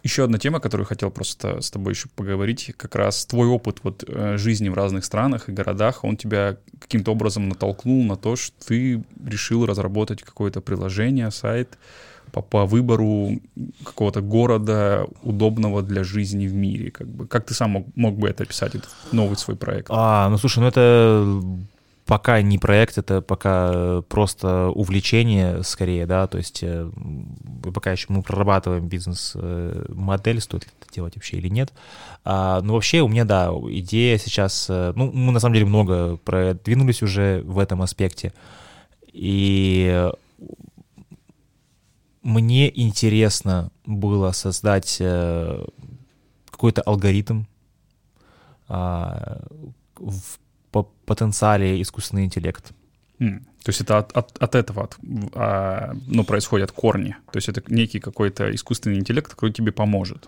[0.04, 4.04] Еще одна тема, которую хотел просто с тобой еще поговорить, как раз твой опыт вот
[4.08, 8.54] э, жизни в разных странах и городах, он тебя каким-то образом натолкнул на то, что
[8.68, 11.80] ты решил разработать какое-то приложение, сайт
[12.36, 13.40] по, по выбору
[13.86, 16.92] какого-то города, удобного для жизни в мире.
[16.92, 17.28] Как, бы.
[17.28, 19.88] как ты сам мог, мог бы это описать, этот новый свой проект?
[19.90, 21.42] А, ну слушай, ну это
[22.06, 26.92] пока не проект, это пока э, просто увлечение скорее, да, то есть э,
[27.74, 31.72] пока еще мы прорабатываем бизнес-модель, стоит ли это делать вообще или нет.
[32.26, 36.18] А, ну вообще у меня, да, идея сейчас, э, ну мы на самом деле много
[36.18, 38.34] продвинулись уже в этом аспекте,
[39.14, 40.12] и
[42.26, 45.64] мне интересно было создать э,
[46.50, 47.44] какой-то алгоритм
[48.68, 49.42] а,
[49.96, 50.40] в
[50.72, 52.72] по- потенциале искусственный интеллект.
[53.20, 54.98] То есть это от, от- от этого от,
[55.36, 57.16] а, ну, происходят корни.
[57.32, 60.28] То есть это некий какой-то искусственный интеллект, который тебе поможет.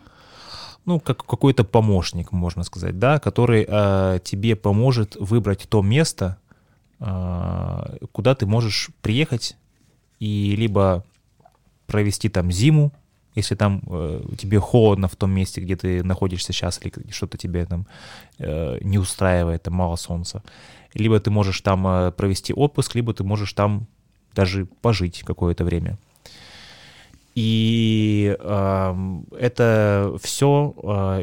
[0.85, 6.37] Ну, как какой-то помощник, можно сказать, да, который э, тебе поможет выбрать то место,
[6.99, 9.57] э, куда ты можешь приехать
[10.19, 11.03] и либо
[11.87, 12.91] провести там зиму,
[13.35, 17.65] если там э, тебе холодно в том месте, где ты находишься сейчас, или что-то тебе
[17.65, 17.87] там
[18.39, 20.43] э, не устраивает, там мало солнца.
[20.93, 23.87] Либо ты можешь там э, провести отпуск, либо ты можешь там
[24.33, 25.97] даже пожить какое-то время.
[27.35, 30.73] И эм, это все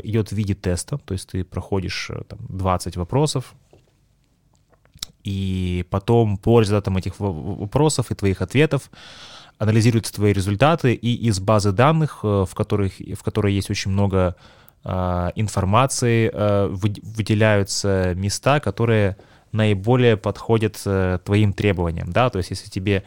[0.04, 3.54] идет в виде теста, то есть ты проходишь э, там, 20 вопросов,
[5.24, 8.90] и потом по результатам этих вопросов и твоих ответов
[9.58, 14.34] анализируются твои результаты, и из базы данных, э, в, которых, в которой есть очень много
[14.84, 19.16] э, информации, э, вы- выделяются места, которые
[19.52, 23.04] наиболее подходят э, твоим требованиям, да, то есть если тебе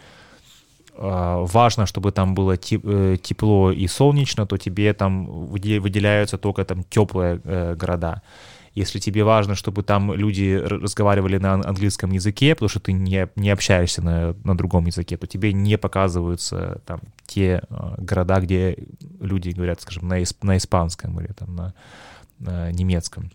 [0.96, 6.64] э, важно, чтобы там было те- тепло и солнечно, то тебе там выде- выделяются только
[6.66, 7.40] там теплые
[7.76, 8.22] города.
[8.78, 13.28] Если тебе важно, чтобы там люди разговаривали на ан- английском языке, потому что ты не,
[13.36, 18.78] не общаешься на, на другом языке, то тебе не показываются там те э, города, где
[19.20, 21.74] люди говорят, скажем, на, ис- на испанском или там на,
[22.38, 23.32] на немецком.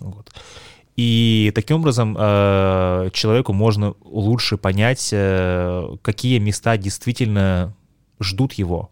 [0.00, 0.30] Вот.
[0.94, 7.74] И таким образом э, человеку можно лучше понять, э, какие места действительно
[8.20, 8.90] ждут его.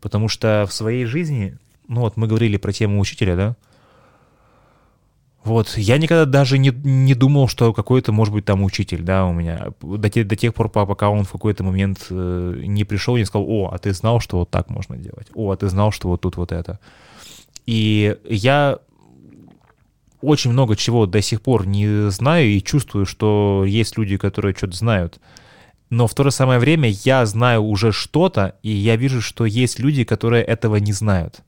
[0.00, 3.56] Потому что в своей жизни, ну вот мы говорили про тему учителя, да,
[5.48, 9.32] вот, я никогда даже не, не думал, что какой-то, может быть, там учитель, да, у
[9.32, 9.68] меня.
[9.80, 13.20] До, те- до тех пор, по- пока он в какой-то момент э, не пришел и
[13.20, 15.26] не сказал, о, а ты знал, что вот так можно делать?
[15.34, 16.78] О, а ты знал, что вот тут вот это?
[17.66, 18.78] И я
[20.20, 24.76] очень много чего до сих пор не знаю и чувствую, что есть люди, которые что-то
[24.76, 25.20] знают.
[25.90, 29.78] Но в то же самое время я знаю уже что-то, и я вижу, что есть
[29.78, 31.40] люди, которые этого не знают.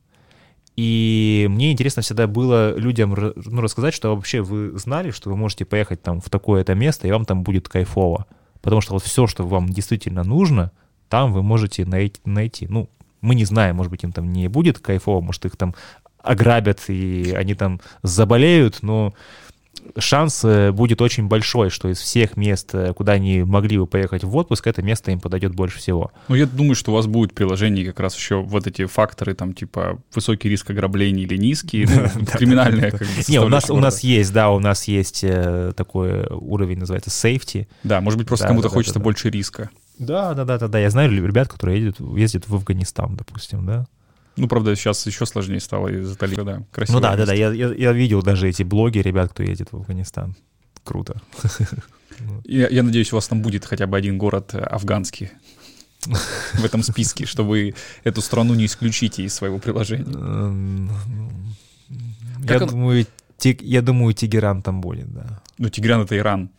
[0.77, 5.65] И мне интересно всегда было людям ну, рассказать, что вообще вы знали, что вы можете
[5.65, 8.27] поехать там в такое-то место, и вам там будет кайфово.
[8.63, 10.73] Потому что вот все, что вам действительно нужно,
[11.09, 12.67] там вы можете найти.
[12.69, 12.89] Ну,
[13.21, 15.75] мы не знаем, может быть, им там не будет кайфово, может, их там
[16.23, 19.15] ограбят, и они там заболеют, но
[19.98, 24.24] шанс э, будет очень большой, что из всех мест, э, куда они могли бы поехать
[24.24, 26.12] в отпуск, это место им подойдет больше всего.
[26.28, 29.35] Ну, я думаю, что у вас будет в приложении как раз еще вот эти факторы,
[29.35, 33.78] там, типа, высокий риск ограблений или низкий, ну, криминальная как бы Не, у нас, у
[33.78, 37.66] нас есть, да, у нас есть э, такой уровень, называется safety.
[37.85, 39.70] Да, может быть, просто кому-то хочется больше риска.
[39.98, 40.78] Да, да, да, да, да.
[40.78, 43.86] Я знаю ребят, которые ездят, ездят в Афганистан, допустим, да.
[44.41, 46.62] Ну, правда, сейчас еще сложнее стало из-за талиба, да.
[46.73, 46.97] Красиво.
[46.97, 47.35] Ну да, да, да.
[47.35, 50.35] Я, я, я видел даже эти блоги ребят, кто едет в Афганистан.
[50.85, 51.21] Круто.
[52.45, 55.31] Я, я надеюсь, у вас там будет хотя бы один город афганский
[56.55, 60.05] в этом списке, что вы эту страну не исключите из своего приложения.
[60.05, 60.91] Эм,
[62.47, 63.07] Как Я он- думаю,
[63.39, 65.41] Ти- я думаю, Тегеран там будет, да.
[65.57, 66.51] Ну, Тигран— это Иран,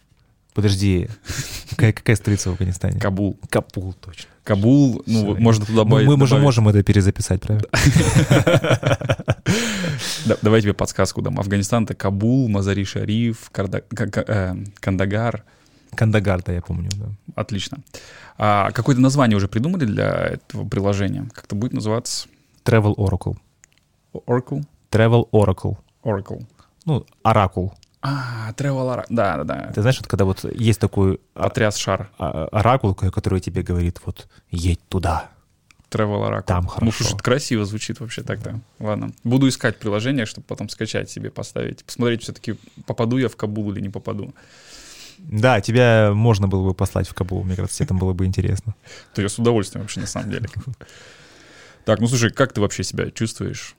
[0.54, 1.08] Подожди,
[1.70, 3.00] какая, какая столица в Афганистане?
[3.00, 3.40] Кабул.
[3.50, 4.31] Капул, точно.
[4.44, 6.08] Кабул, ну, я- можно туда добавить.
[6.08, 7.68] мы же добавить- можем это перезаписать, правильно?
[10.26, 11.40] Да, давай я тебе подсказку дам.
[11.40, 15.44] Афганистан— это Кабул, Мазари-Шариф, э, Кандагар.
[15.96, 17.08] Кандагар, да, я помню, да.
[17.36, 17.80] Отлично.
[18.38, 21.28] А какое-то название уже придумали для этого приложения?
[21.34, 22.28] Как-то будет называться
[22.64, 23.36] Travel Oracle.
[24.14, 24.64] Oracle?
[24.92, 25.78] Travel Oracle.
[26.04, 26.46] Oracle.
[26.86, 27.74] Ну, оракул.
[28.02, 29.06] А, Oracle.
[29.10, 29.72] Да, да, да.
[29.74, 32.10] Ты знаешь, вот когда вот есть такой а- Потряс шар.
[32.18, 35.30] а- оракул, ко- который тебе говорит, вот, едь туда.
[35.92, 36.44] Travel Oracle.
[36.44, 36.92] Там Ну, хорошо.
[36.98, 38.60] слушай, это красиво звучит вообще так-то.
[38.80, 39.12] Ладно.
[39.24, 41.84] Буду искать приложение, чтобы потом скачать себе, поставить.
[41.84, 42.56] Посмотреть все-таки,
[42.88, 44.34] попаду я в Кабул или не попаду.
[45.20, 48.74] Да, тебя можно было бы послать в Кабул, мне кажется, тебе там было бы интересно.
[49.14, 50.50] То я с удовольствием вообще на самом деле.
[51.86, 53.76] Так, ну слушай, как ты вообще себя чувствуешь?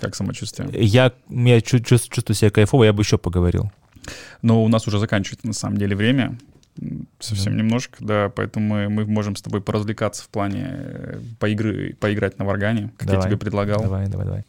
[0.00, 0.68] Как самочувствие?
[0.72, 3.70] Я, я чу- чувс- чувствую себя кайфово, я бы еще поговорил.
[4.42, 6.38] Но у нас уже заканчивается на самом деле время.
[7.18, 12.38] Совсем немножко, да, поэтому мы, мы можем с тобой поразвлекаться в плане э, поигры, поиграть
[12.38, 13.82] на варгане, как я Давай, тебе предлагал.
[13.82, 14.44] Давай, давай, давай.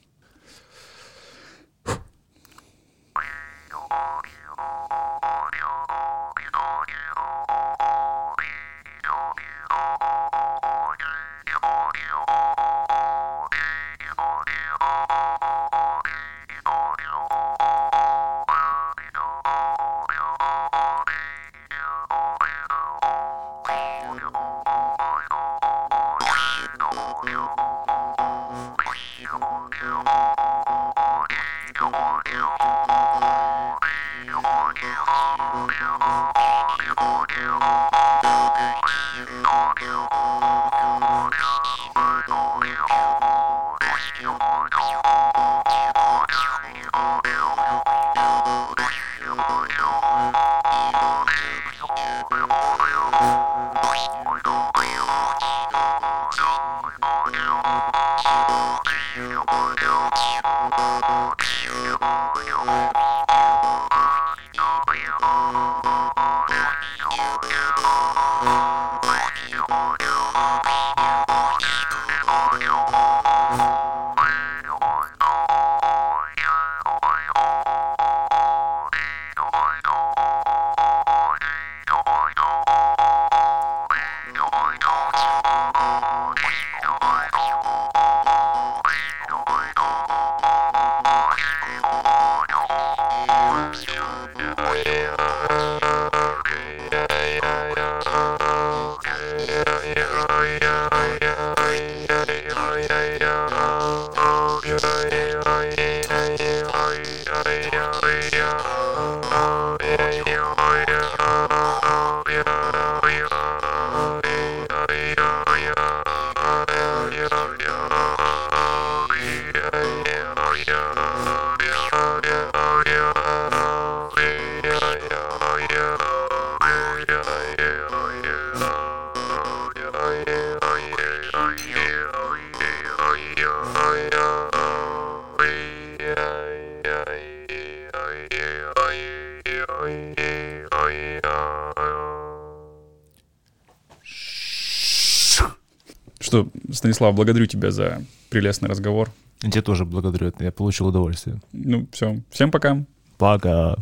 [146.90, 149.12] Станислав, благодарю тебя за прелестный разговор.
[149.44, 151.40] Я тебя тоже благодарю, я получил удовольствие.
[151.54, 152.20] Ну, все.
[152.32, 152.84] Всем пока.
[153.20, 153.76] Пока.